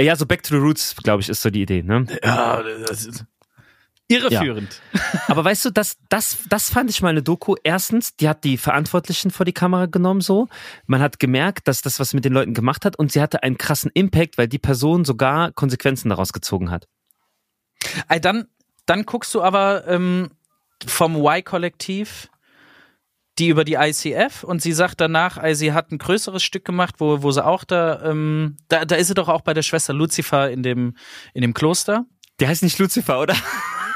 Ja, 0.00 0.16
so 0.16 0.24
Back 0.24 0.42
to 0.42 0.54
the 0.54 0.60
Roots, 0.60 0.96
glaube 0.96 1.20
ich, 1.20 1.28
ist 1.28 1.42
so 1.42 1.50
die 1.50 1.60
Idee. 1.60 1.82
Ne? 1.82 2.06
Ja, 2.24 2.62
das 2.86 3.04
ist 3.04 3.26
irreführend. 4.10 4.80
Aber 5.28 5.44
weißt 5.44 5.64
du, 5.66 5.70
das, 5.70 5.96
das, 6.08 6.38
das 6.48 6.70
fand 6.70 6.90
ich 6.90 7.00
mal 7.00 7.10
eine 7.10 7.22
Doku. 7.22 7.54
Erstens, 7.62 8.16
die 8.16 8.28
hat 8.28 8.44
die 8.44 8.58
Verantwortlichen 8.58 9.30
vor 9.30 9.46
die 9.46 9.52
Kamera 9.52 9.86
genommen 9.86 10.20
so. 10.20 10.48
Man 10.86 11.00
hat 11.00 11.18
gemerkt, 11.18 11.68
dass 11.68 11.82
das 11.82 12.00
was 12.00 12.12
mit 12.12 12.24
den 12.24 12.32
Leuten 12.32 12.54
gemacht 12.54 12.84
hat 12.84 12.96
und 12.96 13.12
sie 13.12 13.20
hatte 13.20 13.42
einen 13.42 13.58
krassen 13.58 13.90
Impact, 13.94 14.38
weil 14.38 14.48
die 14.48 14.58
Person 14.58 15.04
sogar 15.04 15.52
Konsequenzen 15.52 16.08
daraus 16.10 16.32
gezogen 16.32 16.70
hat. 16.70 16.88
Dann, 18.20 18.46
dann 18.86 19.06
guckst 19.06 19.34
du 19.34 19.42
aber 19.42 19.86
ähm, 19.86 20.30
vom 20.86 21.16
Y-Kollektiv 21.16 22.28
die 23.40 23.48
über 23.48 23.64
die 23.64 23.74
ICF 23.74 24.44
und 24.44 24.60
sie 24.60 24.72
sagt 24.72 25.00
danach, 25.00 25.38
ey, 25.38 25.54
sie 25.54 25.72
hat 25.72 25.90
ein 25.90 25.98
größeres 25.98 26.42
Stück 26.42 26.64
gemacht, 26.64 26.96
wo, 26.98 27.22
wo 27.22 27.30
sie 27.30 27.44
auch 27.44 27.64
da, 27.64 28.02
ähm, 28.04 28.56
da, 28.68 28.84
da 28.84 28.96
ist 28.96 29.06
sie 29.06 29.14
doch 29.14 29.28
auch 29.28 29.40
bei 29.40 29.54
der 29.54 29.62
Schwester 29.62 29.94
Lucifer 29.94 30.50
in 30.50 30.62
dem, 30.62 30.94
in 31.32 31.40
dem 31.40 31.54
Kloster. 31.54 32.04
Der 32.38 32.48
heißt 32.48 32.62
nicht 32.62 32.78
Lucifer, 32.78 33.18
oder? 33.18 33.34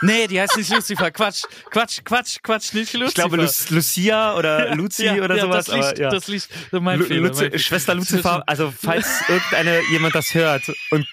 Nee, 0.05 0.27
die 0.27 0.41
heißt 0.41 0.57
nicht 0.57 0.71
Lucifer. 0.71 1.11
Quatsch, 1.11 1.43
Quatsch, 1.71 2.01
Quatsch, 2.05 2.39
Quatsch, 2.43 2.75
nicht 2.75 2.93
Lucifer. 2.93 3.09
Ich 3.09 3.15
glaube 3.15 3.37
Lu 3.37 3.49
Lucia 3.71 4.37
oder 4.37 4.75
Luzi 4.75 5.07
ja, 5.07 5.15
oder 5.23 5.37
ja, 5.37 5.43
sowas. 5.43 5.67
Das 5.67 5.75
liegt, 5.75 5.87
aber, 5.87 6.01
ja. 6.01 6.11
das 6.11 6.29
ist 6.29 6.51
mein 6.73 6.99
Lu- 6.99 7.07
Fehler. 7.07 7.33
Mein. 7.35 7.59
Schwester 7.59 7.95
Lucifer, 7.95 8.43
also 8.47 8.73
falls 8.83 9.23
irgendeine 9.29 9.81
jemand 9.91 10.15
das 10.15 10.35
hört 10.35 10.71
und 10.91 11.07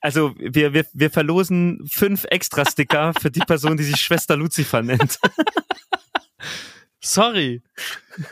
also 0.00 0.34
wir, 0.36 0.74
wir, 0.74 0.84
wir 0.92 1.10
verlosen 1.10 1.86
fünf 1.88 2.24
Extra-Sticker 2.24 3.12
für 3.20 3.30
die 3.30 3.40
Person, 3.40 3.76
die 3.76 3.84
sich 3.84 4.00
Schwester 4.00 4.36
Lucifer 4.36 4.82
nennt. 4.82 5.18
Sorry. 7.00 7.62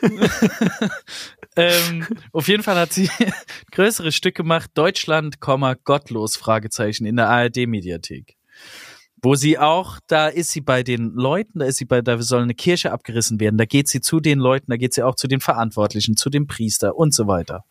ähm, 1.56 2.06
auf 2.32 2.48
jeden 2.48 2.64
Fall 2.64 2.76
hat 2.76 2.92
sie 2.92 3.08
ein 3.18 3.32
größeres 3.70 4.14
Stück 4.14 4.34
gemacht, 4.36 4.70
Deutschland, 4.74 5.40
gottlos, 5.40 6.36
Fragezeichen, 6.36 7.06
in 7.06 7.16
der 7.16 7.28
ARD-Mediathek. 7.28 8.36
Wo 9.22 9.34
sie 9.34 9.58
auch, 9.58 9.98
da 10.06 10.28
ist 10.28 10.50
sie 10.50 10.60
bei 10.60 10.82
den 10.82 11.12
Leuten, 11.14 11.58
da 11.58 11.66
ist 11.66 11.76
sie 11.76 11.84
bei, 11.84 12.00
da 12.00 12.20
soll 12.22 12.42
eine 12.42 12.54
Kirche 12.54 12.92
abgerissen 12.92 13.38
werden, 13.38 13.58
da 13.58 13.66
geht 13.66 13.88
sie 13.88 14.00
zu 14.00 14.20
den 14.20 14.38
Leuten, 14.38 14.70
da 14.70 14.76
geht 14.76 14.94
sie 14.94 15.02
auch 15.02 15.14
zu 15.14 15.28
den 15.28 15.40
Verantwortlichen, 15.40 16.16
zu 16.16 16.30
dem 16.30 16.46
Priester 16.46 16.96
und 16.96 17.12
so 17.12 17.26
weiter. 17.26 17.64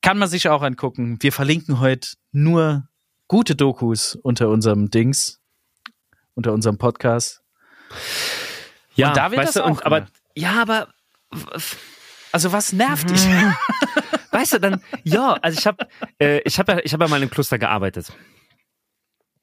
Kann 0.00 0.18
man 0.18 0.28
sich 0.28 0.48
auch 0.48 0.62
angucken. 0.62 1.18
Wir 1.20 1.32
verlinken 1.32 1.80
heute 1.80 2.10
nur 2.32 2.88
gute 3.28 3.54
Dokus 3.54 4.14
unter 4.16 4.48
unserem 4.48 4.90
Dings, 4.90 5.40
unter 6.34 6.52
unserem 6.52 6.78
Podcast. 6.78 7.42
Ja, 8.94 9.08
Und 9.08 9.16
da 9.16 9.30
wird 9.30 9.40
weißt 9.40 9.56
das 9.56 9.62
du, 9.62 9.64
auch 9.64 9.70
und, 9.70 9.86
aber 9.86 10.06
ja, 10.36 10.60
aber 10.60 10.88
Also 12.32 12.52
was 12.52 12.72
nervt 12.72 13.10
dich? 13.10 13.24
weißt 14.32 14.54
du, 14.54 14.58
dann 14.60 14.82
ja, 15.04 15.34
also 15.34 15.58
ich 15.58 15.66
habe 15.66 15.86
äh, 16.18 16.40
ich 16.44 16.58
habe 16.58 16.72
ja 16.72 16.78
ich 16.82 16.92
habe 16.92 17.04
ja 17.04 17.08
mal 17.08 17.22
im 17.22 17.30
Kloster 17.30 17.58
gearbeitet. 17.58 18.12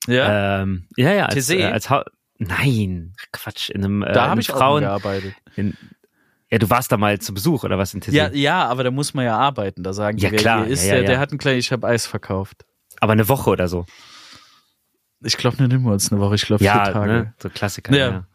Ja. 0.07 0.61
Ähm, 0.61 0.87
ja, 0.97 1.11
ja, 1.13 1.25
als, 1.25 1.47
TC? 1.47 1.59
äh, 1.59 1.65
als 1.65 1.89
ha 1.89 2.03
Nein, 2.39 3.13
Quatsch, 3.31 3.69
in 3.69 3.83
einem 3.83 4.01
äh, 4.01 4.11
da 4.13 4.25
in 4.25 4.29
habe 4.31 4.41
ich 4.41 4.51
auch 4.51 4.57
Frauen 4.57 4.81
mal 4.83 4.87
gearbeitet. 4.89 5.35
in, 5.55 5.77
Ja, 6.49 6.57
du 6.57 6.69
warst 6.71 6.91
da 6.91 6.97
mal 6.97 7.19
zu 7.19 7.33
Besuch 7.35 7.63
oder 7.63 7.77
was 7.77 7.93
in 7.93 8.01
TC? 8.01 8.13
Ja, 8.13 8.31
ja, 8.31 8.65
aber 8.67 8.83
da 8.83 8.89
muss 8.91 9.13
man 9.13 9.25
ja 9.25 9.37
arbeiten. 9.37 9.83
Da 9.83 9.93
sagen 9.93 10.17
die, 10.17 10.23
Ja, 10.23 10.31
klar, 10.31 10.65
ist, 10.65 10.81
ja, 10.83 10.89
ja, 10.89 10.93
der, 10.95 11.03
der 11.03 11.13
ja. 11.15 11.19
hat 11.19 11.31
ein 11.31 11.37
kleines, 11.37 11.65
ich 11.65 11.71
habe 11.71 11.87
Eis 11.87 12.07
verkauft. 12.07 12.65
Aber 12.99 13.13
eine 13.13 13.27
Woche 13.29 13.49
oder 13.51 13.67
so. 13.67 13.85
Ich 15.23 15.37
glaube 15.37 15.61
nicht 15.61 15.71
immer 15.71 15.91
als 15.91 16.11
eine 16.11 16.19
Woche, 16.19 16.33
ich 16.35 16.45
glaube 16.45 16.59
vier 16.63 16.71
Ja, 16.73 16.91
Tage. 16.91 17.11
ne? 17.11 17.33
so 17.39 17.49
Klassiker. 17.49 17.93
Ja. 17.95 18.09
Ja. 18.09 18.25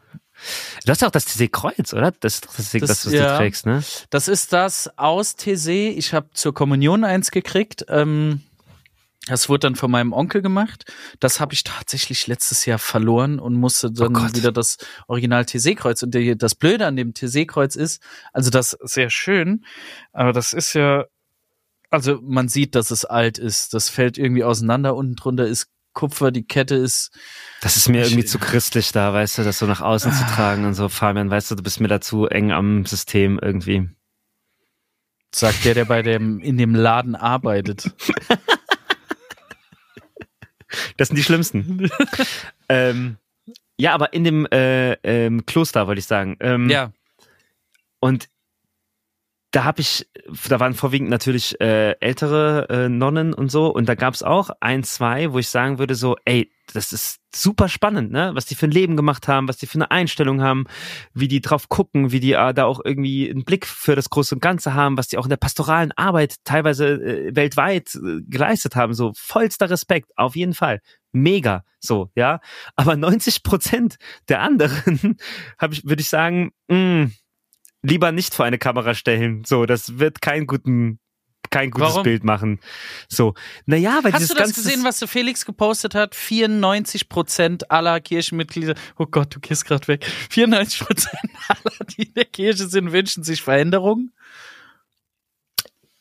Du 0.84 0.90
hast 0.92 1.00
ja 1.02 1.08
auch 1.08 1.12
das 1.12 1.24
TC-Kreuz, 1.24 1.92
oder? 1.94 2.12
Das 2.20 2.34
ist 2.34 2.46
doch 2.46 2.54
das, 2.54 2.70
das, 2.70 2.80
Das- 2.82 3.06
was 3.06 3.12
ja. 3.12 3.32
du 3.32 3.38
trägst, 3.38 3.66
ne? 3.66 3.82
Das 4.10 4.28
ist 4.28 4.52
das 4.52 4.96
aus 4.98 5.34
TC. 5.34 5.96
Ich 5.96 6.12
habe 6.14 6.28
zur 6.32 6.54
Kommunion 6.54 7.02
eins 7.04 7.30
gekriegt. 7.32 7.86
Ähm, 7.88 8.42
das 9.26 9.48
wurde 9.48 9.60
dann 9.60 9.74
von 9.74 9.90
meinem 9.90 10.12
Onkel 10.12 10.40
gemacht. 10.40 10.84
Das 11.18 11.40
habe 11.40 11.52
ich 11.52 11.64
tatsächlich 11.64 12.28
letztes 12.28 12.64
Jahr 12.64 12.78
verloren 12.78 13.40
und 13.40 13.54
musste 13.54 13.90
dann 13.90 14.14
Oh 14.14 14.34
wieder 14.34 14.52
das 14.52 14.76
Original 15.08 15.44
TC-Kreuz. 15.44 16.02
Und 16.04 16.14
der, 16.14 16.36
das 16.36 16.54
Blöde 16.54 16.86
an 16.86 16.94
dem 16.94 17.12
TC-Kreuz 17.12 17.74
ist, 17.74 18.00
also 18.32 18.50
das 18.50 18.72
ist 18.72 18.94
sehr 18.94 19.10
schön, 19.10 19.64
aber 20.12 20.32
das 20.32 20.52
ist 20.52 20.74
ja, 20.74 21.06
also 21.90 22.20
man 22.22 22.48
sieht, 22.48 22.76
dass 22.76 22.92
es 22.92 23.04
alt 23.04 23.38
ist. 23.38 23.74
Das 23.74 23.88
fällt 23.88 24.16
irgendwie 24.16 24.44
auseinander. 24.44 24.94
Unten 24.94 25.16
drunter 25.16 25.46
ist 25.46 25.68
Kupfer, 25.92 26.30
die 26.30 26.46
Kette 26.46 26.76
ist 26.76 27.10
Das 27.62 27.76
ist 27.76 27.88
mir 27.88 28.04
irgendwie 28.04 28.26
zu 28.26 28.38
christlich 28.38 28.92
da, 28.92 29.12
weißt 29.12 29.38
du, 29.38 29.44
das 29.44 29.58
so 29.58 29.66
nach 29.66 29.80
außen 29.80 30.12
zu 30.12 30.24
tragen 30.26 30.64
und 30.66 30.74
so. 30.74 30.88
Fabian, 30.88 31.30
weißt 31.30 31.50
du, 31.50 31.54
du 31.56 31.62
bist 31.64 31.80
mir 31.80 31.88
da 31.88 32.00
zu 32.00 32.26
eng 32.26 32.52
am 32.52 32.84
System 32.84 33.40
irgendwie. 33.42 33.88
sagt 35.34 35.64
der, 35.64 35.74
der 35.74 35.86
bei 35.86 36.02
dem 36.02 36.38
in 36.40 36.58
dem 36.58 36.76
Laden 36.76 37.16
arbeitet. 37.16 37.90
Das 40.96 41.08
sind 41.08 41.16
die 41.16 41.22
schlimmsten. 41.22 41.90
ähm, 42.68 43.16
ja, 43.78 43.92
aber 43.94 44.12
in 44.12 44.24
dem 44.24 44.46
äh, 44.46 44.92
ähm, 45.02 45.44
Kloster, 45.46 45.86
wollte 45.86 45.98
ich 45.98 46.06
sagen. 46.06 46.36
Ähm, 46.40 46.70
ja, 46.70 46.92
Und 48.00 48.28
da 49.56 49.64
habe 49.64 49.80
ich, 49.80 50.06
da 50.50 50.60
waren 50.60 50.74
vorwiegend 50.74 51.08
natürlich 51.08 51.58
äh, 51.62 51.92
ältere 51.92 52.66
äh, 52.68 52.88
Nonnen 52.90 53.32
und 53.32 53.50
so. 53.50 53.68
Und 53.72 53.88
da 53.88 53.94
gab 53.94 54.12
es 54.12 54.22
auch 54.22 54.50
ein, 54.60 54.84
zwei, 54.84 55.32
wo 55.32 55.38
ich 55.38 55.48
sagen 55.48 55.78
würde, 55.78 55.94
so, 55.94 56.14
ey, 56.26 56.52
das 56.74 56.92
ist 56.92 57.20
super 57.34 57.70
spannend, 57.70 58.12
ne? 58.12 58.32
Was 58.34 58.44
die 58.44 58.54
für 58.54 58.66
ein 58.66 58.70
Leben 58.70 58.98
gemacht 58.98 59.28
haben, 59.28 59.48
was 59.48 59.56
die 59.56 59.66
für 59.66 59.76
eine 59.76 59.90
Einstellung 59.90 60.42
haben, 60.42 60.66
wie 61.14 61.26
die 61.26 61.40
drauf 61.40 61.70
gucken, 61.70 62.12
wie 62.12 62.20
die 62.20 62.34
äh, 62.34 62.52
da 62.52 62.66
auch 62.66 62.80
irgendwie 62.84 63.30
einen 63.30 63.46
Blick 63.46 63.64
für 63.64 63.96
das 63.96 64.10
Große 64.10 64.34
und 64.34 64.42
Ganze 64.42 64.74
haben, 64.74 64.98
was 64.98 65.08
die 65.08 65.16
auch 65.16 65.24
in 65.24 65.30
der 65.30 65.38
pastoralen 65.38 65.92
Arbeit 65.92 66.34
teilweise 66.44 66.88
äh, 66.88 67.34
weltweit 67.34 67.94
äh, 67.94 68.20
geleistet 68.28 68.76
haben. 68.76 68.92
So 68.92 69.12
vollster 69.16 69.70
Respekt, 69.70 70.10
auf 70.16 70.36
jeden 70.36 70.52
Fall. 70.52 70.82
Mega, 71.12 71.64
so, 71.80 72.10
ja. 72.14 72.40
Aber 72.74 72.94
90 72.94 73.42
Prozent 73.42 73.96
der 74.28 74.42
anderen, 74.42 75.16
habe 75.58 75.72
ich, 75.72 75.86
würde 75.86 76.02
ich 76.02 76.10
sagen, 76.10 76.50
mh, 76.68 77.08
lieber 77.86 78.12
nicht 78.12 78.34
vor 78.34 78.44
eine 78.44 78.58
Kamera 78.58 78.94
stellen. 78.94 79.44
So, 79.44 79.66
das 79.66 79.98
wird 79.98 80.20
kein 80.20 80.46
guten, 80.46 80.98
kein 81.50 81.70
gutes 81.70 81.90
Warum? 81.90 82.02
Bild 82.02 82.24
machen. 82.24 82.60
So, 83.08 83.34
naja, 83.66 84.00
weil 84.02 84.12
Hast 84.12 84.30
du 84.30 84.34
das 84.34 84.54
gesehen, 84.54 84.84
was 84.84 84.98
der 84.98 85.08
Felix 85.08 85.44
gepostet 85.44 85.94
hat? 85.94 86.14
94 86.14 87.08
Prozent 87.08 87.70
aller 87.70 88.00
Kirchenmitglieder, 88.00 88.74
oh 88.98 89.06
Gott, 89.06 89.34
du 89.34 89.40
gehst 89.40 89.64
gerade 89.64 89.86
weg. 89.88 90.04
94 90.30 90.80
Prozent 90.80 91.30
aller, 91.48 91.84
die 91.96 92.04
in 92.04 92.14
der 92.14 92.24
Kirche 92.24 92.66
sind, 92.66 92.92
wünschen 92.92 93.22
sich 93.22 93.42
Veränderungen. 93.42 94.12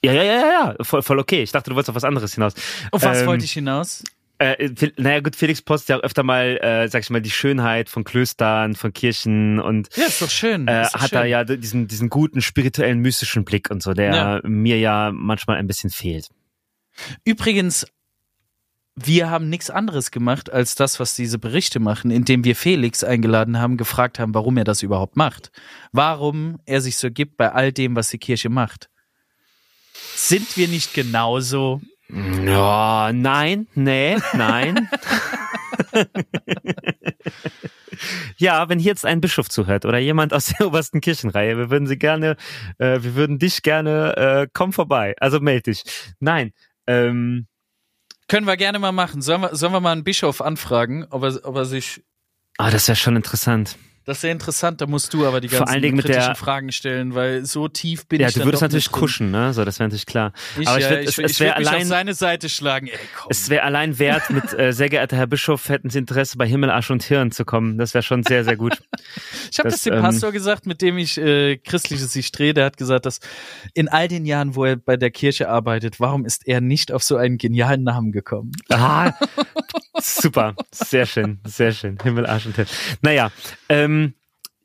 Ja, 0.04 0.14
ja, 0.14 0.24
ja, 0.24 0.34
ja, 0.34 0.76
ja, 0.78 0.84
voll, 0.84 1.02
voll 1.02 1.18
okay. 1.20 1.42
Ich 1.42 1.52
dachte, 1.52 1.72
du 1.72 1.76
wolltest 1.76 1.90
auf 1.90 1.96
was 1.96 2.04
anderes 2.04 2.34
hinaus. 2.36 2.54
Auf 2.92 3.02
was 3.04 3.22
Ähm, 3.22 3.28
wollte 3.28 3.46
ich 3.46 3.54
hinaus? 3.54 4.04
Äh, 4.38 4.70
Fel- 4.76 4.94
naja, 4.98 5.22
gut, 5.22 5.36
Felix 5.36 5.62
postet 5.62 5.90
ja 5.90 5.98
auch 5.98 6.04
öfter 6.04 6.24
mal, 6.24 6.58
äh, 6.62 6.88
sag 6.90 7.04
ich 7.04 7.10
mal, 7.10 7.22
die 7.22 7.32
Schönheit 7.32 7.88
von 7.90 8.04
Klöstern, 8.04 8.76
von 8.76 8.92
Kirchen 8.92 9.60
und 9.60 9.88
Ja, 9.96 10.06
ist 10.08 10.22
doch 10.22 10.30
schön. 10.30 10.68
äh, 10.68 10.84
ist 10.84 10.94
doch 10.96 11.02
hat 11.02 11.10
schön. 11.12 11.20
da 11.20 11.26
ja 11.26 11.44
diesen, 11.46 11.88
diesen 11.88 12.10
guten 12.10 12.42
spirituellen, 12.42 13.00
mystischen 13.00 13.46
Blick 13.46 13.70
und 13.72 13.82
so, 13.82 13.94
der 13.94 14.14
Ja. 14.16 14.42
mir 14.44 14.78
ja 14.78 15.12
manchmal 15.14 15.58
ein 15.58 15.68
bisschen 15.68 15.90
fehlt. 15.90 16.28
Übrigens, 17.24 17.86
wir 18.98 19.30
haben 19.30 19.50
nichts 19.50 19.70
anderes 19.70 20.12
gemacht 20.12 20.50
als 20.52 20.76
das, 20.76 21.00
was 21.00 21.16
diese 21.16 21.38
Berichte 21.38 21.80
machen, 21.80 22.12
indem 22.12 22.44
wir 22.46 22.56
Felix 22.56 23.04
eingeladen 23.04 23.60
haben, 23.60 23.76
gefragt 23.78 24.20
haben, 24.20 24.34
warum 24.34 24.56
er 24.58 24.64
das 24.64 24.84
überhaupt 24.84 25.18
macht. 25.18 25.52
Warum 25.92 26.60
er 26.66 26.80
sich 26.82 26.98
so 26.98 27.12
gibt 27.12 27.36
bei 27.38 27.52
all 27.52 27.72
dem, 27.74 27.96
was 27.96 28.10
die 28.10 28.18
Kirche 28.18 28.50
macht. 28.50 28.90
Sind 30.16 30.56
wir 30.58 30.68
nicht 30.70 30.94
genauso? 30.94 31.82
Ja, 32.10 33.12
nein, 33.14 33.68
nee, 33.74 34.18
nein. 34.34 34.88
ja, 38.38 38.70
wenn 38.70 38.80
hier 38.80 38.92
jetzt 38.92 39.06
ein 39.06 39.22
Bischof 39.22 39.50
zuhört 39.50 39.86
oder 39.86 39.98
jemand 39.98 40.34
aus 40.34 40.46
der 40.48 40.68
obersten 40.68 41.02
Kirchenreihe, 41.02 41.58
wir 41.58 41.70
würden 41.70 41.88
sie 41.88 41.98
gerne, 41.98 42.38
äh, 42.78 43.02
wir 43.02 43.16
würden 43.16 43.40
dich 43.40 43.64
gerne, 43.64 44.16
äh, 44.18 44.48
komm 44.54 44.72
vorbei, 44.74 45.16
also 45.20 45.40
meld 45.40 45.68
dich. 45.68 45.84
Nein, 46.20 46.52
ähm, 46.88 47.48
Können 48.28 48.48
wir 48.48 48.58
gerne 48.58 48.80
mal 48.80 48.92
machen. 48.92 49.22
Sollen 49.22 49.42
wir, 49.42 49.56
sollen 49.56 49.74
wir 49.74 49.80
mal 49.82 49.92
einen 49.92 50.04
Bischof 50.04 50.42
anfragen, 50.42 51.06
ob 51.10 51.24
er, 51.24 51.40
ob 51.44 51.56
er 51.56 51.66
sich. 51.66 52.04
ah, 52.58 52.72
das 52.72 52.88
wäre 52.88 52.96
schon 52.96 53.16
interessant. 53.16 53.78
Das 54.06 54.18
ist 54.18 54.22
sehr 54.22 54.32
interessant, 54.32 54.82
da 54.82 54.86
musst 54.86 55.14
du 55.16 55.26
aber 55.26 55.42
die 55.42 55.48
ganzen 55.48 55.82
kritischen 55.82 56.06
der- 56.06 56.36
Fragen 56.36 56.72
stellen, 56.72 57.16
weil 57.16 57.44
so 57.46 57.68
tief 57.68 58.06
bin 58.06 58.22
Ja, 58.22 58.28
ich 58.28 58.34
du 58.36 58.42
dann 58.42 58.48
würdest 58.48 58.62
natürlich 58.62 58.92
kuschen, 58.92 59.32
ne? 59.32 59.52
So, 59.52 59.66
das 59.66 59.80
wäre 59.80 59.88
natürlich 59.88 60.06
klar. 60.06 60.32
Ich, 60.60 60.68
Aber 60.68 60.78
ich 60.78 60.84
ja, 60.84 60.92
würd- 60.92 61.00
ich, 61.10 61.18
es, 61.18 61.40
wäre 61.40 61.58
mich 61.58 61.68
auf 61.68 61.74
allein, 61.74 61.88
seine 61.88 62.14
Seite 62.14 62.48
schlagen. 62.50 62.88
Ey, 62.88 63.00
es 63.30 63.50
wäre 63.50 63.64
allein 63.64 63.98
wert, 63.98 64.30
mit 64.30 64.54
äh, 64.54 64.74
sehr 64.74 64.90
geehrter 64.90 65.18
Herr 65.18 65.26
Bischof, 65.26 65.70
hätten 65.70 65.90
Sie 65.90 65.98
Interesse, 65.98 66.38
bei 66.38 66.46
Himmel, 66.48 66.70
Arsch 66.70 66.92
und 66.92 67.02
Hirn 67.04 67.32
zu 67.32 67.46
kommen. 67.46 67.80
Das 67.80 67.96
wäre 67.96 68.04
schon 68.04 68.22
sehr, 68.24 68.44
sehr 68.44 68.56
gut. 68.58 68.74
Ich 69.52 69.60
habe 69.60 69.70
das, 69.70 69.76
Das, 69.80 69.84
dem 69.84 69.94
ähm, 69.94 70.02
Pastor 70.02 70.32
gesagt, 70.32 70.66
mit 70.66 70.82
dem 70.82 70.98
ich 70.98 71.18
äh, 71.18 71.58
christliches 71.58 72.12
sich 72.12 72.32
drehe. 72.32 72.54
Der 72.54 72.66
hat 72.66 72.78
gesagt, 72.78 73.06
dass 73.06 73.20
in 73.74 73.88
all 73.88 74.08
den 74.08 74.26
Jahren, 74.26 74.56
wo 74.56 74.66
er 74.66 74.76
bei 74.76 74.98
der 74.98 75.12
Kirche 75.12 75.50
arbeitet, 75.50 76.00
warum 76.00 76.26
ist 76.26 76.46
er 76.48 76.60
nicht 76.62 76.92
auf 76.92 77.04
so 77.04 77.16
einen 77.16 77.38
genialen 77.38 77.84
Namen 77.84 78.12
gekommen? 78.12 78.52
Ah, 78.70 79.14
super, 80.02 80.56
sehr 80.72 81.06
schön, 81.06 81.40
sehr 81.46 81.72
schön. 81.72 81.98
Himmel, 82.04 82.26
Arsch 82.26 82.46
und 82.48 82.56
Hirn. 82.56 82.68
Naja, 83.02 83.32
ähm, 83.70 83.95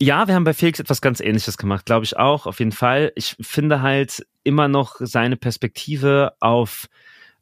ja, 0.01 0.27
wir 0.27 0.35
haben 0.35 0.45
bei 0.45 0.55
Felix 0.55 0.81
etwas 0.81 1.03
ganz 1.03 1.21
Ähnliches 1.21 1.59
gemacht, 1.59 1.85
glaube 1.85 2.05
ich 2.05 2.17
auch, 2.17 2.47
auf 2.47 2.59
jeden 2.59 2.73
Fall. 2.73 3.13
Ich 3.17 3.37
finde 3.41 3.83
halt 3.83 4.27
immer 4.43 4.67
noch 4.67 4.97
seine 4.99 5.37
Perspektive 5.37 6.33
auf, 6.41 6.87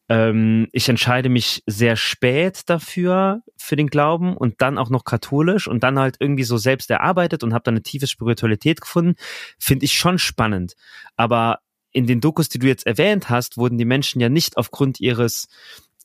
ähm, 0.08 0.66
ich 0.72 0.88
entscheide 0.88 1.28
mich 1.28 1.62
sehr 1.66 1.94
spät 1.94 2.62
dafür, 2.68 3.42
für 3.56 3.76
den 3.76 3.86
Glauben 3.86 4.36
und 4.36 4.60
dann 4.60 4.76
auch 4.76 4.90
noch 4.90 5.04
katholisch 5.04 5.68
und 5.68 5.84
dann 5.84 6.00
halt 6.00 6.16
irgendwie 6.18 6.42
so 6.42 6.56
selbst 6.56 6.90
erarbeitet 6.90 7.44
und 7.44 7.54
habe 7.54 7.62
dann 7.62 7.74
eine 7.74 7.82
tiefe 7.82 8.08
Spiritualität 8.08 8.80
gefunden, 8.80 9.14
finde 9.60 9.84
ich 9.84 9.92
schon 9.92 10.18
spannend. 10.18 10.74
Aber 11.16 11.60
in 11.92 12.08
den 12.08 12.20
Dokus, 12.20 12.48
die 12.48 12.58
du 12.58 12.66
jetzt 12.66 12.86
erwähnt 12.86 13.30
hast, 13.30 13.56
wurden 13.56 13.78
die 13.78 13.84
Menschen 13.84 14.20
ja 14.20 14.28
nicht 14.28 14.56
aufgrund 14.56 14.98
ihres 15.00 15.46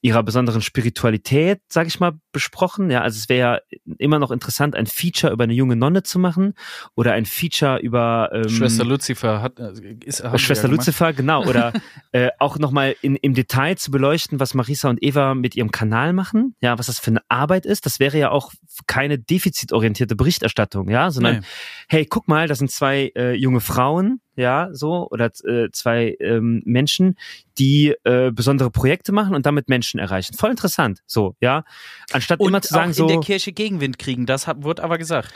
ihrer 0.04 0.22
besonderen 0.22 0.62
Spiritualität, 0.62 1.62
sag 1.70 1.88
ich 1.88 2.02
mal, 2.02 2.12
besprochen. 2.34 2.92
Ja, 2.92 3.02
also 3.02 3.18
es 3.18 3.30
wäre 3.30 3.40
ja 3.40 3.78
immer 3.98 4.20
noch 4.20 4.32
interessant, 4.32 4.76
ein 4.76 4.86
Feature 4.86 5.32
über 5.32 5.46
eine 5.46 5.54
junge 5.54 5.78
Nonne 5.78 6.04
zu 6.04 6.20
machen 6.20 6.56
oder 6.94 7.14
ein 7.14 7.26
Feature 7.26 7.80
über 7.80 8.30
ähm, 8.34 8.50
Schwester 8.50 8.84
Lucifer 8.84 9.42
hat, 9.42 9.60
äh, 9.60 9.72
ist, 10.04 10.22
Schwester 10.42 10.68
ja. 10.68 10.76
Lucifer, 10.76 11.14
genau. 11.14 11.46
Oder 11.46 11.72
äh, 12.12 12.32
auch 12.40 12.60
nochmal 12.60 12.98
in, 13.02 13.16
im 13.16 13.34
Detail 13.34 13.78
zu 13.78 13.92
beleuchten, 13.92 14.42
was 14.42 14.54
Marisa 14.54 14.90
und 14.90 15.02
Eva 15.02 15.36
mit 15.36 15.56
ihrem 15.56 15.72
Kanal 15.72 16.12
machen, 16.12 16.56
ja, 16.60 16.78
was 16.78 16.88
das 16.88 17.00
für 17.00 17.12
eine 17.12 17.22
Arbeit 17.30 17.66
ist. 17.66 17.86
Das 17.86 18.02
wäre 18.02 18.18
ja 18.18 18.30
auch 18.30 18.52
keine 18.88 19.18
defizitorientierte 19.18 20.18
Berichterstattung, 20.18 20.90
ja, 20.90 21.12
sondern 21.12 21.38
Nee. 21.38 21.46
hey, 21.88 22.06
guck 22.06 22.28
mal, 22.28 22.50
das 22.50 22.58
sind 22.58 22.72
zwei 22.72 23.14
äh, 23.16 23.36
junge 23.36 23.62
Frauen, 23.62 24.20
ja, 24.36 24.70
so, 24.72 25.08
oder 25.10 25.32
äh, 25.46 25.70
zwei 25.72 26.16
ähm, 26.20 26.62
Menschen, 26.66 27.18
die 27.58 27.96
äh, 28.04 28.32
besondere 28.32 28.72
Projekte 28.72 29.12
machen 29.12 29.36
und 29.36 29.46
damit 29.46 29.70
Menschen 29.70 30.00
erreichen. 30.00 30.34
Voll 30.36 30.52
interessant, 30.52 31.02
so, 31.06 31.36
ja. 31.40 31.64
Anstatt 32.12 32.40
Und 32.40 32.50
immer 32.50 32.62
zu 32.62 32.74
sagen, 32.74 32.86
auch 32.86 32.88
in 32.88 32.94
so. 32.94 33.08
der 33.08 33.20
Kirche 33.20 33.52
Gegenwind 33.52 34.00
kriegen, 34.00 34.26
das 34.26 34.48
hat, 34.48 34.64
wird 34.64 34.80
aber 34.80 34.98
gesagt. 34.98 35.34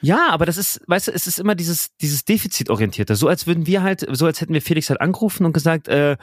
Ja, 0.00 0.28
aber 0.30 0.46
das 0.46 0.56
ist, 0.56 0.80
weißt 0.86 1.08
du, 1.08 1.12
es 1.12 1.26
ist 1.26 1.40
immer 1.40 1.54
dieses, 1.54 1.88
dieses 2.00 2.24
Defizitorientierte. 2.24 3.16
So 3.16 3.28
als 3.28 3.46
würden 3.46 3.66
wir 3.66 3.82
halt, 3.82 4.06
so 4.10 4.26
als 4.26 4.40
hätten 4.40 4.54
wir 4.54 4.62
Felix 4.62 4.90
halt 4.90 5.00
angerufen 5.00 5.44
und 5.44 5.52
gesagt, 5.52 5.88
äh, 5.88 6.16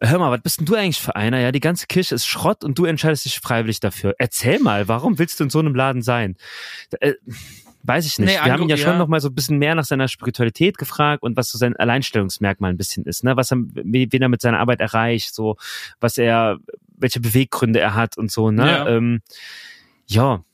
hör 0.00 0.18
mal, 0.18 0.30
was 0.30 0.42
bist 0.42 0.60
denn 0.60 0.66
du 0.66 0.74
eigentlich 0.74 1.00
für 1.00 1.16
einer? 1.16 1.40
Ja, 1.40 1.52
die 1.52 1.60
ganze 1.60 1.86
Kirche 1.86 2.14
ist 2.14 2.26
Schrott 2.26 2.62
und 2.62 2.78
du 2.78 2.84
entscheidest 2.84 3.24
dich 3.24 3.40
freiwillig 3.40 3.80
dafür. 3.80 4.14
Erzähl 4.18 4.58
mal, 4.58 4.88
warum 4.88 5.18
willst 5.18 5.40
du 5.40 5.44
in 5.44 5.50
so 5.50 5.60
einem 5.60 5.74
Laden 5.74 6.02
sein? 6.02 6.36
Äh, 7.00 7.14
weiß 7.82 8.06
ich 8.06 8.18
nicht. 8.18 8.28
Nee, 8.28 8.44
wir 8.44 8.52
haben 8.52 8.62
ihn 8.62 8.68
ja 8.68 8.76
ange- 8.76 8.82
schon 8.82 8.92
ja. 8.92 8.98
noch 8.98 9.08
mal 9.08 9.20
so 9.20 9.28
ein 9.28 9.34
bisschen 9.34 9.58
mehr 9.58 9.74
nach 9.74 9.84
seiner 9.84 10.08
Spiritualität 10.08 10.78
gefragt 10.78 11.22
und 11.22 11.36
was 11.36 11.50
so 11.50 11.58
sein 11.58 11.76
Alleinstellungsmerkmal 11.76 12.70
ein 12.70 12.76
bisschen 12.76 13.04
ist, 13.04 13.24
ne? 13.24 13.36
Was 13.36 13.50
er, 13.50 13.58
wen 13.60 14.22
er 14.22 14.28
mit 14.28 14.40
seiner 14.40 14.60
Arbeit 14.60 14.80
erreicht, 14.80 15.34
so, 15.34 15.56
was 16.00 16.18
er, 16.18 16.58
welche 16.96 17.20
Beweggründe 17.20 17.80
er 17.80 17.94
hat 17.94 18.16
und 18.16 18.30
so, 18.30 18.50
ne? 18.50 18.66
Ja. 18.66 18.88
Ähm, 18.88 19.20
ja, 20.06 20.44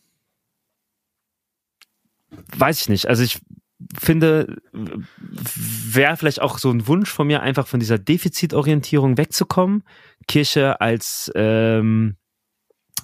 weiß 2.56 2.82
ich 2.82 2.88
nicht. 2.88 3.06
Also 3.06 3.22
ich 3.22 3.40
finde, 3.98 4.56
wäre 4.72 6.16
vielleicht 6.16 6.40
auch 6.40 6.58
so 6.58 6.70
ein 6.70 6.86
Wunsch 6.86 7.10
von 7.10 7.26
mir, 7.26 7.42
einfach 7.42 7.66
von 7.66 7.80
dieser 7.80 7.98
Defizitorientierung 7.98 9.16
wegzukommen. 9.18 9.84
Kirche 10.26 10.80
als, 10.80 11.30
ähm, 11.34 12.16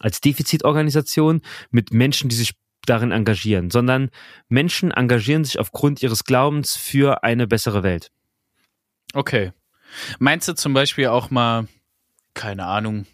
als 0.00 0.20
Defizitorganisation 0.20 1.42
mit 1.70 1.92
Menschen, 1.92 2.28
die 2.28 2.36
sich 2.36 2.54
darin 2.84 3.10
engagieren, 3.10 3.70
sondern 3.70 4.10
Menschen 4.48 4.90
engagieren 4.90 5.44
sich 5.44 5.58
aufgrund 5.58 6.02
ihres 6.02 6.24
Glaubens 6.24 6.76
für 6.76 7.22
eine 7.24 7.46
bessere 7.46 7.82
Welt. 7.82 8.10
Okay. 9.12 9.52
Meinst 10.18 10.48
du 10.48 10.54
zum 10.54 10.74
Beispiel 10.74 11.06
auch 11.08 11.30
mal, 11.30 11.68
keine 12.34 12.66
Ahnung, 12.66 13.06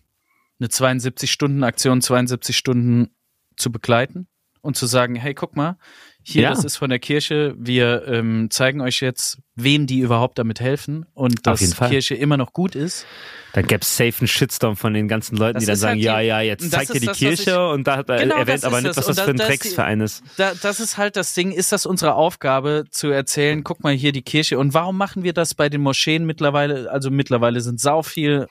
eine 0.59 0.69
72-Stunden-Aktion, 0.69 2.03
72 2.03 2.57
Stunden 2.57 3.15
zu 3.57 3.73
begleiten 3.73 4.29
und 4.61 4.77
zu 4.77 4.87
sagen, 4.87 5.15
hey, 5.15 5.35
guck 5.35 5.57
mal, 5.57 5.79
hier, 6.23 6.43
Ja. 6.43 6.51
das 6.51 6.65
ist 6.65 6.77
von 6.77 6.91
der 6.91 6.99
Kirche, 6.99 7.55
wir 7.59 8.05
ähm, 8.07 8.49
zeigen 8.51 8.81
euch 8.81 9.01
jetzt, 9.01 9.39
wem 9.57 9.87
die 9.87 10.01
überhaupt 10.01 10.39
damit 10.39 10.61
helfen 10.61 11.07
und 11.15 11.47
dass 11.47 11.75
Fall. 11.75 11.89
Kirche 11.91 12.15
immer 12.15 12.37
noch 12.37 12.53
gut 12.53 12.75
ist. 12.75 13.07
Dann 13.53 13.67
gäbe 13.67 13.81
es 13.83 13.97
safe 13.97 14.15
einen 14.21 14.29
Shitstorm 14.29 14.77
von 14.77 14.95
den 14.95 15.09
ganzen 15.09 15.37
Leuten, 15.37 15.55
Das 15.55 15.63
die 15.65 15.67
dann 15.69 15.77
sagen, 15.77 15.93
halt 15.95 16.03
ja, 16.05 16.21
die- 16.21 16.27
ja, 16.27 16.41
jetzt 16.41 16.63
das 16.65 16.71
zeigt 16.71 16.95
ihr 16.95 17.01
die 17.01 17.07
das, 17.07 17.19
Kirche 17.19 17.51
ich- 17.51 17.57
und 17.75 17.87
da 17.87 17.97
hat 17.97 18.09
er 18.09 18.19
Genau, 18.19 18.37
erwähnt 18.37 18.59
das 18.59 18.65
aber 18.65 18.77
nicht, 18.81 18.89
das. 18.91 18.97
was 18.99 19.07
das 19.07 19.19
Und 19.19 19.25
für 19.25 19.31
ein 19.31 19.37
das- 19.39 19.47
Drecksverein 19.49 20.01
ist. 20.01 20.23
Da, 20.37 20.53
das 20.61 20.79
ist 20.81 20.97
halt 20.99 21.17
das 21.17 21.35
Ding. 21.35 21.51
Ist 21.53 21.73
das 21.73 21.87
unsere 21.87 22.15
Aufgabe 22.15 22.85
zu 22.91 23.09
erzählen, 23.09 23.65
guck 23.65 23.83
mal 23.83 23.93
hier 23.95 24.13
die 24.13 24.23
Kirche. 24.23 24.59
Und 24.59 24.73
warum 24.75 24.97
machen 24.97 25.25
wir 25.25 25.33
das 25.33 25.55
bei 25.55 25.69
den 25.69 25.81
Moscheen 25.81 26.27
mittlerweile? 26.27 26.91
Also 26.91 27.11
mittlerweile 27.11 27.61
sind 27.61 27.81
sau 27.81 28.03
viel 28.03 28.47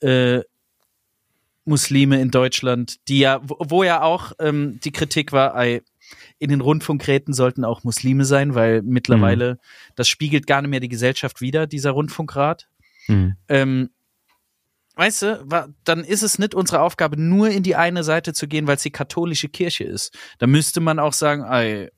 äh, 0.00 0.40
Muslime 1.64 2.20
in 2.20 2.30
Deutschland, 2.30 2.96
die 3.08 3.20
ja, 3.20 3.40
wo, 3.42 3.56
wo 3.60 3.84
ja 3.84 4.02
auch 4.02 4.32
ähm, 4.40 4.80
die 4.82 4.90
Kritik 4.92 5.30
war, 5.32 5.54
ey, 5.56 5.82
in 6.42 6.50
den 6.50 6.60
Rundfunkräten 6.60 7.32
sollten 7.32 7.64
auch 7.64 7.84
Muslime 7.84 8.24
sein, 8.24 8.54
weil 8.56 8.82
mittlerweile, 8.82 9.58
das 9.94 10.08
spiegelt 10.08 10.46
gar 10.48 10.60
nicht 10.60 10.70
mehr 10.70 10.80
die 10.80 10.88
Gesellschaft 10.88 11.40
wider, 11.40 11.66
dieser 11.68 11.92
Rundfunkrat. 11.92 12.68
Mhm. 13.06 13.36
Ähm, 13.48 13.90
weißt 14.96 15.22
du, 15.22 15.68
dann 15.84 16.04
ist 16.04 16.22
es 16.22 16.38
nicht 16.40 16.54
unsere 16.54 16.80
Aufgabe, 16.80 17.16
nur 17.20 17.48
in 17.48 17.62
die 17.62 17.76
eine 17.76 18.02
Seite 18.02 18.32
zu 18.32 18.48
gehen, 18.48 18.66
weil 18.66 18.76
es 18.76 18.82
die 18.82 18.90
katholische 18.90 19.48
Kirche 19.48 19.84
ist. 19.84 20.16
Da 20.38 20.46
müsste 20.46 20.80
man 20.80 20.98
auch 20.98 21.12
sagen, 21.12 21.44
ey, 21.44 21.90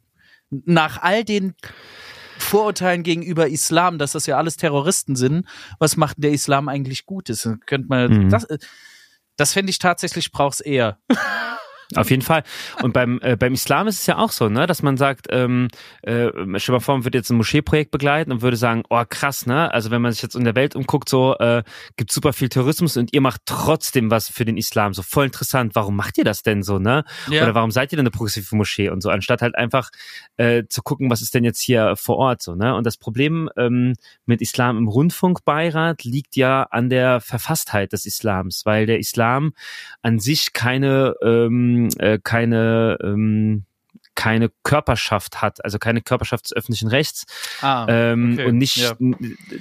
nach 0.51 1.03
all 1.03 1.25
den 1.25 1.55
Vorurteilen 2.39 3.03
gegenüber 3.03 3.49
Islam, 3.49 3.97
dass 3.99 4.13
das 4.13 4.27
ja 4.27 4.37
alles 4.37 4.57
Terroristen 4.57 5.17
sind, 5.17 5.47
was 5.79 5.97
macht 5.97 6.17
der 6.19 6.33
Islam 6.33 6.69
eigentlich 6.69 7.07
Gutes? 7.07 7.49
Könnte 7.67 7.89
man, 7.89 8.25
Mhm. 8.25 8.29
das, 8.29 8.47
das 9.37 9.53
fände 9.55 9.71
ich 9.71 9.79
tatsächlich, 9.79 10.31
brauch's 10.33 10.61
eher. 10.61 10.99
Auf 11.95 12.11
jeden 12.11 12.23
Fall. 12.23 12.43
Und 12.83 12.93
beim, 12.93 13.21
äh, 13.23 13.37
beim 13.37 13.53
Islam 13.55 13.87
ist 13.87 14.01
es 14.01 14.07
ja 14.07 14.19
auch 14.19 14.33
so, 14.33 14.49
ne, 14.49 14.67
dass 14.67 14.83
man 14.83 14.97
sagt, 14.97 15.27
ähm, 15.31 15.69
äh, 16.03 16.29
stell 16.57 16.75
mal 16.75 16.81
vor, 16.81 16.97
man 16.97 17.05
würde 17.05 17.19
jetzt 17.19 17.31
ein 17.31 17.37
Moscheeprojekt 17.37 17.91
begleiten 17.91 18.33
und 18.33 18.43
würde 18.43 18.57
sagen, 18.57 18.83
oh 18.89 19.03
krass, 19.09 19.47
ne? 19.47 19.73
Also 19.73 19.91
wenn 19.91 20.03
man 20.03 20.13
sich 20.13 20.23
jetzt 20.23 20.35
in 20.35 20.45
der 20.45 20.55
Welt 20.55 20.75
umguckt, 20.75 21.09
so 21.09 21.37
äh, 21.39 21.63
gibt 21.97 22.11
super 22.11 22.33
viel 22.33 22.49
Tourismus 22.49 22.97
und 22.97 23.13
ihr 23.13 23.21
macht 23.21 23.43
trotzdem 23.45 24.11
was 24.11 24.29
für 24.29 24.45
den 24.45 24.57
Islam. 24.57 24.95
So 24.95 25.03
voll 25.03 25.27
interessant. 25.27 25.75
Warum 25.75 25.97
macht 25.97 26.19
ihr 26.19 26.25
das 26.25 26.43
denn 26.43 26.63
so, 26.63 26.79
ne? 26.79 27.05
Ja. 27.29 27.43
Oder 27.43 27.55
warum 27.55 27.71
seid 27.71 27.93
ihr 27.93 27.97
denn 27.97 28.05
eine 28.05 28.11
progressive 28.11 28.57
Moschee 28.57 28.89
und 28.89 29.03
so, 29.03 29.11
anstatt 29.11 29.43
halt 29.43 29.55
einfach 29.57 29.91
äh, 30.37 30.65
zu 30.69 30.83
gucken, 30.83 31.11
was 31.11 31.23
ist 31.23 31.35
denn 31.35 31.45
jetzt 31.45 31.61
hier 31.61 31.95
vor 31.97 32.17
Ort 32.17 32.43
so, 32.43 32.55
ne? 32.55 32.75
Und 32.75 32.87
das 32.87 32.97
Problem 32.97 33.51
ähm, 33.57 33.95
mit 34.27 34.41
Islam 34.41 34.79
im 34.79 34.89
Rundfunkbeirat 34.89 36.05
liegt 36.05 36.37
ja 36.37 36.65
an 36.65 36.89
der 36.89 37.21
Verfasstheit 37.21 37.93
des 37.93 38.07
Islams, 38.07 38.63
weil 38.65 38.87
der 38.87 38.99
Islam 38.99 39.53
an 40.03 40.19
sich 40.19 40.53
keine 40.53 41.15
ähm, 41.23 41.74
äh, 41.99 42.19
keine 42.23 42.99
ähm, 43.03 43.65
keine 44.15 44.51
Körperschaft 44.63 45.43
hat, 45.43 45.65
also 45.65 45.79
keine 45.79 46.01
Körperschaft 46.01 46.47
des 46.47 46.53
öffentlichen 46.53 46.89
Rechts 46.89 47.27
Ah, 47.63 47.87
ähm, 47.89 48.35
okay, 48.35 48.47
und 48.47 48.59
nicht 48.59 48.77
ja. 48.77 48.95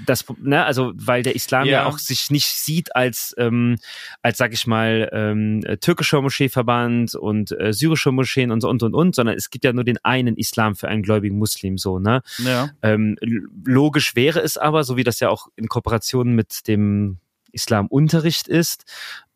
das, 0.06 0.26
ne, 0.38 0.64
also 0.64 0.94
weil 0.96 1.24
der 1.24 1.36
Islam 1.36 1.66
ja. 1.66 1.72
Ja. 1.72 1.86
auch 1.86 1.98
sich 1.98 2.30
nicht 2.30 2.48
sieht 2.48 2.96
als 2.96 3.34
ähm, 3.38 3.78
als 4.22 4.38
sag 4.38 4.54
ich 4.54 4.68
mal 4.68 5.10
ähm, 5.12 5.62
äh, 5.66 5.78
türkischer 5.78 6.22
Moscheeverband 6.22 7.16
und 7.16 7.52
äh, 7.60 7.74
syrische 7.74 8.12
Moscheen 8.12 8.52
und 8.52 8.62
so 8.62 8.70
und 8.70 8.84
und 8.84 8.94
und, 8.94 9.16
sondern 9.16 9.36
es 9.36 9.50
gibt 9.50 9.66
ja 9.66 9.74
nur 9.74 9.84
den 9.84 9.98
einen 10.04 10.38
Islam 10.38 10.76
für 10.76 10.88
einen 10.88 11.04
gläubigen 11.04 11.38
Muslim 11.38 11.78
so, 11.78 12.00
ne? 12.00 12.22
ja. 12.38 12.70
Ähm, 12.82 13.18
logisch 13.66 14.16
wäre 14.16 14.40
es 14.40 14.58
aber, 14.58 14.84
so 14.84 14.98
wie 14.98 15.04
das 15.04 15.20
ja 15.20 15.30
auch 15.30 15.48
in 15.56 15.68
Kooperation 15.68 16.34
mit 16.34 16.68
dem 16.68 17.18
Islamunterricht 17.54 18.48
ist, 18.48 18.86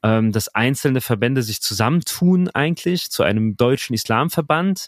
ähm, 0.03 0.31
dass 0.31 0.49
einzelne 0.49 1.01
Verbände 1.01 1.41
sich 1.41 1.61
zusammentun 1.61 2.49
eigentlich 2.49 3.09
zu 3.09 3.23
einem 3.23 3.57
deutschen 3.57 3.93
Islamverband 3.93 4.87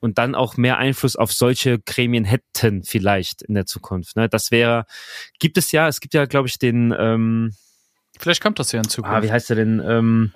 und 0.00 0.18
dann 0.18 0.34
auch 0.34 0.56
mehr 0.56 0.78
Einfluss 0.78 1.16
auf 1.16 1.32
solche 1.32 1.78
Gremien 1.78 2.24
hätten 2.24 2.82
vielleicht 2.82 3.42
in 3.42 3.54
der 3.54 3.66
Zukunft. 3.66 4.16
Ne? 4.16 4.28
Das 4.28 4.50
wäre, 4.50 4.84
gibt 5.38 5.58
es 5.58 5.72
ja, 5.72 5.88
es 5.88 6.00
gibt 6.00 6.14
ja, 6.14 6.26
glaube 6.26 6.48
ich, 6.48 6.58
den, 6.58 6.94
ähm, 6.98 7.54
Vielleicht 8.18 8.42
kommt 8.42 8.58
das 8.58 8.72
ja 8.72 8.80
in 8.80 8.88
Zukunft. 8.88 9.16
ah, 9.16 9.22
wie 9.22 9.30
heißt 9.30 9.50
der 9.50 9.56
denn, 9.56 9.82
ähm, 9.84 10.32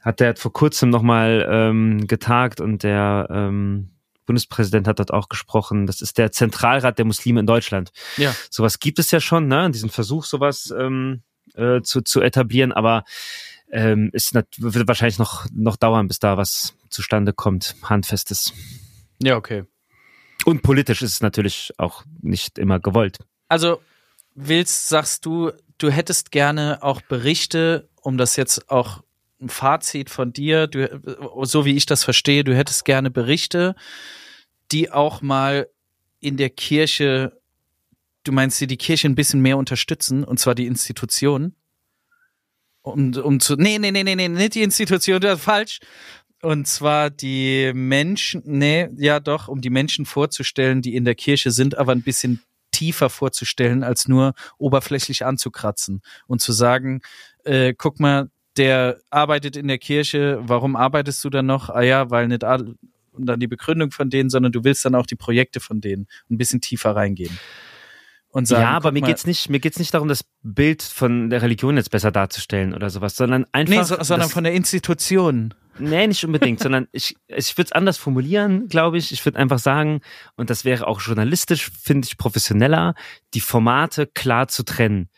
hat 0.00 0.20
der 0.20 0.36
vor 0.36 0.52
kurzem 0.52 0.90
nochmal 0.90 1.46
ähm, 1.50 2.06
getagt 2.06 2.60
und 2.60 2.82
der 2.82 3.26
ähm, 3.30 3.90
Bundespräsident 4.26 4.86
hat 4.86 4.98
dort 4.98 5.12
auch 5.12 5.28
gesprochen. 5.28 5.86
Das 5.86 6.00
ist 6.00 6.18
der 6.18 6.32
Zentralrat 6.32 6.98
der 6.98 7.04
Muslime 7.04 7.40
in 7.40 7.46
Deutschland. 7.46 7.92
Ja. 8.16 8.34
Sowas 8.50 8.78
gibt 8.78 8.98
es 8.98 9.10
ja 9.10 9.20
schon, 9.20 9.48
ne? 9.48 9.70
Diesen 9.70 9.90
Versuch, 9.90 10.24
sowas 10.24 10.72
ähm, 10.76 11.22
äh, 11.54 11.82
zu, 11.82 12.02
zu 12.02 12.20
etablieren, 12.20 12.72
aber 12.72 13.04
ähm, 13.70 14.10
ist 14.12 14.34
wird 14.34 14.88
wahrscheinlich 14.88 15.18
noch, 15.18 15.46
noch 15.52 15.76
dauern, 15.76 16.08
bis 16.08 16.18
da 16.18 16.36
was 16.36 16.74
zustande 16.90 17.32
kommt, 17.32 17.74
handfestes. 17.82 18.52
Ja, 19.22 19.36
okay. 19.36 19.64
Und 20.44 20.62
politisch 20.62 21.02
ist 21.02 21.12
es 21.12 21.20
natürlich 21.20 21.72
auch 21.78 22.04
nicht 22.20 22.58
immer 22.58 22.80
gewollt. 22.80 23.18
Also 23.48 23.80
willst, 24.34 24.88
sagst 24.88 25.24
du, 25.24 25.52
du 25.78 25.90
hättest 25.90 26.30
gerne 26.30 26.82
auch 26.82 27.00
Berichte, 27.00 27.88
um 28.00 28.18
das 28.18 28.36
jetzt 28.36 28.70
auch 28.70 29.02
ein 29.40 29.48
Fazit 29.48 30.10
von 30.10 30.32
dir, 30.32 30.66
du, 30.66 31.00
so 31.42 31.64
wie 31.64 31.76
ich 31.76 31.86
das 31.86 32.04
verstehe, 32.04 32.44
du 32.44 32.54
hättest 32.54 32.84
gerne 32.84 33.10
Berichte, 33.10 33.74
die 34.70 34.90
auch 34.90 35.22
mal 35.22 35.68
in 36.20 36.36
der 36.36 36.50
Kirche, 36.50 37.40
du 38.24 38.32
meinst, 38.32 38.60
die 38.60 38.66
die 38.66 38.76
Kirche 38.76 39.08
ein 39.08 39.14
bisschen 39.14 39.40
mehr 39.40 39.58
unterstützen, 39.58 40.24
und 40.24 40.38
zwar 40.38 40.54
die 40.54 40.66
Institutionen? 40.66 41.56
Um, 42.82 43.14
um 43.14 43.38
zu, 43.38 43.54
nee, 43.56 43.78
nee, 43.78 43.92
nee, 43.92 44.02
nee, 44.02 44.16
nee, 44.16 44.28
nicht 44.28 44.54
die 44.54 44.62
Institution, 44.62 45.20
das 45.20 45.38
ist 45.38 45.44
falsch. 45.44 45.78
Und 46.42 46.66
zwar 46.66 47.10
die 47.10 47.70
Menschen, 47.72 48.42
nee, 48.44 48.88
ja 48.96 49.20
doch, 49.20 49.46
um 49.46 49.60
die 49.60 49.70
Menschen 49.70 50.04
vorzustellen, 50.04 50.82
die 50.82 50.96
in 50.96 51.04
der 51.04 51.14
Kirche 51.14 51.52
sind, 51.52 51.78
aber 51.78 51.92
ein 51.92 52.02
bisschen 52.02 52.42
tiefer 52.72 53.10
vorzustellen, 53.10 53.84
als 53.84 54.08
nur 54.08 54.34
oberflächlich 54.58 55.24
anzukratzen 55.24 56.02
und 56.26 56.40
zu 56.40 56.52
sagen, 56.52 57.02
äh, 57.44 57.74
guck 57.74 58.00
mal, 58.00 58.28
der 58.56 58.98
arbeitet 59.10 59.56
in 59.56 59.68
der 59.68 59.78
Kirche, 59.78 60.40
warum 60.42 60.74
arbeitest 60.74 61.22
du 61.22 61.30
dann 61.30 61.46
noch? 61.46 61.70
Ah 61.70 61.82
ja, 61.82 62.10
weil 62.10 62.26
nicht 62.26 62.42
all, 62.42 62.74
und 63.12 63.26
dann 63.26 63.38
die 63.38 63.46
Begründung 63.46 63.92
von 63.92 64.10
denen, 64.10 64.30
sondern 64.30 64.52
du 64.52 64.64
willst 64.64 64.84
dann 64.84 64.94
auch 64.94 65.06
die 65.06 65.14
Projekte 65.14 65.60
von 65.60 65.80
denen 65.80 66.08
ein 66.30 66.38
bisschen 66.38 66.60
tiefer 66.60 66.96
reingehen. 66.96 67.38
Und 68.34 68.46
sagen, 68.46 68.62
ja, 68.62 68.70
aber 68.70 68.92
mir 68.92 69.02
mal, 69.02 69.08
geht's 69.08 69.26
nicht, 69.26 69.50
mir 69.50 69.60
geht's 69.60 69.78
nicht 69.78 69.92
darum, 69.92 70.08
das 70.08 70.24
Bild 70.42 70.82
von 70.82 71.28
der 71.28 71.42
Religion 71.42 71.76
jetzt 71.76 71.90
besser 71.90 72.10
darzustellen 72.10 72.72
oder 72.72 72.88
sowas, 72.88 73.14
sondern 73.14 73.44
einfach. 73.52 73.74
Nee, 73.74 73.82
so, 73.82 73.96
sondern 74.02 74.26
das- 74.26 74.32
von 74.32 74.44
der 74.44 74.54
Institution. 74.54 75.52
Nee, 75.78 76.06
nicht 76.06 76.24
unbedingt, 76.24 76.60
sondern 76.60 76.88
ich, 76.92 77.14
ich 77.28 77.56
würde 77.58 77.66
es 77.66 77.72
anders 77.72 77.98
formulieren, 77.98 78.68
glaube 78.68 78.96
ich. 78.96 79.12
Ich 79.12 79.22
würde 79.24 79.38
einfach 79.38 79.58
sagen, 79.58 80.00
und 80.36 80.48
das 80.48 80.64
wäre 80.64 80.86
auch 80.86 81.00
journalistisch, 81.02 81.70
finde 81.70 82.06
ich, 82.06 82.16
professioneller, 82.16 82.94
die 83.34 83.40
Formate 83.40 84.06
klar 84.06 84.48
zu 84.48 84.62
trennen. 84.64 85.10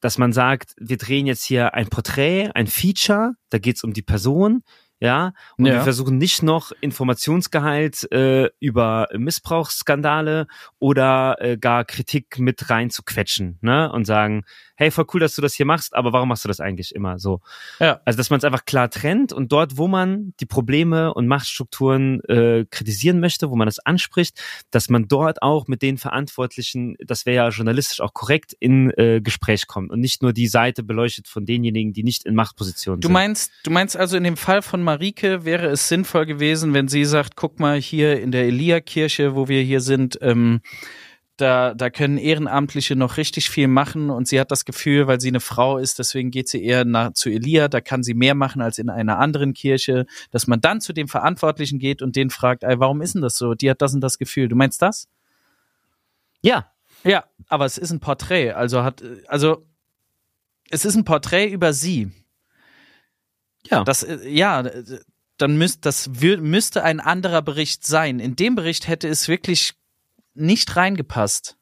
Dass 0.00 0.16
man 0.16 0.32
sagt, 0.32 0.74
wir 0.78 0.98
drehen 0.98 1.26
jetzt 1.26 1.44
hier 1.44 1.74
ein 1.74 1.88
Porträt, 1.88 2.50
ein 2.54 2.66
Feature, 2.68 3.34
da 3.50 3.58
geht's 3.58 3.82
um 3.84 3.92
die 3.92 4.02
Person, 4.02 4.62
ja, 5.02 5.32
und 5.58 5.66
Ja. 5.66 5.74
wir 5.74 5.80
versuchen 5.82 6.16
nicht 6.16 6.42
noch 6.44 6.70
Informationsgehalt 6.80 8.10
äh, 8.12 8.50
über 8.60 9.08
Missbrauchsskandale 9.16 10.46
oder 10.78 11.36
äh, 11.40 11.56
gar 11.56 11.84
Kritik 11.84 12.38
mit 12.38 12.70
rein 12.70 12.90
zu 12.90 13.02
quetschen, 13.02 13.58
ne? 13.60 13.90
Und 13.92 14.04
sagen, 14.06 14.44
hey, 14.76 14.90
voll 14.90 15.06
cool, 15.14 15.20
dass 15.20 15.34
du 15.34 15.42
das 15.42 15.54
hier 15.54 15.66
machst, 15.66 15.94
aber 15.94 16.12
warum 16.12 16.28
machst 16.28 16.44
du 16.44 16.48
das 16.48 16.60
eigentlich 16.60 16.94
immer 16.94 17.18
so? 17.18 17.40
Ja. 17.78 18.00
Also, 18.04 18.16
dass 18.16 18.30
man 18.30 18.38
es 18.38 18.44
einfach 18.44 18.64
klar 18.64 18.90
trennt 18.90 19.32
und 19.32 19.52
dort, 19.52 19.76
wo 19.76 19.86
man 19.88 20.34
die 20.40 20.46
Probleme 20.46 21.12
und 21.14 21.28
Machtstrukturen 21.28 22.20
äh, 22.24 22.64
kritisieren 22.70 23.20
möchte, 23.20 23.50
wo 23.50 23.56
man 23.56 23.66
das 23.66 23.78
anspricht, 23.78 24.40
dass 24.70 24.88
man 24.88 25.06
dort 25.08 25.42
auch 25.42 25.68
mit 25.68 25.82
den 25.82 25.98
Verantwortlichen, 25.98 26.96
das 27.04 27.26
wäre 27.26 27.36
ja 27.36 27.48
journalistisch 27.50 28.00
auch 28.00 28.12
korrekt, 28.14 28.54
in 28.58 28.90
äh, 28.96 29.20
Gespräch 29.20 29.66
kommt 29.66 29.90
und 29.90 30.00
nicht 30.00 30.22
nur 30.22 30.32
die 30.32 30.48
Seite 30.48 30.82
beleuchtet 30.82 31.28
von 31.28 31.44
denjenigen, 31.46 31.92
die 31.92 32.02
nicht 32.02 32.24
in 32.24 32.34
Machtpositionen 32.34 33.00
Du 33.00 33.08
sind. 33.08 33.12
meinst, 33.12 33.52
du 33.64 33.70
meinst 33.70 33.96
also 33.96 34.16
in 34.16 34.24
dem 34.24 34.36
Fall 34.36 34.62
von 34.62 34.82
Marike 34.92 35.46
wäre 35.46 35.68
es 35.68 35.88
sinnvoll 35.88 36.26
gewesen, 36.26 36.74
wenn 36.74 36.86
sie 36.86 37.06
sagt, 37.06 37.34
guck 37.34 37.58
mal 37.58 37.80
hier 37.80 38.20
in 38.20 38.30
der 38.30 38.44
Elia-Kirche, 38.44 39.34
wo 39.34 39.48
wir 39.48 39.62
hier 39.62 39.80
sind, 39.80 40.18
ähm, 40.20 40.60
da, 41.38 41.72
da 41.72 41.88
können 41.88 42.18
Ehrenamtliche 42.18 42.94
noch 42.94 43.16
richtig 43.16 43.48
viel 43.48 43.68
machen 43.68 44.10
und 44.10 44.28
sie 44.28 44.38
hat 44.38 44.50
das 44.50 44.66
Gefühl, 44.66 45.06
weil 45.06 45.18
sie 45.18 45.28
eine 45.28 45.40
Frau 45.40 45.78
ist, 45.78 45.98
deswegen 45.98 46.30
geht 46.30 46.50
sie 46.50 46.62
eher 46.62 46.84
nach, 46.84 47.14
zu 47.14 47.30
Elia, 47.30 47.68
da 47.68 47.80
kann 47.80 48.02
sie 48.02 48.12
mehr 48.12 48.34
machen 48.34 48.60
als 48.60 48.76
in 48.76 48.90
einer 48.90 49.18
anderen 49.18 49.54
Kirche, 49.54 50.04
dass 50.30 50.46
man 50.46 50.60
dann 50.60 50.82
zu 50.82 50.92
dem 50.92 51.08
Verantwortlichen 51.08 51.78
geht 51.78 52.02
und 52.02 52.14
den 52.14 52.28
fragt, 52.28 52.62
ey, 52.62 52.78
warum 52.78 53.00
ist 53.00 53.14
denn 53.14 53.22
das 53.22 53.38
so? 53.38 53.54
Die 53.54 53.70
hat 53.70 53.80
das 53.80 53.94
und 53.94 54.02
das 54.02 54.18
Gefühl. 54.18 54.48
Du 54.48 54.56
meinst 54.56 54.82
das? 54.82 55.08
ja, 56.42 56.70
Ja, 57.02 57.24
aber 57.48 57.64
es 57.64 57.78
ist 57.78 57.92
ein 57.92 58.00
Porträt, 58.00 58.50
also 58.50 58.84
hat, 58.84 59.02
also 59.26 59.64
es 60.68 60.84
ist 60.84 60.96
ein 60.96 61.04
Porträt 61.04 61.48
über 61.48 61.72
sie. 61.72 62.12
Ja. 63.68 63.84
Das, 63.84 64.02
äh, 64.02 64.28
ja, 64.28 64.60
äh, 64.60 65.00
dann 65.38 65.56
müsste 65.56 65.80
das 65.82 66.08
müsste 66.08 66.82
ein 66.84 67.00
anderer 67.00 67.42
Bericht 67.42 67.86
sein. 67.86 68.20
In 68.20 68.36
dem 68.36 68.54
Bericht 68.54 68.86
hätte 68.88 69.08
es 69.08 69.28
wirklich 69.28 69.74
nicht 70.34 70.76
reingepasst. 70.76 71.56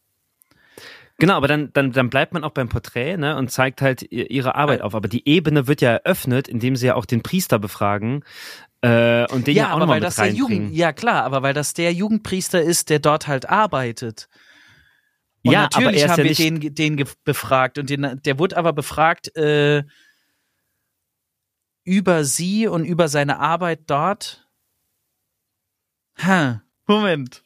Genau, 1.19 1.35
aber 1.35 1.49
dann, 1.49 1.71
dann, 1.75 1.93
dann 1.93 2.09
bleibt 2.09 2.33
man 2.33 2.45
auch 2.45 2.53
beim 2.53 2.69
Porträt 2.71 3.19
ne, 3.19 3.37
und 3.37 3.51
zeigt 3.51 3.83
halt 3.83 4.03
ihr- 4.11 4.31
ihre 4.31 4.55
Arbeit 4.55 4.81
auf. 4.81 4.95
Aber 4.95 5.07
die 5.09 5.29
Ebene 5.29 5.67
wird 5.67 5.83
ja 5.83 5.91
eröffnet, 5.93 6.49
indem 6.49 6.77
sie 6.77 6.87
ja 6.87 6.95
auch 6.95 7.05
den 7.05 7.23
Priester 7.23 7.59
befragen 7.59 8.25
äh, 8.81 9.27
und 9.31 9.47
den 9.47 9.55
ja, 9.55 9.67
auch 9.67 9.71
aber 9.73 9.81
nochmal 9.81 9.95
weil 9.97 10.01
mit 10.01 10.07
das 10.07 10.17
der 10.17 10.25
reinbringen. 10.27 10.63
Jugend, 10.65 10.77
ja 10.77 10.93
klar, 10.95 11.25
aber 11.25 11.43
weil 11.43 11.53
das 11.53 11.75
der 11.75 11.93
Jugendpriester 11.93 12.63
ist, 12.63 12.89
der 12.89 13.01
dort 13.01 13.27
halt 13.29 13.47
arbeitet. 13.51 14.29
Und 15.45 15.53
Ja, 15.53 15.61
aber 15.61 15.69
natürlich 15.85 16.01
er 16.01 16.05
ist 16.07 16.11
haben 16.13 16.19
ja 16.19 16.25
wir 16.39 16.51
nicht- 16.61 16.77
den, 16.79 16.97
den 16.97 17.09
befragt 17.25 17.79
und 17.79 17.91
den, 17.91 18.21
der 18.25 18.39
wurde 18.39 18.57
aber 18.57 18.73
befragt 18.73 19.37
äh, 19.37 19.83
über 21.91 22.23
sie 22.25 22.69
und 22.69 22.85
über 22.85 23.09
seine 23.09 23.41
Arbeit 23.41 23.91
dort. 23.91 24.49
Ha, 26.19 26.63
Moment. 26.87 27.45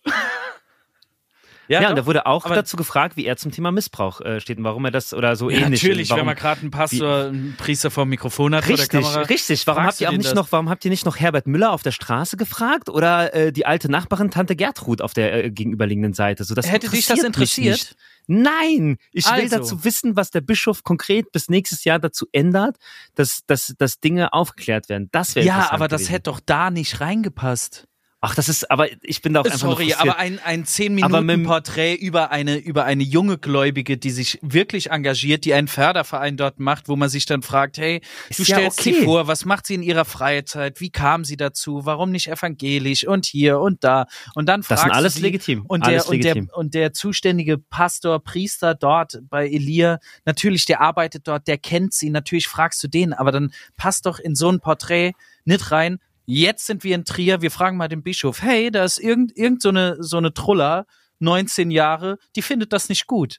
Ja, 1.68 1.80
doch. 1.82 1.90
und 1.90 1.96
da 1.96 2.06
wurde 2.06 2.26
auch 2.26 2.44
dazu 2.48 2.76
gefragt, 2.76 3.16
wie 3.16 3.24
er 3.24 3.36
zum 3.36 3.50
Thema 3.52 3.72
Missbrauch 3.72 4.20
äh, 4.20 4.40
steht 4.40 4.58
und 4.58 4.64
warum 4.64 4.84
er 4.84 4.90
das 4.90 5.14
oder 5.14 5.34
so 5.36 5.50
Ja, 5.50 5.58
ähnlich. 5.58 5.82
natürlich, 5.82 6.10
warum, 6.10 6.20
wenn 6.20 6.26
man 6.26 6.34
gerade 6.36 6.60
einen 6.62 6.70
Pastor, 6.70 7.24
einen 7.26 7.54
Priester 7.56 7.90
vor 7.90 8.04
dem 8.04 8.10
Mikrofon 8.10 8.54
hat 8.54 8.68
Richtig, 8.68 8.88
Kamera. 8.90 9.22
richtig. 9.22 9.66
Warum 9.66 9.84
habt 9.84 10.00
ihr 10.00 10.08
auch 10.08 10.12
nicht 10.12 10.26
das? 10.26 10.34
noch, 10.34 10.52
warum 10.52 10.68
habt 10.68 10.84
ihr 10.84 10.90
nicht 10.90 11.06
noch 11.06 11.16
Herbert 11.18 11.46
Müller 11.46 11.72
auf 11.72 11.82
der 11.82 11.92
Straße 11.92 12.36
gefragt 12.36 12.88
oder 12.88 13.34
äh, 13.34 13.52
die 13.52 13.66
alte 13.66 13.90
Nachbarin 13.90 14.30
Tante 14.30 14.56
Gertrud 14.56 15.00
auf 15.00 15.14
der 15.14 15.44
äh, 15.44 15.50
gegenüberliegenden 15.50 16.12
Seite? 16.12 16.44
So, 16.44 16.54
das 16.54 16.70
Hätte 16.70 16.90
dich 16.90 17.06
das 17.06 17.22
interessiert. 17.22 17.94
Nein, 18.26 18.96
ich 19.12 19.26
will 19.26 19.32
Also. 19.42 19.56
dazu 19.58 19.84
wissen, 19.84 20.16
was 20.16 20.30
der 20.30 20.40
Bischof 20.40 20.82
konkret 20.82 21.30
bis 21.30 21.48
nächstes 21.50 21.84
Jahr 21.84 21.98
dazu 21.98 22.26
ändert, 22.32 22.76
dass, 23.14 23.40
dass, 23.46 23.74
dass 23.76 24.00
Dinge 24.00 24.32
aufgeklärt 24.32 24.88
werden. 24.88 25.08
Das 25.12 25.34
wäre 25.34 25.46
Ja, 25.46 25.70
aber 25.72 25.88
das 25.88 26.02
gewesen. 26.02 26.12
hätte 26.12 26.22
doch 26.30 26.40
da 26.44 26.70
nicht 26.70 27.00
reingepasst. 27.00 27.86
Ach, 28.24 28.34
das 28.34 28.48
ist, 28.48 28.70
aber 28.70 28.88
ich 29.02 29.20
bin 29.22 29.34
da 29.34 29.40
auch 29.40 29.44
einfach 29.44 29.58
Sorry, 29.58 29.92
aber 29.94 30.16
ein, 30.18 30.38
ein 30.42 30.64
zehn 30.64 31.02
Aber 31.04 31.20
Minuten 31.20 31.42
mit- 31.42 31.46
Porträt 31.48 31.94
über 31.94 32.30
eine, 32.30 32.56
über 32.56 32.84
eine 32.84 33.02
junge 33.02 33.36
Gläubige, 33.38 33.98
die 33.98 34.10
sich 34.10 34.38
wirklich 34.42 34.90
engagiert, 34.90 35.44
die 35.44 35.52
einen 35.54 35.68
Förderverein 35.68 36.36
dort 36.36 36.58
macht, 36.58 36.88
wo 36.88 36.96
man 36.96 37.08
sich 37.08 37.26
dann 37.26 37.42
fragt, 37.42 37.76
hey, 37.78 38.00
du 38.00 38.06
Ist 38.42 38.48
ja 38.48 38.56
stellst 38.56 38.80
okay. 38.80 38.94
sie 38.94 39.04
vor, 39.04 39.26
was 39.26 39.44
macht 39.44 39.66
sie 39.66 39.74
in 39.74 39.82
ihrer 39.82 40.04
Freizeit? 40.04 40.80
Wie 40.80 40.90
kam 40.90 41.24
sie 41.24 41.36
dazu? 41.36 41.84
Warum 41.84 42.10
nicht 42.10 42.28
evangelisch? 42.28 43.06
Und 43.06 43.26
hier 43.26 43.60
und 43.60 43.84
da. 43.84 44.06
Und 44.34 44.48
dann 44.48 44.60
Das 44.62 44.68
fragst 44.68 44.82
sind 44.84 44.92
alles 44.92 45.12
du 45.14 45.18
sie, 45.20 45.24
legitim. 45.26 45.64
Und 45.66 45.84
alles 45.84 46.04
der, 46.06 46.12
und, 46.12 46.24
der, 46.24 46.56
und 46.56 46.74
der 46.74 46.92
zuständige 46.92 47.58
Pastor, 47.58 48.22
Priester 48.24 48.74
dort 48.74 49.20
bei 49.28 49.46
Elia, 49.46 49.98
natürlich, 50.24 50.64
der 50.64 50.80
arbeitet 50.80 51.28
dort, 51.28 51.46
der 51.46 51.58
kennt 51.58 51.92
sie, 51.92 52.10
natürlich 52.10 52.48
fragst 52.48 52.82
du 52.82 52.88
den, 52.88 53.12
aber 53.12 53.32
dann 53.32 53.52
passt 53.76 54.06
doch 54.06 54.18
in 54.18 54.34
so 54.34 54.48
ein 54.50 54.60
Porträt 54.60 55.12
nicht 55.44 55.70
rein. 55.70 55.98
Jetzt 56.26 56.66
sind 56.66 56.84
wir 56.84 56.94
in 56.94 57.04
Trier, 57.04 57.42
wir 57.42 57.50
fragen 57.50 57.76
mal 57.76 57.88
den 57.88 58.02
Bischof, 58.02 58.42
hey, 58.42 58.70
da 58.70 58.84
ist 58.84 58.98
irgend, 58.98 59.36
irgend 59.36 59.60
so 59.62 59.68
eine, 59.68 59.96
so 60.02 60.16
eine 60.16 60.32
Truller, 60.32 60.86
19 61.18 61.70
Jahre, 61.70 62.18
die 62.36 62.42
findet 62.42 62.72
das 62.72 62.88
nicht 62.88 63.06
gut. 63.06 63.38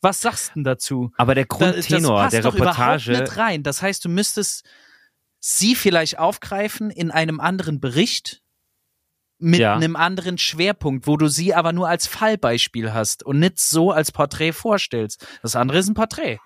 Was 0.00 0.20
sagst 0.20 0.48
du 0.50 0.54
denn 0.54 0.64
dazu? 0.64 1.12
aber 1.16 1.34
der 1.34 1.46
Grundtenor 1.46 2.28
der 2.28 2.42
doch 2.42 2.54
Reportage. 2.54 3.12
nicht 3.12 3.36
rein. 3.38 3.62
Das 3.62 3.80
heißt, 3.80 4.04
du 4.04 4.08
müsstest 4.08 4.64
sie 5.40 5.74
vielleicht 5.74 6.18
aufgreifen 6.18 6.90
in 6.90 7.10
einem 7.10 7.40
anderen 7.40 7.80
Bericht 7.80 8.42
mit 9.38 9.60
Ja. 9.60 9.74
einem 9.74 9.96
anderen 9.96 10.38
Schwerpunkt, 10.38 11.06
wo 11.06 11.16
du 11.16 11.28
sie 11.28 11.54
aber 11.54 11.72
nur 11.72 11.88
als 11.88 12.06
Fallbeispiel 12.06 12.92
hast 12.92 13.22
und 13.24 13.38
nicht 13.40 13.58
so 13.58 13.90
als 13.90 14.12
Porträt 14.12 14.52
vorstellst. 14.52 15.26
Das 15.42 15.56
andere 15.56 15.78
ist 15.78 15.88
ein 15.88 15.94
Porträt. 15.94 16.38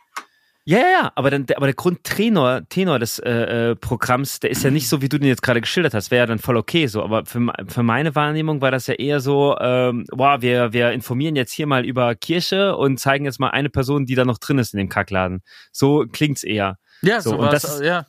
Ja, 0.71 0.77
ja, 0.79 0.85
ja, 1.03 1.12
aber, 1.14 1.31
dann, 1.31 1.47
der- 1.47 1.57
aber 1.57 1.66
der 1.66 1.75
Grundtenor 1.75 2.61
Tenor 2.69 2.99
des 2.99 3.19
äh, 3.21 3.71
äh, 3.71 3.75
Programms, 3.77 4.39
der 4.41 4.51
ist 4.51 4.62
ja 4.62 4.71
nicht 4.71 4.87
so, 4.87 5.01
wie 5.01 5.09
du 5.09 5.19
den 5.19 5.27
jetzt 5.29 5.41
gerade 5.41 5.62
geschildert 5.62 5.95
hast, 5.95 6.11
wäre 6.11 6.21
ja 6.21 6.27
dann 6.27 6.39
voll 6.39 6.59
okay 6.59 6.87
so. 6.89 7.03
Aber 7.03 7.25
für, 7.25 7.41
für 7.69 7.83
meine 7.83 8.14
Wahrnehmung 8.14 8.61
war 8.61 8.71
das 8.71 8.87
ja 8.87 8.93
eher 8.95 9.21
so, 9.21 9.57
ähm, 9.59 10.05
wow, 10.12 10.43
wir, 10.43 10.75
wir 10.75 10.93
informieren 10.93 11.37
jetzt 11.37 11.53
hier 11.53 11.66
mal 11.66 11.87
über 11.87 12.14
Kirche 12.14 12.77
und 12.77 13.01
zeigen 13.01 13.25
jetzt 13.25 13.41
mal 13.41 13.49
eine 13.49 13.71
Person, 13.71 14.05
die 14.05 14.14
da 14.14 14.27
noch 14.27 14.37
drin 14.37 14.59
ist 14.59 14.75
in 14.75 14.79
dem 14.79 14.91
Kackladen. 14.91 15.41
So 15.73 16.05
klingt's 16.12 16.45
eher. 16.45 16.77
Ja, 17.01 17.23
So, 17.23 17.31
und 17.33 17.39
war's, 17.47 17.62
das 17.62 17.77
ist- 17.77 17.81
ja. 17.87 18.05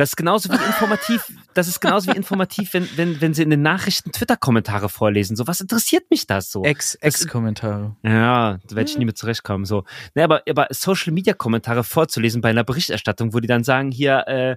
Das 0.00 0.12
ist 0.12 0.16
genauso 0.16 0.48
wie 0.48 0.54
informativ, 0.54 1.30
das 1.52 1.68
ist 1.68 1.78
genauso 1.78 2.10
wie 2.10 2.16
informativ, 2.16 2.72
wenn, 2.72 2.88
wenn, 2.96 3.20
wenn 3.20 3.34
sie 3.34 3.42
in 3.42 3.50
den 3.50 3.60
Nachrichten 3.60 4.12
Twitter-Kommentare 4.12 4.88
vorlesen. 4.88 5.36
So, 5.36 5.46
was 5.46 5.60
interessiert 5.60 6.10
mich 6.10 6.26
das 6.26 6.50
so? 6.50 6.64
Ex, 6.64 6.94
Ex-Kommentare. 6.94 7.96
Ja, 8.02 8.58
da 8.66 8.76
werde 8.76 8.90
ich 8.90 8.96
nie 8.96 9.04
mit 9.04 9.18
zurechtkommen. 9.18 9.66
So. 9.66 9.84
Ne, 10.14 10.24
aber, 10.24 10.42
aber 10.48 10.68
Social 10.70 11.12
Media 11.12 11.34
Kommentare 11.34 11.84
vorzulesen 11.84 12.40
bei 12.40 12.48
einer 12.48 12.64
Berichterstattung, 12.64 13.34
wo 13.34 13.40
die 13.40 13.46
dann 13.46 13.62
sagen, 13.62 13.90
hier, 13.90 14.26
äh, 14.26 14.56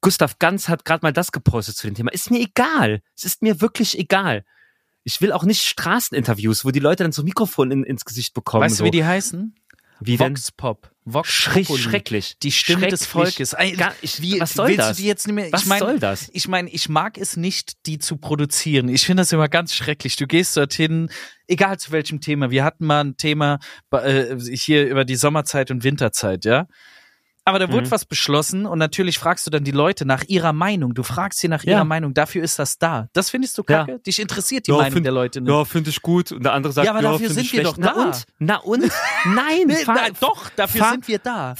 Gustav 0.00 0.38
Ganz 0.38 0.70
hat 0.70 0.86
gerade 0.86 1.04
mal 1.04 1.12
das 1.12 1.30
gepostet 1.30 1.76
zu 1.76 1.86
dem 1.86 1.94
Thema. 1.94 2.10
Ist 2.10 2.30
mir 2.30 2.40
egal. 2.40 3.02
Es 3.14 3.24
ist 3.24 3.42
mir 3.42 3.60
wirklich 3.60 3.98
egal. 3.98 4.46
Ich 5.02 5.20
will 5.20 5.32
auch 5.32 5.44
nicht 5.44 5.62
Straßeninterviews, 5.66 6.64
wo 6.64 6.70
die 6.70 6.80
Leute 6.80 7.02
dann 7.02 7.12
so 7.12 7.20
ein 7.20 7.26
Mikrofon 7.26 7.70
in, 7.70 7.84
ins 7.84 8.06
Gesicht 8.06 8.32
bekommen. 8.32 8.64
Weißt 8.64 8.78
so. 8.78 8.84
du, 8.84 8.86
wie 8.86 8.92
die 8.92 9.04
heißen? 9.04 9.54
wie 10.00 10.16
denn? 10.16 10.32
Vox 10.32 10.52
Pop. 10.52 10.90
Vox 11.06 11.28
Schreck, 11.28 11.66
schrecklich. 11.66 12.38
Die 12.42 12.50
Stimme 12.50 12.88
des. 12.88 13.04
Volkes. 13.04 13.54
Ich, 14.00 14.22
Wie, 14.22 14.40
was 14.40 14.54
soll 14.54 14.76
das? 14.76 14.96
du 14.96 15.02
die 15.02 15.08
jetzt 15.08 15.26
nicht 15.26 15.34
mehr? 15.34 15.52
was 15.52 15.62
ich 15.62 15.68
mein, 15.68 15.78
soll 15.80 15.98
das? 15.98 16.30
Ich 16.32 16.48
meine, 16.48 16.70
ich 16.70 16.88
mag 16.88 17.18
es 17.18 17.36
nicht, 17.36 17.84
die 17.86 17.98
zu 17.98 18.16
produzieren. 18.16 18.88
Ich 18.88 19.04
finde 19.04 19.20
das 19.20 19.32
immer 19.32 19.48
ganz 19.48 19.74
schrecklich. 19.74 20.16
Du 20.16 20.26
gehst 20.26 20.56
dorthin, 20.56 21.10
egal 21.46 21.78
zu 21.78 21.92
welchem 21.92 22.20
Thema. 22.20 22.50
Wir 22.50 22.64
hatten 22.64 22.86
mal 22.86 23.04
ein 23.04 23.16
Thema 23.18 23.58
äh, 23.92 24.36
hier 24.38 24.86
über 24.86 25.04
die 25.04 25.16
Sommerzeit 25.16 25.70
und 25.70 25.84
Winterzeit, 25.84 26.46
ja. 26.46 26.66
Aber 27.46 27.58
da 27.58 27.70
wurde 27.70 27.86
Mhm. 27.86 27.90
was 27.90 28.06
beschlossen 28.06 28.64
und 28.64 28.78
natürlich 28.78 29.18
fragst 29.18 29.46
du 29.46 29.50
dann 29.50 29.64
die 29.64 29.70
Leute 29.70 30.06
nach 30.06 30.24
ihrer 30.24 30.54
Meinung. 30.54 30.94
Du 30.94 31.02
fragst 31.02 31.40
sie 31.40 31.48
nach 31.48 31.62
ihrer 31.64 31.78
Ja. 31.78 31.84
Meinung. 31.84 32.14
Dafür 32.14 32.42
ist 32.42 32.58
das 32.58 32.78
da. 32.78 33.08
Das 33.12 33.28
findest 33.28 33.58
du 33.58 33.62
Ja. 33.68 33.84
kacke? 33.84 33.98
Dich 34.00 34.18
interessiert 34.18 34.66
die 34.66 34.70
Ja, 34.70 34.78
Meinung 34.78 34.92
find- 34.94 35.04
der 35.06 35.12
Leute 35.12 35.40
nicht. 35.42 35.66
finde 35.68 35.90
ich 35.90 36.00
gut. 36.00 36.32
Und 36.32 36.42
der 36.42 36.54
andere 36.54 36.72
sagt, 36.72 36.86
Ja, 36.86 36.92
aber 36.92 37.02
dafür 37.02 37.28
sind 37.28 37.42
ich 37.44 37.52
wir 37.52 37.60
schlecht. 37.60 37.76
doch 37.78 37.82
da. 37.82 37.92
Na 37.94 38.02
und? 38.04 38.24
Na 38.38 38.56
und? 38.58 38.80
Nein, 39.26 39.76
na, 39.86 40.06
doch, 40.20 40.48
dafür 40.56 40.88
sind 40.90 41.06
wir 41.06 41.18
da. 41.18 41.54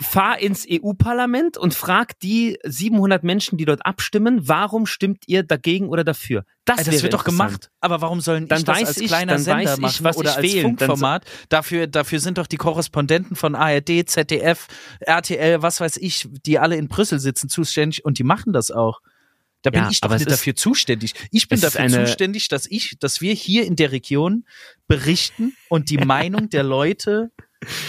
Fahr 0.00 0.38
ins 0.38 0.66
EU-Parlament 0.68 1.56
und 1.58 1.74
frag 1.74 2.18
die 2.20 2.58
700 2.64 3.22
Menschen, 3.22 3.58
die 3.58 3.64
dort 3.66 3.84
abstimmen, 3.84 4.48
warum 4.48 4.86
stimmt 4.86 5.24
ihr 5.26 5.42
dagegen 5.42 5.88
oder 5.88 6.04
dafür? 6.04 6.44
Das, 6.64 6.78
Ey, 6.78 6.84
das 6.84 7.02
wird 7.02 7.12
doch 7.12 7.24
gemacht. 7.24 7.70
Aber 7.80 8.00
warum 8.00 8.20
sollen 8.20 8.48
Dann 8.48 8.60
ich 8.60 8.64
das 8.64 8.78
als 8.78 8.96
ich- 8.98 9.08
kleiner 9.08 9.38
Sender 9.38 9.64
weiß 9.70 9.74
ich, 9.76 9.80
machen 9.82 10.04
was 10.04 10.16
oder 10.16 10.30
ich 10.30 10.36
als 10.36 10.42
wählen. 10.46 10.62
So- 10.62 10.68
Funkformat? 10.68 11.24
Dafür, 11.48 11.86
dafür 11.86 12.20
sind 12.20 12.38
doch 12.38 12.46
die 12.46 12.56
Korrespondenten 12.56 13.36
von 13.36 13.54
ARD, 13.54 14.04
ZDF, 14.06 14.68
RTL, 15.00 15.62
was 15.62 15.80
weiß 15.80 15.96
ich, 15.98 16.28
die 16.46 16.58
alle 16.58 16.76
in 16.76 16.88
Brüssel 16.88 17.18
sitzen, 17.20 17.48
zuständig 17.48 18.04
und 18.04 18.18
die 18.18 18.24
machen 18.24 18.52
das 18.52 18.70
auch. 18.70 19.00
Da 19.62 19.68
bin 19.68 19.82
Ja, 19.82 19.90
ich 19.90 20.00
doch 20.00 20.10
nicht 20.10 20.30
dafür 20.30 20.56
zuständig. 20.56 21.12
Ich 21.30 21.46
bin 21.48 21.60
dafür 21.60 21.86
zuständig, 21.88 22.48
dass 22.48 22.66
ich, 22.66 22.96
dass 22.98 23.20
wir 23.20 23.34
hier 23.34 23.66
in 23.66 23.76
der 23.76 23.92
Region 23.92 24.46
berichten 24.88 25.54
und 25.68 25.90
die 25.90 25.98
Meinung 26.06 26.48
der 26.48 26.62
Leute 26.62 27.30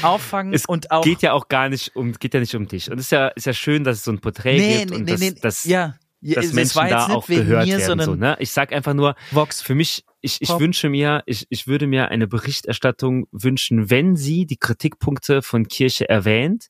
auffangen 0.01 0.53
Es 0.53 0.65
und 0.65 0.91
auch 0.91 1.03
Geht 1.03 1.21
ja 1.21 1.33
auch 1.33 1.47
gar 1.47 1.69
nicht 1.69 1.95
um, 1.95 2.13
geht 2.13 2.33
ja 2.33 2.39
nicht 2.39 2.55
um 2.55 2.67
dich. 2.67 2.91
Und 2.91 2.97
es 2.99 3.05
ist 3.05 3.11
ja, 3.11 3.27
ist 3.29 3.45
ja 3.45 3.53
schön, 3.53 3.83
dass 3.83 3.97
es 3.97 4.03
so 4.03 4.11
ein 4.11 4.19
Porträt 4.19 4.85
gibt 4.85 4.91
und 4.91 5.09
dass, 5.09 5.35
dass, 5.35 5.65
ja, 5.65 5.95
ja, 6.21 6.35
dass 6.35 6.45
das 6.47 6.53
Menschen 6.53 6.89
da 6.89 7.07
auch 7.07 7.25
gehört 7.25 7.67
mir, 7.67 7.77
werden. 7.77 8.01
So, 8.01 8.15
ne? 8.15 8.35
Ich 8.39 8.51
sag 8.51 8.71
einfach 8.73 8.93
nur, 8.93 9.15
Vox. 9.31 9.61
für 9.61 9.75
mich, 9.75 10.05
ich, 10.21 10.41
ich 10.41 10.49
Pop. 10.49 10.59
wünsche 10.59 10.89
mir, 10.89 11.23
ich, 11.25 11.47
ich 11.49 11.67
würde 11.67 11.87
mir 11.87 12.09
eine 12.09 12.27
Berichterstattung 12.27 13.27
wünschen, 13.31 13.89
wenn 13.89 14.15
sie 14.15 14.45
die 14.45 14.57
Kritikpunkte 14.57 15.41
von 15.41 15.67
Kirche 15.67 16.07
erwähnt, 16.07 16.67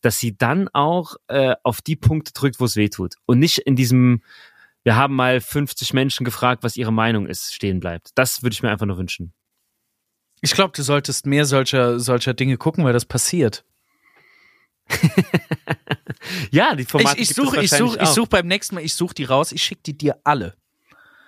dass 0.00 0.18
sie 0.18 0.36
dann 0.36 0.68
auch 0.68 1.16
äh, 1.28 1.54
auf 1.62 1.80
die 1.80 1.96
Punkte 1.96 2.32
drückt, 2.32 2.60
wo 2.60 2.66
es 2.66 2.76
weh 2.76 2.88
tut. 2.88 3.14
Und 3.26 3.38
nicht 3.38 3.58
in 3.58 3.74
diesem, 3.74 4.22
wir 4.84 4.96
haben 4.96 5.14
mal 5.16 5.40
50 5.40 5.92
Menschen 5.92 6.24
gefragt, 6.24 6.62
was 6.62 6.76
ihre 6.76 6.92
Meinung 6.92 7.26
ist, 7.26 7.54
stehen 7.54 7.80
bleibt. 7.80 8.10
Das 8.14 8.42
würde 8.42 8.52
ich 8.52 8.62
mir 8.62 8.70
einfach 8.70 8.86
nur 8.86 8.98
wünschen. 8.98 9.32
Ich 10.44 10.52
glaube, 10.52 10.72
du 10.76 10.82
solltest 10.82 11.26
mehr 11.26 11.46
solcher, 11.46 11.98
solcher 11.98 12.34
Dinge 12.34 12.56
gucken, 12.58 12.84
weil 12.84 12.92
das 12.92 13.04
passiert. 13.04 13.64
Ja, 16.50 16.74
die 16.74 16.84
Formate 16.84 17.16
ich 17.20 17.30
ich 17.30 17.36
suche 17.36 17.60
ich 17.62 17.70
wahrscheinlich 17.72 17.92
such, 17.92 18.02
ich 18.02 18.08
auch. 18.08 18.14
such 18.14 18.28
beim 18.28 18.46
nächsten 18.46 18.74
Mal, 18.76 18.84
ich 18.84 18.94
suche 18.94 19.14
die 19.14 19.24
raus, 19.24 19.52
ich 19.52 19.62
schicke 19.62 19.82
die 19.84 19.96
dir 19.96 20.16
alle. 20.24 20.54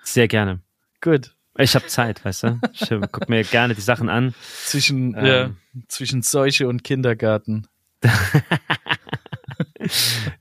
Sehr 0.02 0.28
gerne. 0.28 0.60
Gut. 1.00 1.34
Ich 1.58 1.74
habe 1.74 1.86
Zeit, 1.86 2.24
weißt 2.24 2.42
du? 2.44 2.60
Ich 2.72 2.88
guck 3.12 3.28
mir 3.28 3.42
gerne 3.44 3.74
die 3.74 3.80
Sachen 3.80 4.08
an. 4.08 4.34
Zwischen, 4.64 5.14
Ähm. 5.16 5.26
ja, 5.26 5.50
zwischen 5.88 6.22
Seuche 6.22 6.68
und 6.68 6.84
Kindergarten. 6.84 7.66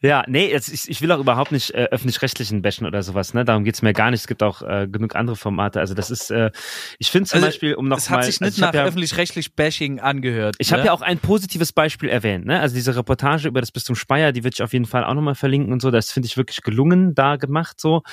Ja, 0.05 0.23
nee, 0.27 0.51
jetzt, 0.51 0.71
ich, 0.71 0.87
ich 0.87 1.01
will 1.01 1.11
auch 1.11 1.19
überhaupt 1.19 1.51
nicht 1.51 1.71
äh, 1.71 1.87
öffentlich-rechtlichen 1.89 2.61
bashen 2.61 2.85
oder 2.85 3.01
sowas, 3.01 3.33
ne? 3.33 3.43
Darum 3.43 3.63
geht's 3.63 3.81
mir 3.81 3.93
gar 3.93 4.11
nicht. 4.11 4.19
Es 4.19 4.27
gibt 4.27 4.43
auch 4.43 4.61
äh, 4.61 4.87
genug 4.87 5.15
andere 5.15 5.35
Formate. 5.35 5.79
Also 5.79 5.95
das 5.95 6.11
ist, 6.11 6.29
äh, 6.29 6.51
ich 6.99 7.09
finde 7.09 7.27
zum 7.27 7.37
Also, 7.37 7.47
Beispiel, 7.47 7.73
um 7.73 7.87
noch 7.87 7.97
Es 7.97 8.09
mal, 8.09 8.17
hat 8.17 8.25
sich 8.25 8.39
nicht 8.39 8.49
also 8.49 8.57
ich 8.61 8.63
hab 8.67 8.73
nach 8.75 8.81
ja, 8.81 8.85
öffentlich-rechtlich 8.85 9.55
Bashing 9.55 9.99
angehört. 9.99 10.57
ich 10.59 10.71
habe 10.71 10.81
ne? 10.81 10.87
ja 10.87 10.93
auch 10.93 11.01
ein 11.01 11.17
positives 11.17 11.73
Beispiel 11.73 12.09
erwähnt, 12.09 12.45
ne? 12.45 12.59
Also 12.59 12.75
diese 12.75 12.95
Reportage 12.95 13.47
über 13.47 13.61
das 13.61 13.71
Bistum 13.71 13.95
Speyer, 13.95 14.31
die 14.31 14.43
würde 14.43 14.53
ich 14.53 14.61
auf 14.61 14.73
jeden 14.73 14.85
Fall 14.85 15.03
auch 15.03 15.15
nochmal 15.15 15.33
verlinken 15.35 15.73
und 15.73 15.81
so. 15.81 15.89
Das 15.89 16.11
finde 16.11 16.27
ich 16.27 16.37
wirklich 16.37 16.61
gelungen 16.61 17.15
da 17.15 17.37
gemacht, 17.37 17.81
so, 17.81 18.03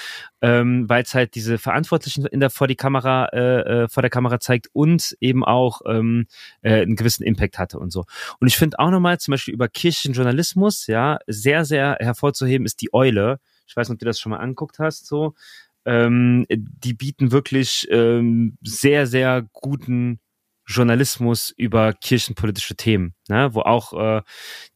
ähm, 0.40 0.88
weil 0.88 1.02
es 1.02 1.14
halt 1.14 1.34
diese 1.34 1.58
Verantwortlichen 1.58 2.24
in 2.24 2.40
der 2.40 2.48
vor 2.48 2.68
die 2.68 2.76
Kamera, 2.76 3.26
äh, 3.32 3.82
äh, 3.82 3.88
vor 3.88 4.02
der 4.02 4.10
Kamera 4.10 4.40
zeigt 4.40 4.68
und 4.72 5.14
eben 5.20 5.44
auch 5.44 5.82
ähm, 5.86 6.26
äh, 6.62 6.80
einen 6.80 6.96
gewissen 6.96 7.22
Impact 7.22 7.58
hatte 7.58 7.78
und 7.78 7.92
so. 7.92 8.06
Und 8.40 8.46
ich 8.46 8.56
finde 8.56 8.78
auch 8.78 8.90
nochmal 8.90 9.18
zum 9.18 9.32
Beispiel 9.32 9.52
über 9.52 9.68
kirchlichen 9.68 10.14
Journalismus, 10.14 10.86
ja, 10.86 11.18
sehr, 11.26 11.66
sehr 11.66 11.81
hervorzuheben 11.98 12.66
ist 12.66 12.80
die 12.80 12.92
Eule. 12.92 13.38
Ich 13.66 13.76
weiß 13.76 13.88
nicht, 13.88 13.96
ob 13.96 14.00
du 14.00 14.06
das 14.06 14.20
schon 14.20 14.30
mal 14.30 14.38
anguckt 14.38 14.78
hast, 14.78 15.06
so. 15.06 15.34
Ähm, 15.84 16.46
die 16.48 16.94
bieten 16.94 17.32
wirklich 17.32 17.88
ähm, 17.90 18.56
sehr, 18.62 19.06
sehr 19.08 19.44
guten 19.52 20.20
Journalismus 20.66 21.52
über 21.56 21.92
kirchenpolitische 21.92 22.76
Themen, 22.76 23.14
ne, 23.28 23.52
wo 23.52 23.60
auch 23.60 23.92
äh, 23.92 24.22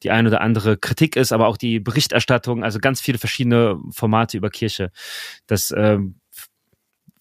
die 0.02 0.10
ein 0.10 0.26
oder 0.26 0.40
andere 0.40 0.76
Kritik 0.76 1.16
ist, 1.16 1.32
aber 1.32 1.46
auch 1.46 1.56
die 1.56 1.80
Berichterstattung, 1.80 2.64
also 2.64 2.80
ganz 2.80 3.00
viele 3.00 3.18
verschiedene 3.18 3.78
Formate 3.90 4.36
über 4.36 4.50
Kirche. 4.50 4.90
Das 5.46 5.72
ähm, 5.76 6.20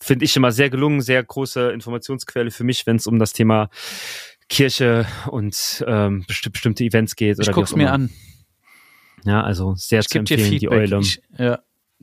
finde 0.01 0.25
ich 0.25 0.35
immer 0.35 0.51
sehr 0.51 0.69
gelungen, 0.69 1.01
sehr 1.01 1.23
große 1.23 1.71
Informationsquelle 1.71 2.51
für 2.51 2.63
mich, 2.63 2.87
wenn 2.87 2.97
es 2.97 3.07
um 3.07 3.19
das 3.19 3.33
Thema 3.33 3.69
Kirche 4.49 5.05
und 5.27 5.83
ähm, 5.87 6.23
besti 6.27 6.49
bestimmte 6.49 6.83
Events 6.83 7.15
geht. 7.15 7.39
Ich 7.39 7.47
oder 7.47 7.53
guck's 7.53 7.73
auch 7.73 7.77
mir 7.77 7.91
an. 7.91 8.09
Ja, 9.23 9.41
also 9.43 9.73
sehr 9.75 10.01
Ich 10.01 10.07
zu 10.09 10.19
empfehlen, 10.19 10.57
die. 10.59 10.69
Eule. 10.69 10.99
Ich, 10.99 11.21
ja, 11.37 11.59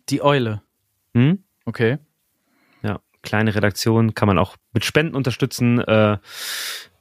die 0.08 0.22
Eule. 0.22 0.62
Hm? 1.14 1.44
Okay. 1.64 1.98
Ja, 2.82 3.00
kleine 3.22 3.54
Redaktion, 3.54 4.14
kann 4.14 4.26
man 4.26 4.38
auch 4.38 4.56
mit 4.72 4.84
Spenden 4.84 5.14
unterstützen, 5.14 5.78
äh, 5.80 6.18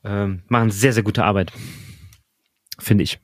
ähm, 0.03 0.43
machen 0.47 0.69
sehr, 0.71 0.93
sehr 0.93 1.03
gute 1.03 1.23
Arbeit. 1.23 1.51
Finde 2.79 3.03
ich. 3.03 3.19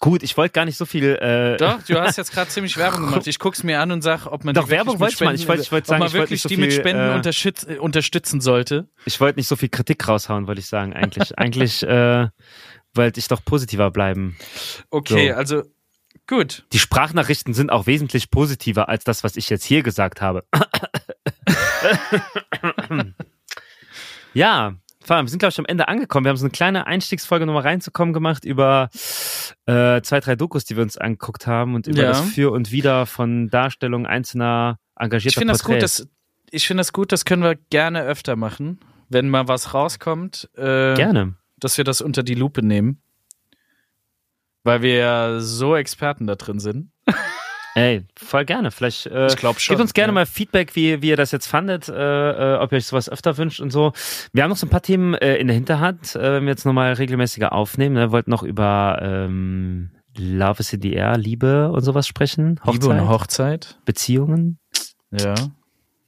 Gut, 0.00 0.24
ich 0.24 0.36
wollte 0.36 0.52
gar 0.52 0.64
nicht 0.64 0.76
so 0.76 0.84
viel. 0.84 1.14
Äh, 1.14 1.56
Doch, 1.58 1.80
du 1.84 1.94
hast 2.00 2.16
jetzt 2.18 2.32
gerade 2.32 2.50
ziemlich 2.50 2.76
Werbung 2.76 3.02
gemacht. 3.06 3.26
Ich 3.28 3.38
guck's 3.38 3.62
mir 3.62 3.78
an 3.80 3.92
und 3.92 4.02
sag, 4.02 4.26
ob 4.26 4.44
man 4.44 4.52
Doch, 4.52 4.68
Werbung 4.68 4.94
mit 4.94 5.00
wollte 5.00 5.14
ich 5.14 5.20
mal. 5.20 5.34
Ich 5.34 5.42
Spenden- 5.42 5.48
wollte- 5.48 5.62
ich 5.62 5.72
wollte 5.72 5.86
sagen, 5.88 5.96
ob 5.96 6.00
man 6.00 6.08
ich 6.08 6.14
wollte 6.14 6.30
wirklich 6.30 6.30
nicht 6.32 6.42
so 6.42 6.48
die 6.48 6.56
mit 6.56 6.72
viel, 6.72 6.80
Spenden 6.80 7.10
äh, 7.10 7.14
unterstütz, 7.14 7.64
äh, 7.68 7.78
unterstützen 7.78 8.40
sollte. 8.40 8.88
Ich 9.04 9.20
wollte 9.20 9.38
nicht 9.38 9.46
so 9.46 9.54
viel 9.54 9.68
Kritik 9.68 10.08
raushauen, 10.08 10.48
wollte 10.48 10.60
ich 10.60 10.66
sagen, 10.66 10.92
eigentlich. 10.92 11.38
eigentlich 11.38 11.82
äh, 11.84 12.28
wollte 12.94 13.20
ich 13.20 13.28
doch 13.28 13.44
positiver 13.44 13.90
bleiben. 13.90 14.36
Okay, 14.90 15.30
So. 15.30 15.34
also 15.36 15.62
gut. 16.26 16.64
Die 16.72 16.78
Sprachnachrichten 16.78 17.54
sind 17.54 17.70
auch 17.70 17.86
wesentlich 17.86 18.30
positiver 18.30 18.88
als 18.88 19.04
das, 19.04 19.24
was 19.24 19.36
ich 19.36 19.48
jetzt 19.50 19.64
hier 19.64 19.82
gesagt 19.82 20.20
habe. 20.20 20.44
ja, 24.34 24.74
wir 25.06 25.28
sind, 25.28 25.38
glaube 25.40 25.50
ich, 25.50 25.58
am 25.58 25.66
Ende 25.66 25.88
angekommen. 25.88 26.24
Wir 26.24 26.30
haben 26.30 26.36
so 26.36 26.44
eine 26.44 26.52
kleine 26.52 26.86
Einstiegsfolge 26.86 27.44
nochmal 27.46 27.62
reinzukommen 27.62 28.14
gemacht 28.14 28.44
über 28.44 28.88
äh, 29.66 30.00
zwei, 30.02 30.20
drei 30.20 30.36
Dokus, 30.36 30.64
die 30.64 30.76
wir 30.76 30.82
uns 30.82 30.96
angeguckt 30.96 31.46
haben 31.46 31.74
und 31.74 31.86
über 31.86 32.02
Ja. 32.02 32.08
das 32.08 32.20
Für 32.20 32.52
und 32.52 32.70
Wider 32.70 33.06
von 33.06 33.48
Darstellung 33.50 34.06
einzelner 34.06 34.78
Ich 34.98 35.02
engagierter 35.04 35.40
finde 35.40 35.52
das 35.52 35.62
gut, 35.64 35.72
Porträts. 35.72 35.96
das, 35.98 36.08
ich 36.50 36.66
finde 36.66 36.80
das 36.82 36.92
gut, 36.92 37.10
das 37.12 37.24
können 37.24 37.42
wir 37.42 37.56
gerne 37.70 38.02
öfter 38.02 38.36
machen, 38.36 38.78
wenn 39.08 39.28
mal 39.28 39.48
was 39.48 39.74
rauskommt, 39.74 40.48
äh, 40.56 40.94
Gerne. 40.94 41.34
Dass 41.64 41.78
wir 41.78 41.84
das 41.84 42.00
unter 42.00 42.22
die 42.22 42.34
Lupe 42.34 42.62
nehmen. 42.62 43.02
Weil 44.64 44.82
wir 44.82 44.94
ja 44.94 45.40
so 45.40 45.74
Experten 45.74 46.26
da 46.26 46.36
drin 46.36 46.60
sind. 46.60 46.90
Ey, 47.74 48.04
voll 48.16 48.44
gerne. 48.44 48.70
Vielleicht 48.70 49.06
äh, 49.06 49.28
Ich 49.28 49.36
glaub 49.36 49.58
schon, 49.58 49.74
gebt 49.74 49.80
uns 49.80 49.94
gerne 49.94 50.10
ja. 50.10 50.14
mal 50.14 50.26
Feedback, 50.26 50.76
wie, 50.76 51.00
wie 51.00 51.08
ihr 51.08 51.16
das 51.16 51.32
jetzt 51.32 51.46
fandet, 51.46 51.88
äh, 51.88 51.94
äh, 52.54 52.58
ob 52.58 52.70
ihr 52.72 52.76
euch 52.76 52.86
sowas 52.86 53.08
öfter 53.08 53.38
wünscht 53.38 53.60
und 53.60 53.70
so. 53.70 53.92
Wir 54.32 54.42
haben 54.42 54.50
noch 54.50 54.58
so 54.58 54.66
ein 54.66 54.70
paar 54.70 54.82
Themen 54.82 55.14
äh, 55.14 55.36
in 55.36 55.46
der 55.46 55.54
Hinterhand, 55.54 56.14
äh, 56.14 56.34
wenn 56.34 56.44
wir 56.44 56.50
jetzt 56.50 56.66
nochmal 56.66 56.92
regelmäßiger 56.92 57.52
aufnehmen. 57.52 57.96
Wir 57.96 58.12
wollten 58.12 58.30
noch 58.30 58.42
über 58.42 58.98
ähm, 59.00 59.90
Love 60.18 60.60
is 60.60 60.72
in 60.72 60.82
the 60.82 60.92
Air, 60.92 61.16
Liebe 61.16 61.72
und 61.72 61.82
sowas 61.82 62.06
sprechen. 62.06 62.60
Liebe 62.70 62.88
und 62.88 63.08
Hochzeit, 63.08 63.08
Hochzeit. 63.08 63.78
Beziehungen. 63.86 64.58
Ja. 65.10 65.34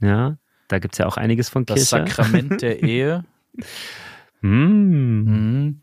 Ja, 0.00 0.36
da 0.68 0.78
gibt's 0.78 0.98
ja 0.98 1.07
auch 1.07 1.16
einiges 1.16 1.48
von 1.48 1.64
Das 1.64 1.76
Kirche. 1.76 2.14
Sakrament 2.14 2.61
der 2.61 2.82
Ehe. 2.82 3.24
Mm, 4.49 5.22
Mhm. 5.24 5.80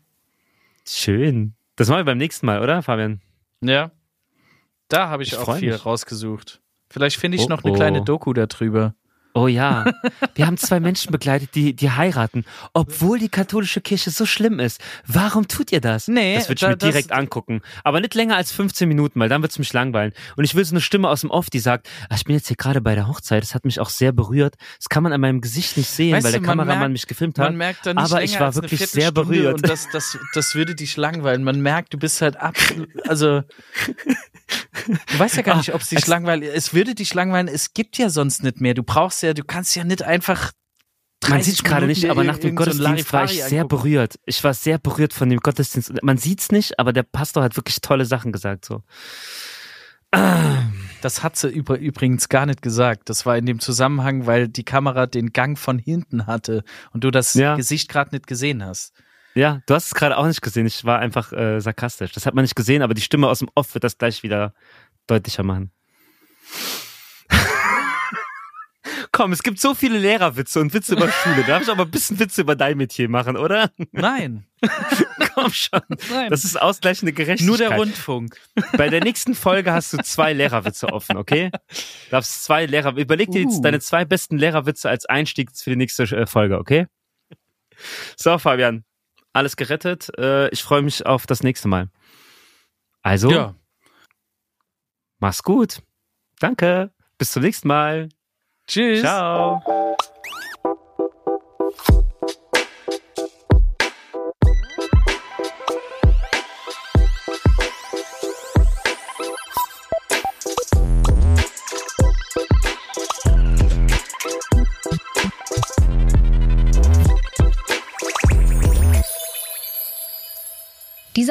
schön. 0.86 1.54
Das 1.76 1.88
machen 1.88 2.00
wir 2.00 2.04
beim 2.04 2.18
nächsten 2.18 2.46
Mal, 2.46 2.62
oder, 2.62 2.82
Fabian? 2.82 3.20
Ja. 3.62 3.90
Da 4.88 5.08
habe 5.08 5.22
ich, 5.22 5.32
Ich 5.32 5.38
auch 5.38 5.56
viel 5.56 5.72
mich. 5.72 5.84
rausgesucht. 5.86 6.60
Vielleicht 6.88 7.16
finde 7.16 7.36
ich 7.38 7.44
Oh, 7.44 7.48
noch 7.48 7.64
eine 7.64 7.72
oh. 7.72 7.76
kleine 7.76 8.04
Doku 8.04 8.32
darüber. 8.32 8.94
Oh 9.34 9.46
ja, 9.46 9.86
wir 10.34 10.46
haben 10.46 10.58
zwei 10.58 10.78
Menschen 10.78 11.10
begleitet, 11.10 11.54
die, 11.54 11.74
die 11.74 11.90
heiraten, 11.90 12.44
obwohl 12.74 13.18
die 13.18 13.30
katholische 13.30 13.80
Kirche 13.80 14.10
so 14.10 14.26
schlimm 14.26 14.60
ist. 14.60 14.78
Warum 15.06 15.48
tut 15.48 15.72
ihr 15.72 15.80
das? 15.80 16.06
Nee, 16.06 16.34
das 16.34 16.48
würde 16.50 16.54
ich 16.56 16.60
da- 16.60 16.68
mir 16.68 16.76
direkt 16.76 17.12
angucken. 17.12 17.62
Aber 17.82 18.00
nicht 18.00 18.14
länger 18.14 18.36
als 18.36 18.52
15 18.52 18.86
Minuten, 18.88 19.18
weil 19.20 19.30
dann 19.30 19.40
wird's 19.40 19.58
mich 19.58 19.72
langweilen. 19.72 20.12
Und 20.36 20.44
ich 20.44 20.54
will 20.54 20.64
so 20.66 20.74
eine 20.74 20.82
Stimme 20.82 21.08
aus 21.08 21.22
dem 21.22 21.30
Off, 21.30 21.48
die 21.48 21.60
sagt, 21.60 21.88
ah, 22.10 22.14
ich 22.14 22.24
bin 22.24 22.34
jetzt 22.36 22.48
hier 22.48 22.56
gerade 22.56 22.82
bei 22.82 22.94
der 22.94 23.08
Hochzeit, 23.08 23.42
das 23.42 23.54
hat 23.54 23.64
mich 23.64 23.80
auch 23.80 23.88
sehr 23.88 24.12
berührt. 24.12 24.56
Das 24.76 24.90
kann 24.90 25.02
man 25.02 25.14
an 25.14 25.20
meinem 25.22 25.40
Gesicht 25.40 25.78
nicht 25.78 25.88
sehen, 25.88 26.12
Weißt 26.14 26.24
weil 26.24 26.32
du, 26.32 26.38
der 26.38 26.46
man 26.46 26.58
Kameramann 26.58 26.78
merkt- 26.80 26.92
mich 26.92 27.06
gefilmt 27.06 27.38
hat. 27.38 27.46
Man 27.46 27.56
merkt 27.56 27.86
dann 27.86 27.96
nicht 27.96 28.04
aber 28.12 28.22
ich 28.22 28.38
war 28.38 28.54
wirklich 28.54 28.86
sehr 28.86 29.12
berührt. 29.12 29.54
Und 29.62 29.68
das, 29.68 29.88
das, 29.92 30.18
das 30.34 30.54
würde 30.54 30.74
dich 30.74 30.96
langweilen. 30.98 31.42
Man 31.42 31.60
merkt, 31.62 31.94
du 31.94 31.98
bist 31.98 32.20
halt 32.20 32.36
absolut, 32.36 32.88
also, 33.08 33.42
du 34.86 35.18
weißt 35.18 35.36
ja 35.36 35.42
gar 35.42 35.54
Ah, 35.54 35.58
nicht, 35.58 35.74
ob 35.74 35.80
es 35.80 35.88
dich 35.88 36.06
langweilt. 36.06 36.42
Es 36.44 36.74
würde 36.74 36.94
dich 36.94 37.14
langweilen, 37.14 37.48
es 37.48 37.74
gibt 37.74 37.98
ja 37.98 38.10
sonst 38.10 38.42
nicht 38.42 38.60
mehr. 38.60 38.74
Du 38.74 38.82
brauchst 38.82 39.22
ja, 39.22 39.34
du 39.34 39.44
kannst 39.44 39.74
ja 39.76 39.84
nicht 39.84 40.02
einfach 40.02 40.52
man 41.28 41.40
sieht 41.42 41.54
es 41.54 41.62
gerade 41.62 41.86
nicht, 41.86 42.10
aber 42.10 42.24
nach 42.24 42.38
dem 42.38 42.56
Gottesdienst 42.56 43.12
war 43.12 43.24
ich 43.24 43.44
sehr 43.44 43.62
angucken. 43.62 43.82
berührt. 43.82 44.18
Ich 44.26 44.42
war 44.42 44.54
sehr 44.54 44.78
berührt 44.78 45.12
von 45.12 45.30
dem 45.30 45.38
Gottesdienst. 45.38 46.02
Man 46.02 46.18
sieht 46.18 46.40
es 46.40 46.50
nicht, 46.50 46.80
aber 46.80 46.92
der 46.92 47.04
Pastor 47.04 47.44
hat 47.44 47.56
wirklich 47.56 47.80
tolle 47.80 48.04
Sachen 48.06 48.32
gesagt. 48.32 48.64
So. 48.64 48.82
Das 51.00 51.22
hat 51.22 51.36
sie 51.36 51.48
übrigens 51.48 52.28
gar 52.28 52.46
nicht 52.46 52.60
gesagt. 52.60 53.08
Das 53.08 53.24
war 53.24 53.36
in 53.38 53.46
dem 53.46 53.60
Zusammenhang, 53.60 54.26
weil 54.26 54.48
die 54.48 54.64
Kamera 54.64 55.06
den 55.06 55.32
Gang 55.32 55.58
von 55.58 55.78
hinten 55.78 56.26
hatte 56.26 56.64
und 56.92 57.04
du 57.04 57.10
das 57.10 57.34
ja. 57.34 57.56
Gesicht 57.56 57.88
gerade 57.88 58.14
nicht 58.14 58.26
gesehen 58.26 58.64
hast. 58.64 58.92
Ja, 59.34 59.62
du 59.66 59.74
hast 59.74 59.86
es 59.86 59.94
gerade 59.94 60.16
auch 60.16 60.26
nicht 60.26 60.42
gesehen. 60.42 60.66
Ich 60.66 60.84
war 60.84 60.98
einfach 60.98 61.32
äh, 61.32 61.60
sarkastisch. 61.60 62.12
Das 62.12 62.26
hat 62.26 62.34
man 62.34 62.42
nicht 62.42 62.56
gesehen, 62.56 62.82
aber 62.82 62.94
die 62.94 63.00
Stimme 63.00 63.28
aus 63.28 63.38
dem 63.38 63.48
Off 63.54 63.74
wird 63.74 63.84
das 63.84 63.98
gleich 63.98 64.22
wieder 64.22 64.54
deutlicher 65.06 65.42
machen. 65.42 65.72
Komm, 69.12 69.32
es 69.32 69.42
gibt 69.42 69.60
so 69.60 69.74
viele 69.74 69.98
Lehrerwitze 69.98 70.60
und 70.60 70.74
Witze 70.74 70.94
über 70.94 71.10
Schule. 71.10 71.44
Darf 71.46 71.62
ich 71.62 71.68
aber 71.68 71.84
ein 71.84 71.90
bisschen 71.90 72.18
Witze 72.18 72.42
über 72.42 72.56
dein 72.56 72.78
Metier 72.78 73.08
machen, 73.08 73.36
oder? 73.36 73.70
Nein. 73.90 74.46
Komm 75.34 75.52
schon. 75.52 75.80
Nein. 76.10 76.30
Das 76.30 76.44
ist 76.44 76.60
ausgleichende 76.60 77.12
Gerechtigkeit. 77.12 77.46
Nur 77.46 77.58
der 77.58 77.76
Rundfunk. 77.76 78.38
Bei 78.76 78.88
der 78.88 79.02
nächsten 79.02 79.34
Folge 79.34 79.72
hast 79.72 79.92
du 79.92 79.98
zwei 79.98 80.32
Lehrerwitze 80.32 80.88
offen, 80.88 81.16
okay? 81.16 81.50
Du 81.50 82.10
darfst 82.10 82.44
zwei 82.44 82.66
Lehrer. 82.66 82.96
Überleg 82.96 83.30
dir 83.30 83.42
jetzt 83.42 83.58
uh. 83.58 83.62
deine 83.62 83.80
zwei 83.80 84.04
besten 84.04 84.38
Lehrerwitze 84.38 84.88
als 84.88 85.06
Einstieg 85.06 85.50
für 85.54 85.70
die 85.70 85.76
nächste 85.76 86.04
äh, 86.04 86.26
Folge, 86.26 86.58
okay? 86.58 86.86
So, 88.16 88.38
Fabian. 88.38 88.84
Alles 89.32 89.56
gerettet. 89.56 90.10
Äh, 90.18 90.48
ich 90.50 90.62
freue 90.62 90.82
mich 90.82 91.06
auf 91.06 91.26
das 91.26 91.42
nächste 91.42 91.68
Mal. 91.68 91.88
Also. 93.02 93.30
Ja. 93.30 93.54
Mach's 95.18 95.42
gut. 95.42 95.82
Danke. 96.38 96.92
Bis 97.18 97.32
zum 97.32 97.42
nächsten 97.42 97.68
Mal. 97.68 98.08
Tschüss. 98.66 99.00
Ciao. 99.00 99.62